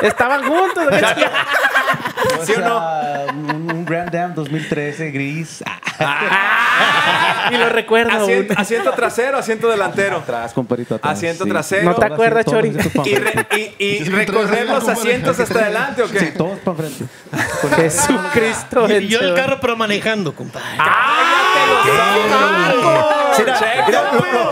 Estaban 0.02 0.44
juntos. 0.44 0.84
¿Sí 2.46 2.54
o 2.54 2.60
no? 2.60 2.78
Ah, 2.78 3.26
un, 3.30 3.72
un 3.72 3.86
Grand 3.86 4.12
Dam 4.12 4.34
2013 4.36 5.12
gris. 5.12 5.64
y 7.52 7.58
lo 7.58 7.70
recuerdo. 7.70 8.24
Asiento, 8.24 8.54
asiento 8.58 8.92
trasero, 8.92 9.38
asiento 9.38 9.68
delantero. 9.68 10.18
Atrás, 10.18 10.54
compadrito. 10.54 10.96
atrás, 10.96 11.14
Asiento 11.18 11.44
sí. 11.44 11.50
trasero. 11.50 11.84
¿No 11.90 11.96
te 11.96 12.06
acuerdas, 12.06 12.46
Chori? 12.46 12.70
Y, 13.06 13.16
re- 13.16 13.48
y- 13.58 13.76
y 13.86 13.98
Sí, 14.06 14.10
recorrer 14.10 14.68
los 14.68 14.88
asientos 14.88 15.40
hasta 15.40 15.60
adelante, 15.60 16.04
¿o 16.04 16.10
qué? 16.10 16.20
Sí, 16.20 16.32
todos 16.38 16.60
para 16.60 16.88
enfrente. 16.88 17.06
Jesucristo. 17.76 18.88
Y 18.90 19.08
yo 19.08 19.20
el 19.20 19.34
carro, 19.36 19.60
pero 19.60 19.76
manejando, 19.76 20.34
compadre. 20.34 20.78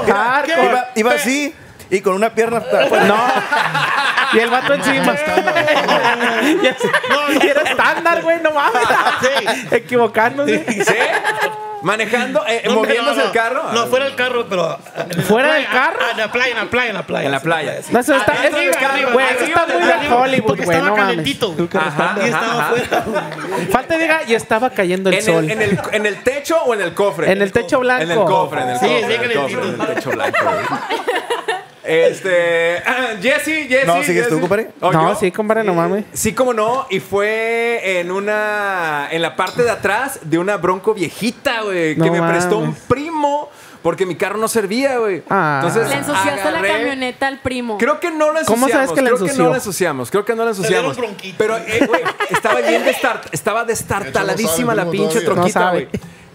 Hardcore. 0.08 0.64
iba, 0.66 0.88
iba 0.96 1.12
así 1.14 1.54
y 1.90 2.02
con 2.02 2.16
una 2.16 2.32
pierna 2.34 2.58
hasta. 2.58 2.88
No. 3.08 3.18
Y 4.34 4.40
el 4.40 4.50
vato 4.50 4.74
encima. 4.74 5.14
Es- 5.14 5.22
y 7.44 7.48
era 7.48 7.62
estándar, 7.62 8.22
güey, 8.22 8.42
no 8.42 8.52
mames. 8.52 8.84
Equivocándose. 9.72 10.66
¿Sí? 10.84 10.94
Manejando, 11.82 12.44
eh, 12.48 12.64
No, 12.66 12.74
moviéndose 12.74 13.12
no, 13.12 13.16
no. 13.22 13.26
el 13.28 13.32
carro. 13.32 13.64
No, 13.72 13.86
fuera 13.88 14.06
del 14.06 14.16
carro, 14.16 14.48
pero. 14.50 14.78
¿Fuera 15.28 15.54
del 15.54 15.68
carro? 15.68 16.00
Ah, 16.02 16.08
En 16.12 16.18
la 16.18 16.30
playa, 16.32 16.52
en 16.52 16.58
la 16.58 16.66
playa, 16.70 16.90
en 16.90 16.96
la 16.96 17.04
playa. 17.04 17.26
En 17.28 17.32
la 17.32 17.40
playa. 17.40 17.76
No, 17.92 18.00
eso 18.00 18.16
está, 18.16 18.34
güey, 18.34 18.48
arriba, 18.68 19.12
eso 19.30 19.44
está 19.46 19.66
muy 19.68 19.82
de 19.86 19.94
arriba, 19.94 20.16
Hollywood, 20.18 20.48
Porque 20.48 20.66
güey, 20.66 20.78
estaba 20.78 20.98
no 20.98 21.04
calentito. 21.06 21.56
Ajá, 21.76 22.16
Y 22.18 22.20
ajá, 22.20 22.26
estaba 22.26 22.60
ajá. 22.60 22.68
afuera. 22.68 23.04
Falta 23.72 23.98
diga, 23.98 24.20
y 24.28 24.34
estaba 24.34 24.70
cayendo 24.72 25.10
el 25.10 25.16
¿En 25.16 25.22
sol. 25.24 25.46
el, 25.46 25.52
en, 25.52 25.62
el, 25.62 25.80
¿En 25.94 26.06
el 26.06 26.22
techo 26.24 26.58
o 26.64 26.74
en 26.74 26.82
el 26.82 26.94
cofre? 26.94 27.32
En 27.32 27.42
el 27.42 27.54
techo 27.54 27.80
blanco. 27.80 28.04
En 28.04 28.12
el 28.12 28.18
cofre, 28.26 28.62
en 28.64 28.70
el 28.72 28.80
Sí, 28.80 28.86
cofre. 28.88 29.00
sí, 29.30 29.34
cofre, 29.38 29.62
en 29.62 29.82
el 29.82 29.88
techo 29.96 30.10
blanco. 30.10 30.38
Este. 31.88 32.82
Jesse, 33.22 33.68
Jesse. 33.68 33.88
No, 33.88 34.04
¿sigues 34.04 34.28
tú, 34.30 34.40
compadre? 34.40 34.70
¿O 34.82 34.92
no, 34.92 35.14
yo? 35.14 35.20
sí, 35.20 35.32
compadre, 35.32 35.64
no 35.64 35.74
mames. 35.74 36.06
Sí, 36.14 36.34
como 36.34 36.54
no, 36.54 36.86
y 36.90 37.00
fue 37.00 38.00
en 38.00 38.12
una. 38.12 39.08
en 39.12 39.22
la 39.22 39.36
parte 39.36 39.64
de 39.64 39.70
atrás 39.72 40.20
de 40.24 40.38
una 40.38 40.58
bronco 40.58 40.94
viejita, 40.94 41.62
güey, 41.62 41.96
que 41.96 42.10
No 42.10 42.12
me 42.12 42.22
prestó 42.28 42.58
un 42.58 42.74
primo 42.74 43.50
porque 43.82 44.06
mi 44.06 44.16
carro 44.16 44.38
no 44.38 44.48
servía, 44.48 44.98
güey. 44.98 45.24
Ah. 45.30 45.62
Entonces. 45.64 45.90
Le 45.90 45.96
ensuciaste 45.96 46.52
la 46.52 46.62
camioneta 46.62 47.28
al 47.28 47.40
primo. 47.40 47.78
Creo 47.78 48.00
que 48.00 48.12
no 48.12 48.32
lo 48.32 48.40
ensuciamos. 48.40 48.48
¿Cómo 48.48 48.68
sabes 48.68 48.92
que 48.92 49.02
la 49.02 49.12
creo 49.12 49.26
que 49.26 49.34
no 49.34 49.50
la 49.50 49.56
ensuciamos. 49.56 50.12
Creo 50.12 50.26
que 50.26 50.36
no 50.36 50.44
la 50.44 50.50
ensuciamos. 50.50 50.98
Pero, 51.38 51.58
eh, 51.58 51.86
güey, 51.88 52.02
estaba 52.30 52.60
bien 52.62 52.84
destart, 52.84 53.34
estaba 53.34 53.64
destartaladísima 53.64 54.76
la 54.76 54.90
primo, 54.90 55.06
pinche 55.10 55.22
todavía. 55.22 55.54
troquita, 55.54 55.66
No 55.66 55.72
güey. 55.72 55.88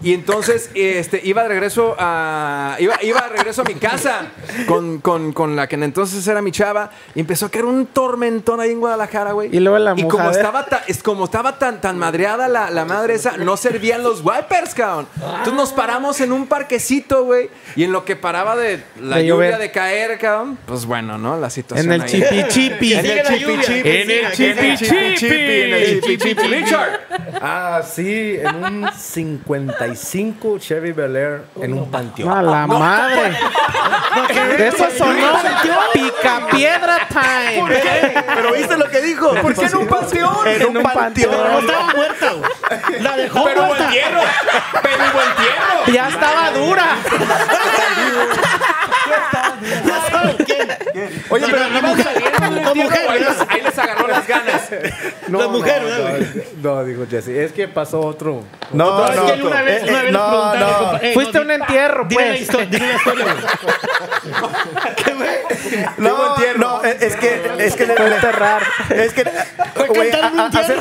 Y 0.03 0.13
entonces 0.13 0.69
este, 0.75 1.21
iba 1.23 1.43
de 1.43 1.47
regreso 1.49 1.95
a. 1.97 2.75
Iba, 2.79 3.01
iba 3.03 3.21
de 3.21 3.29
regreso 3.29 3.61
a 3.61 3.65
mi 3.65 3.75
casa 3.75 4.27
con, 4.67 4.99
con, 4.99 5.31
con 5.33 5.55
la 5.55 5.67
que 5.67 5.75
entonces 5.75 6.27
era 6.27 6.41
mi 6.41 6.51
chava. 6.51 6.91
Y 7.15 7.21
empezó 7.21 7.45
a 7.45 7.49
caer 7.49 7.65
un 7.65 7.85
tormentón 7.85 8.59
ahí 8.59 8.71
en 8.71 8.79
Guadalajara, 8.81 9.31
güey. 9.31 9.49
Y 9.55 9.59
luego 9.61 9.79
la 9.79 9.93
Y 9.95 10.03
como 10.03 10.09
mojadera. 10.23 10.39
estaba, 10.41 10.65
ta- 10.65 10.83
es 10.87 11.01
como 11.01 11.25
estaba 11.25 11.57
tan, 11.57 11.79
tan 11.79 11.97
madreada 11.97 12.47
la, 12.49 12.69
la 12.69 12.83
madre 12.85 13.13
esa, 13.15 13.37
no 13.37 13.55
servían 13.55 14.03
los 14.03 14.21
wipers, 14.25 14.73
cabrón. 14.75 15.07
Entonces 15.15 15.53
nos 15.53 15.71
paramos 15.71 16.19
en 16.21 16.31
un 16.33 16.47
parquecito, 16.47 17.23
güey. 17.23 17.49
Y 17.75 17.83
en 17.85 17.91
lo 17.93 18.03
que 18.03 18.15
paraba 18.17 18.55
de 18.57 18.83
la 19.01 19.17
De 19.17 19.25
lluvia 19.25 19.51
llover. 19.51 19.57
de 19.57 19.71
caer, 19.71 20.17
cabrón. 20.19 20.57
Pues 20.65 20.85
bueno, 20.85 21.17
¿no? 21.17 21.39
La 21.39 21.49
situación. 21.49 21.87
En 21.87 21.93
el 21.93 22.01
ahí. 22.01 22.09
chipi 22.09 22.47
chipi. 22.49 22.93
En 22.93 23.05
el 23.05 23.23
chipi 23.25 23.59
chipi. 23.61 23.89
En 23.89 24.11
el 24.11 24.31
chipi 24.31 24.75
chipi. 24.75 25.33
En 25.33 25.73
el 25.73 26.01
chipi 26.01 26.17
chipi. 26.17 26.47
Richard. 26.47 26.99
Ah, 27.41 27.81
sí, 27.89 28.37
en 28.41 28.55
un 28.63 28.89
55 29.95 30.59
Chevy 30.59 30.91
Bel 30.91 31.15
Air 31.15 31.41
en 31.61 31.73
un 31.73 31.89
panteón. 31.89 32.31
A 32.31 32.41
la 32.41 32.67
madre. 32.67 33.37
Eso 34.59 34.87
sonó 34.97 35.33
picapiedra 35.93 37.07
time. 37.09 37.81
Pero 38.35 38.53
viste 38.53 38.77
lo 38.77 38.89
que 38.89 39.01
dijo. 39.01 39.33
¿Por 39.35 39.53
qué 39.55 39.65
en 39.65 39.75
un 39.77 39.87
panteón? 39.87 40.47
En 40.47 40.67
un 40.67 40.73
No 40.73 40.83
panteón. 40.83 41.33
estaba 41.33 41.93
muerta, 41.95 42.31
güey. 42.33 43.01
La 43.01 43.17
dejó 43.17 43.43
Pero 43.45 43.61
hubo 43.61 43.67
muerta. 43.67 43.85
entierro. 43.85 44.21
Pero 44.81 44.95
hubo 45.11 45.21
entierro. 45.21 45.93
Ya 45.93 46.07
estaba 46.09 46.51
dura. 46.51 46.85
Ya 49.85 50.01
sabes 50.11 50.35
quién. 50.45 50.67
Oye, 51.29 51.45
pero 51.49 51.67
la 51.69 51.81
mujer. 51.81 52.07
La 52.63 52.73
mujer, 52.73 53.09
ahí 53.09 53.19
les, 53.19 53.41
ahí 53.49 53.61
les 53.61 53.77
agarró 53.79 54.07
las 54.07 54.27
ganas. 54.27 54.69
La 55.29 55.47
mujer. 55.47 55.81
No, 56.61 56.75
no, 56.75 56.83
dijo 56.85 57.05
Jesse. 57.09 57.29
Es 57.29 57.51
que 57.51 57.67
pasó 57.67 57.99
otro. 58.01 58.43
No, 58.71 59.07
Es 59.09 59.15
no. 59.15 59.25
que 59.33 59.43
una 59.43 59.61
vez, 59.61 59.83
Eh, 59.83 59.89
una 59.89 59.99
eh, 59.99 60.03
vez 60.05 60.11
no, 60.13 60.55
no. 60.55 60.77
compa, 60.77 60.99
eh, 61.01 61.13
Fuiste 61.13 61.37
a 61.37 61.41
no, 61.41 61.45
un 61.45 61.51
entierro, 61.51 62.05
Dile 62.05 62.21
la 62.23 62.29
pues. 62.31 62.41
historia, 62.41 62.67
dile 62.69 62.87
la 62.87 62.93
historia, 62.95 63.25
güey. 65.15 65.27
No, 65.97 66.35
no, 66.57 66.83
es 66.83 67.01
es 67.01 67.15
que 67.15 67.41
es 67.59 67.75
que 67.75 67.85
le, 67.85 67.95
Fue 67.95 68.05
a 68.05 68.09
le- 68.09 68.15
enterrar. 68.15 68.61
es 68.89 69.13
que 69.13 69.23
güey, 69.87 70.11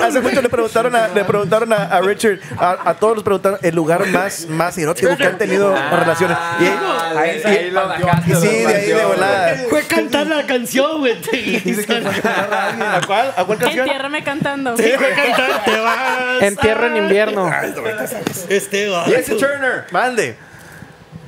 hace, 0.03 0.21
mucho 0.21 0.43
le 0.43 0.49
preguntaron 0.49 0.95
a, 0.97 1.09
le 1.09 1.25
preguntaron 1.25 1.73
a, 1.73 1.77
a 1.85 2.01
Richard 2.01 2.39
a, 2.59 2.91
a 2.91 2.95
todos 2.95 3.17
les 3.17 3.25
preguntaron 3.25 3.59
el 3.63 3.75
lugar 3.75 4.07
más 4.07 4.47
más 4.47 4.77
erótico 4.79 5.17
que 5.17 5.25
han 5.25 5.39
tenido 5.39 5.75
relaciones 5.75 6.37
y, 6.61 6.65
Ah, 6.67 7.13
ahí, 7.17 7.41
y- 7.43 7.47
ahí 7.49 7.71
sí 8.25 8.49
de 8.49 8.75
ahí 8.75 8.87
de 8.89 9.05
volada 9.05 9.57
Fue 9.71 9.83
cantar 9.83 10.27
la 10.27 10.47
canción, 10.47 10.99
güey. 11.01 11.13
¿A 12.79 13.01
cuál? 13.07 13.33
¿A 13.37 13.45
cuál 13.45 13.59
canción? 13.59 13.87
Entiérrame 13.87 14.25
cantando. 14.25 14.77
Sí, 14.77 14.93
fue 14.97 15.11
cantar. 15.11 15.65
Te 15.65 15.79
vas. 15.81 16.43
Entierro 16.43 16.87
en 16.87 16.97
invierno. 16.97 17.51
Este 18.49 18.89
va. 18.89 19.05
Jesse 19.05 19.37
Turner. 19.37 19.85
Mande. 19.91 20.37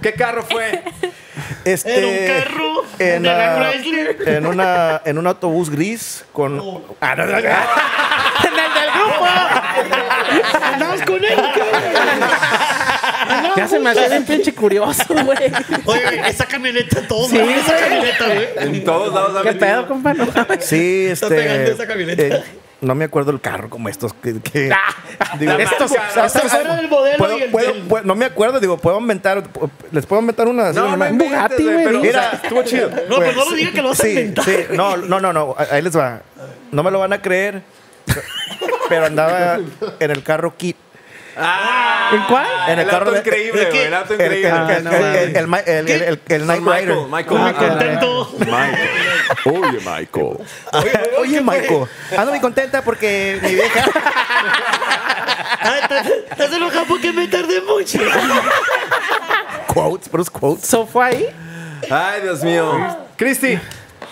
¿Qué 0.02 0.12
carro 0.12 0.42
fue? 0.44 0.82
Este, 1.64 1.96
Era 1.96 2.06
un 2.06 2.44
carro 2.44 2.84
en, 2.98 3.22
de 3.22 3.28
la 3.28 3.70
Chrysler. 3.72 4.28
en 4.28 4.46
una 4.46 5.00
en 5.04 5.16
un 5.16 5.26
autobús 5.26 5.70
gris 5.70 6.24
con 6.32 6.60
Ah, 7.00 7.14
no, 7.16 7.24
no, 7.24 7.32
no. 7.32 7.38
En 8.44 8.50
el 8.50 8.74
del 8.74 8.90
grupo. 8.92 9.26
Andabas 10.62 11.02
con 11.02 11.24
él. 11.24 11.38
Ya 13.56 13.68
se 13.68 13.78
me 13.78 13.90
hacía 13.90 14.08
bien 14.08 14.24
pinche 14.24 14.54
curioso, 14.54 15.04
güey. 15.08 15.38
Oye, 15.86 16.28
esa 16.28 16.46
camioneta, 16.46 17.06
todo. 17.06 17.28
Sí, 17.28 17.38
esa 17.38 17.76
camioneta, 17.78 18.24
güey. 18.26 18.48
En 18.58 18.84
todos 18.84 19.14
lados. 19.14 19.42
¿Qué 19.42 19.52
pedo, 19.52 19.86
compa? 19.88 20.14
No. 20.14 20.26
Sí, 20.60 21.06
Está 21.10 21.28
pegando 21.28 21.52
este. 21.62 21.72
esa 21.72 21.86
camioneta. 21.86 22.22
eh, 22.22 22.44
no 22.80 22.94
me 22.94 23.04
acuerdo 23.06 23.30
el 23.30 23.40
carro 23.40 23.70
como 23.70 23.88
estos. 23.88 24.12
Que, 24.14 24.40
que- 24.40 24.70
digo, 25.38 25.52
La 25.52 25.62
estos, 25.62 25.90
marca, 25.92 26.26
estos- 26.26 26.42
¿no? 26.44 26.48
Fuera 26.50 26.76
del 26.76 26.88
modelo 26.88 27.18
puedo- 27.18 27.38
y 27.38 27.42
el 27.42 27.50
puedo- 27.50 27.72
del- 27.72 27.82
puedo- 27.84 28.04
no 28.04 28.14
me 28.14 28.24
acuerdo, 28.26 28.60
digo, 28.60 28.76
puedo 28.76 28.98
inventar. 29.00 29.42
Les 29.90 30.04
puedo 30.04 30.20
inventar 30.20 30.48
una. 30.48 30.72
No, 30.72 30.82
no 30.84 30.90
nomás? 30.90 31.10
inventes, 31.12 31.36
Bugatti, 31.38 31.62
güey, 31.62 31.96
mira, 31.98 32.40
estuvo 32.42 32.62
chido. 32.64 32.90
No, 33.08 33.18
pero 33.18 33.32
no 33.32 33.44
lo 33.50 33.56
digas 33.56 33.72
que 33.72 33.82
lo 33.82 33.88
vas 33.90 34.00
a 34.00 34.02
sí, 34.02 34.10
inventar. 34.10 34.44
sí, 34.44 34.56
no, 34.72 34.96
no, 34.98 35.20
no, 35.20 35.32
no, 35.32 35.54
ahí 35.70 35.80
les 35.82 35.96
va. 35.96 36.20
No 36.72 36.82
me 36.82 36.90
lo 36.90 36.98
van 36.98 37.12
a 37.14 37.22
creer, 37.22 37.62
pero 38.88 39.06
andaba 39.06 39.58
en 40.00 40.10
el 40.10 40.22
carro 40.22 40.54
Kit. 40.56 40.76
Ah, 41.36 42.10
¿En 42.12 42.22
cuál? 42.24 42.46
En 42.68 42.72
el 42.74 42.78
el 42.80 42.86
carro 42.86 43.06
auto 43.06 43.12
de- 43.12 43.18
increíble, 43.18 43.62
¿el 43.62 43.68
qué? 43.68 43.72
güey. 43.72 43.86
El 43.86 43.94
auto 43.94 44.12
El, 44.14 44.20
increíble. 44.20 44.50
Ah, 44.50 44.66
Knight 46.44 46.60
Michael, 46.62 46.88
Rider. 46.88 46.96
Michael. 47.08 47.40
Ah, 47.40 47.52
Contento. 47.58 48.34
Oye, 49.46 49.78
Michael. 49.80 50.36
Oye, 51.18 51.40
Michael, 51.40 51.86
ando 52.16 52.30
muy 52.32 52.40
contenta 52.40 52.82
porque 52.82 53.38
mi 53.42 53.54
vieja. 53.54 53.84
Ah, 55.66 55.78
¿Estás 56.30 56.52
enojado 56.52 56.84
porque 56.86 57.10
me 57.12 57.26
tardé 57.26 57.60
mucho? 57.62 57.98
quotes, 59.66 60.08
puros 60.10 60.28
quotes. 60.28 60.66
¿So 60.68 60.86
fue 60.86 61.04
ahí? 61.06 61.28
Ay, 61.90 62.20
Dios 62.22 62.42
mío. 62.42 62.98
Cristi, 63.16 63.58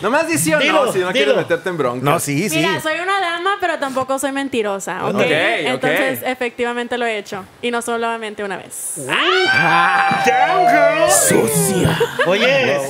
nomás 0.02 0.26
di 0.28 0.36
sí 0.36 0.52
o 0.52 0.58
no 0.58 0.62
Dilo, 0.62 0.92
si 0.92 0.98
no 0.98 1.06
dilo. 1.06 1.12
quieres 1.12 1.36
meterte 1.36 1.68
en 1.70 1.78
bronca. 1.78 2.04
No, 2.04 2.18
sí, 2.20 2.48
sí. 2.50 2.56
Mira, 2.58 2.80
soy 2.80 2.98
una 3.00 3.20
dama, 3.20 3.56
pero 3.60 3.78
tampoco 3.78 4.18
soy 4.18 4.32
mentirosa, 4.32 5.04
¿ok? 5.06 5.14
Ok, 5.14 5.20
ok. 5.20 5.30
Entonces, 5.30 6.20
efectivamente 6.24 6.98
lo 6.98 7.06
he 7.06 7.16
hecho. 7.18 7.44
Y 7.62 7.70
no 7.70 7.80
solamente 7.82 8.42
una 8.44 8.56
vez. 8.56 8.94
Oye, 12.26 12.80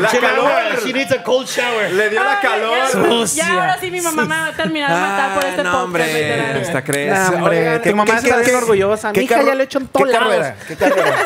La 0.00 0.08
she, 0.10 0.18
calor. 0.18 0.50
she 0.84 0.92
needs 0.92 1.12
a 1.12 1.22
cold 1.22 1.46
shower. 1.46 1.90
Le 1.92 2.10
dio 2.10 2.22
la 2.22 2.32
Ay, 2.32 2.38
calor. 2.42 3.26
Ya, 3.34 3.44
ya 3.44 3.52
ahora 3.54 3.78
sí 3.78 3.90
mi 3.90 4.00
mamá 4.00 4.22
me 4.24 4.34
va 4.36 4.46
a 4.46 4.52
terminar 4.52 4.90
de 4.92 4.96
matar 5.00 5.34
por 5.34 5.44
Ah, 5.44 5.48
este 5.48 5.62
no, 5.62 5.70
podcast. 5.70 5.84
hombre. 5.84 6.06
literal. 6.06 6.56
Esta 6.56 6.84
crees. 6.84 7.18
No, 7.18 7.36
hombre, 7.36 7.58
Oigan, 7.58 7.82
tu 7.82 7.96
mamá 7.96 8.04
¿qué- 8.12 8.18
está 8.28 8.36
qué- 8.38 8.44
bien 8.44 8.56
orgullosa. 8.56 9.12
qué 9.12 9.20
Mi 9.20 9.24
hija 9.26 9.42
ya 9.42 9.54
lo 9.54 9.60
he 9.60 9.64
hecho 9.64 9.78
en 9.78 9.86
¿Qué 9.86 9.92
todos 9.92 10.08
lados. 10.10 10.46
¿Qué 10.68 10.76
carro 10.76 10.94
era? 11.02 11.16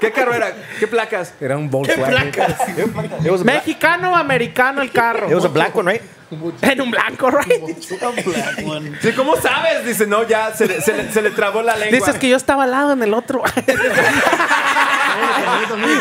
¿Qué 0.00 0.12
carro 0.12 0.34
era? 0.34 0.52
¿Qué 0.78 0.86
placas? 0.86 1.34
Era 1.40 1.56
un 1.56 1.70
Volkswagen. 1.70 2.32
It 3.24 3.30
was 3.30 3.40
a 3.40 3.44
black, 3.44 3.56
¿Mexicano 3.66 4.12
o 4.12 4.16
americano 4.16 4.82
el 4.82 4.90
carro? 4.90 5.28
it 5.28 5.34
was 5.34 5.44
a 5.44 5.48
black 5.48 5.74
one, 5.76 5.92
right? 5.92 6.02
En 6.62 6.80
un 6.80 6.90
blanco, 6.90 7.30
right? 7.30 7.78
Sí, 9.00 9.12
¿cómo 9.12 9.36
sabes? 9.36 9.84
Dice, 9.84 10.06
no, 10.08 10.24
ya 10.24 10.52
se 10.52 10.66
le, 10.66 10.80
se 10.80 10.92
le- 10.92 11.12
se 11.12 11.22
le 11.22 11.30
trabó 11.30 11.62
la 11.62 11.76
lengua. 11.76 11.96
Dices 11.96 12.16
que 12.18 12.28
yo 12.28 12.36
estaba 12.36 12.64
al 12.64 12.72
lado 12.72 12.92
en 12.94 13.02
el 13.04 13.14
otro. 13.14 13.42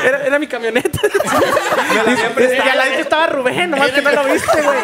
Era, 0.03 0.25
era 0.25 0.39
mi 0.39 0.47
camioneta. 0.47 0.99
y 1.93 1.97
al 1.97 2.77
ladito 2.77 3.01
estaba 3.01 3.27
Rubén, 3.27 3.69
nomás 3.69 3.91
que 3.91 4.01
no 4.01 4.11
lo 4.11 4.23
viste, 4.25 4.61
güey. 4.61 4.77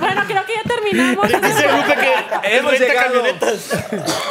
Bueno, 0.00 0.22
creo 0.26 0.44
que 0.44 0.54
ya 0.54 0.62
terminamos. 0.64 1.28
Dice 1.42 1.68
Lupe 1.70 1.94
que 1.94 2.56
Hemos 2.56 2.78
llegado, 2.78 3.22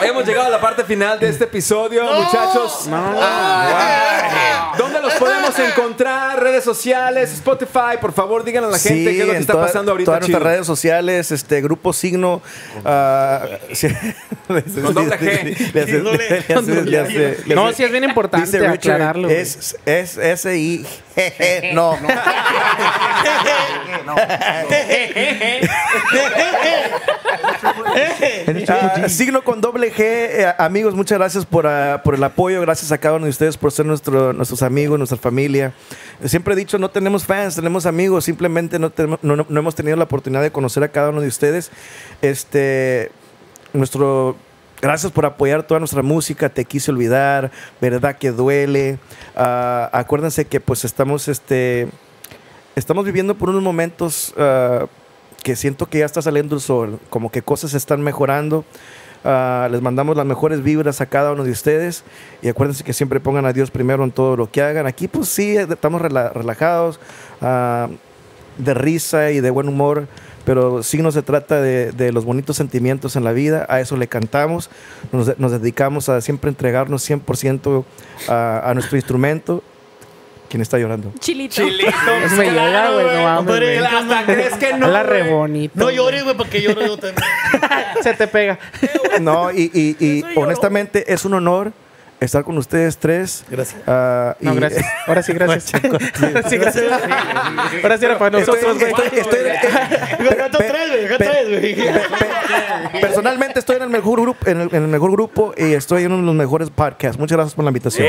hemos 0.03 0.25
llegado 0.25 0.47
a 0.47 0.49
la 0.49 0.59
parte 0.61 0.83
final 0.83 1.19
de 1.19 1.29
este 1.29 1.45
episodio, 1.45 2.03
muchachos. 2.03 2.89
Ah, 2.91 4.73
¿Dónde 5.19 5.21
los 5.41 5.51
podemos 5.51 5.59
encontrar? 5.59 6.41
Redes 6.41 6.63
sociales, 6.63 7.31
Spotify. 7.33 7.97
Por 7.99 8.13
favor, 8.13 8.43
díganle 8.43 8.69
a 8.69 8.71
la 8.71 8.79
gente 8.79 9.11
qué 9.11 9.21
es 9.21 9.27
lo 9.27 9.33
que 9.33 9.39
está 9.39 9.53
toda- 9.53 9.65
pasando 9.67 9.91
ahorita. 9.91 10.05
Todas 10.11 10.25
chido. 10.25 10.37
nuestras 10.37 10.53
redes 10.53 10.67
sociales, 10.67 11.31
este 11.31 11.61
grupo 11.61 11.93
signo. 11.93 12.41
No, 17.47 17.71
sí 17.73 17.83
es 17.83 17.91
bien 17.91 18.03
importante 18.03 18.59
Richard, 18.59 18.73
aclararlo. 18.73 19.29
es, 19.29 19.77
es 19.85 20.17
S-I. 20.17 20.85
No. 21.73 21.97
Ah, 28.67 29.07
signo 29.09 29.43
con 29.43 29.61
doble 29.61 29.91
G. 29.93 29.99
Eh, 29.99 30.53
amigos, 30.57 30.93
muchas 30.95 31.17
gracias 31.17 31.45
por, 31.45 31.67
ah, 31.67 32.01
por 32.03 32.15
el 32.15 32.23
apoyo. 32.23 32.61
Gracias 32.61 32.91
a 32.91 32.97
cada 32.97 33.15
uno 33.15 33.25
de 33.25 33.31
ustedes 33.31 33.57
por 33.57 33.71
ser 33.71 33.85
nuestro, 33.85 34.33
nuestros 34.33 34.61
amigos, 34.61 34.97
nuestra 35.01 35.17
familia. 35.17 35.73
Siempre 36.25 36.53
he 36.53 36.57
dicho, 36.57 36.77
no 36.77 36.89
tenemos 36.89 37.25
fans, 37.25 37.55
tenemos 37.55 37.85
amigos. 37.85 38.25
Simplemente 38.25 38.79
no, 38.79 38.89
tenemos- 38.89 39.19
no, 39.21 39.35
no- 39.35 39.45
no 39.49 39.59
hemos 39.59 39.75
tenido 39.75 39.97
la 39.97 40.03
oportunidad 40.05 40.41
de 40.41 40.51
conocer 40.51 40.83
a 40.83 40.87
cada 40.89 41.09
uno 41.09 41.21
de 41.21 41.27
ustedes. 41.27 41.71
Este, 42.21 43.11
nuestro... 43.73 44.35
Gracias 44.81 45.11
por 45.11 45.27
apoyar 45.27 45.61
toda 45.61 45.79
nuestra 45.79 46.01
música. 46.01 46.49
Te 46.49 46.65
quise 46.65 46.89
olvidar. 46.89 47.51
Verdad 47.79 48.15
que 48.17 48.31
duele. 48.31 48.97
Ah, 49.35 49.89
acuérdense 49.93 50.45
que 50.45 50.59
pues 50.59 50.85
estamos 50.85 51.27
este 51.27 51.87
estamos 52.75 53.05
viviendo 53.05 53.35
por 53.35 53.49
unos 53.49 53.61
momentos 53.61 54.33
ah, 54.37 54.87
que 55.43 55.55
siento 55.55 55.85
que 55.87 55.99
ya 55.99 56.05
está 56.05 56.23
saliendo 56.23 56.55
el 56.55 56.61
sol, 56.61 56.99
como 57.11 57.31
que 57.31 57.43
cosas 57.43 57.75
están 57.75 58.01
mejorando. 58.01 58.65
Ah, 59.23 59.67
les 59.71 59.81
mandamos 59.81 60.17
las 60.17 60.25
mejores 60.25 60.63
vibras 60.63 60.99
a 61.01 61.05
cada 61.05 61.31
uno 61.31 61.43
de 61.43 61.51
ustedes 61.51 62.03
y 62.41 62.47
acuérdense 62.49 62.83
que 62.83 62.93
siempre 62.93 63.19
pongan 63.19 63.45
a 63.45 63.53
Dios 63.53 63.69
primero 63.69 64.03
en 64.03 64.11
todo 64.11 64.35
lo 64.35 64.49
que 64.49 64.61
hagan. 64.61 64.87
Aquí 64.87 65.07
pues 65.07 65.27
sí, 65.29 65.55
estamos 65.57 66.01
rela- 66.01 66.31
relajados, 66.33 66.99
ah, 67.41 67.87
de 68.57 68.73
risa 68.73 69.31
y 69.31 69.39
de 69.39 69.49
buen 69.49 69.67
humor, 69.67 70.07
pero 70.43 70.81
sí 70.83 71.01
no 71.03 71.11
se 71.11 71.21
trata 71.21 71.61
de, 71.61 72.11
los 72.11 72.25
bonitos 72.25 72.57
sentimientos 72.57 73.15
en 73.15 73.23
la 73.23 73.31
vida, 73.31 73.65
a 73.69 73.79
eso 73.79 73.95
le 73.95 74.07
cantamos, 74.07 74.69
nos, 75.11 75.27
de- 75.27 75.35
nos 75.37 75.51
dedicamos 75.51 76.09
a 76.09 76.19
siempre 76.21 76.49
entregarnos 76.49 77.07
100% 77.07 77.83
a, 78.27 78.69
a 78.69 78.73
nuestro 78.73 78.97
instrumento. 78.97 79.63
¿Quién 80.51 80.59
está 80.61 80.77
llorando? 80.77 81.13
Chilito. 81.19 81.61
Es 82.25 82.31
me 82.33 82.51
llega, 82.51 82.91
güey, 82.91 83.05
no 83.15 83.23
mames. 83.23 83.45
Güey. 83.59 83.77
Hasta 83.77 84.23
crees 84.25 84.53
que 84.55 84.73
no. 84.73 84.87
Habla 84.87 85.03
re 85.03 85.21
güey. 85.21 85.33
bonito. 85.33 85.73
No 85.75 85.89
llores, 85.89 86.23
güey, 86.25 86.35
porque 86.35 86.61
lloro 86.61 86.81
yo 86.85 86.97
también. 86.97 87.25
Se 88.03 88.13
te 88.13 88.27
pega. 88.27 88.59
No, 89.21 89.49
y, 89.51 89.69
y- 89.73 89.95
y 90.05 90.23
honestamente 90.35 91.11
es 91.13 91.23
un 91.25 91.33
honor 91.35 91.71
estar 92.19 92.43
con 92.43 92.57
ustedes 92.57 92.97
tres. 92.97 93.43
Gracias. 93.49 93.81
Ah, 93.87 94.35
No, 94.41 94.53
y- 94.53 94.55
gracias. 94.57 94.85
Ahora 95.07 95.23
sí, 95.23 95.33
gracias. 95.33 95.73
Ahora 95.83 96.49
sí, 96.49 96.57
gracias. 96.57 96.85
Ahora 97.83 97.97
sí 97.97 98.05
era 98.05 98.17
para 98.19 98.39
Estoy- 98.39 98.55
nosotros, 98.61 98.77
güey. 98.79 98.91
estoy- 98.91 99.19
estoy- 99.19 100.35
Gato 100.37 100.57
pe- 100.59 100.63
tres, 100.65 100.89
güey, 100.89 101.07
gato 101.07 101.17
pe- 101.17 101.25
tres, 101.29 101.49
güey. 101.49 101.75
pe- 101.75 102.99
personalmente 103.01 103.59
estoy 103.59 103.77
en 103.77 103.83
el 103.83 103.89
mejor 103.89 104.21
grupo, 104.21 104.47
en 104.49 104.61
el, 104.61 104.67
en 104.71 104.83
el 104.83 104.87
mejor 104.87 105.11
grupo 105.11 105.53
y 105.57 105.73
estoy 105.73 106.03
en 106.03 106.11
uno 106.11 106.21
de 106.21 106.27
los 106.27 106.35
mejores 106.35 106.69
podcasts. 106.69 107.17
Muchas 107.19 107.37
gracias 107.37 107.55
por 107.55 107.63
la 107.65 107.69
invitación. 107.69 108.07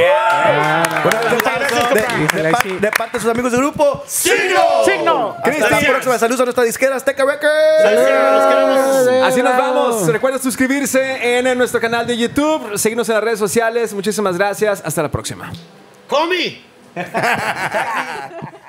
Bueno, 1.03 1.19
de, 1.31 1.37
de- 1.73 2.43
de 2.43 2.51
pa- 2.51 2.63
de 2.81 2.91
parte 2.91 3.17
de 3.19 3.23
sus 3.23 3.31
amigos 3.31 3.53
del 3.53 3.61
grupo, 3.61 4.03
¡Signo! 4.07 4.61
¡Signo! 4.85 5.37
La 5.45 5.81
próxima. 5.81 6.19
Saludos 6.19 6.41
a 6.41 6.45
nuestra 6.45 6.65
disquera 6.65 6.97
Azteca 6.97 7.25
Records. 7.25 7.85
Así 9.25 9.43
nos 9.43 9.57
vamos. 9.57 10.07
Recuerda 10.09 10.39
suscribirse 10.39 11.39
en, 11.39 11.57
nuestro 11.59 11.81
canal 11.81 12.07
de 12.07 12.17
YouTube, 12.17 12.77
seguirnos 12.79 13.09
en 13.09 13.15
las 13.17 13.25
redes 13.25 13.39
sociales. 13.39 13.93
Muchísimas 13.95 14.37
gracias. 14.39 14.83
Hasta 14.85 15.03
la 15.03 15.11
próxima. 15.11 15.53
¡Comi! 16.09 16.65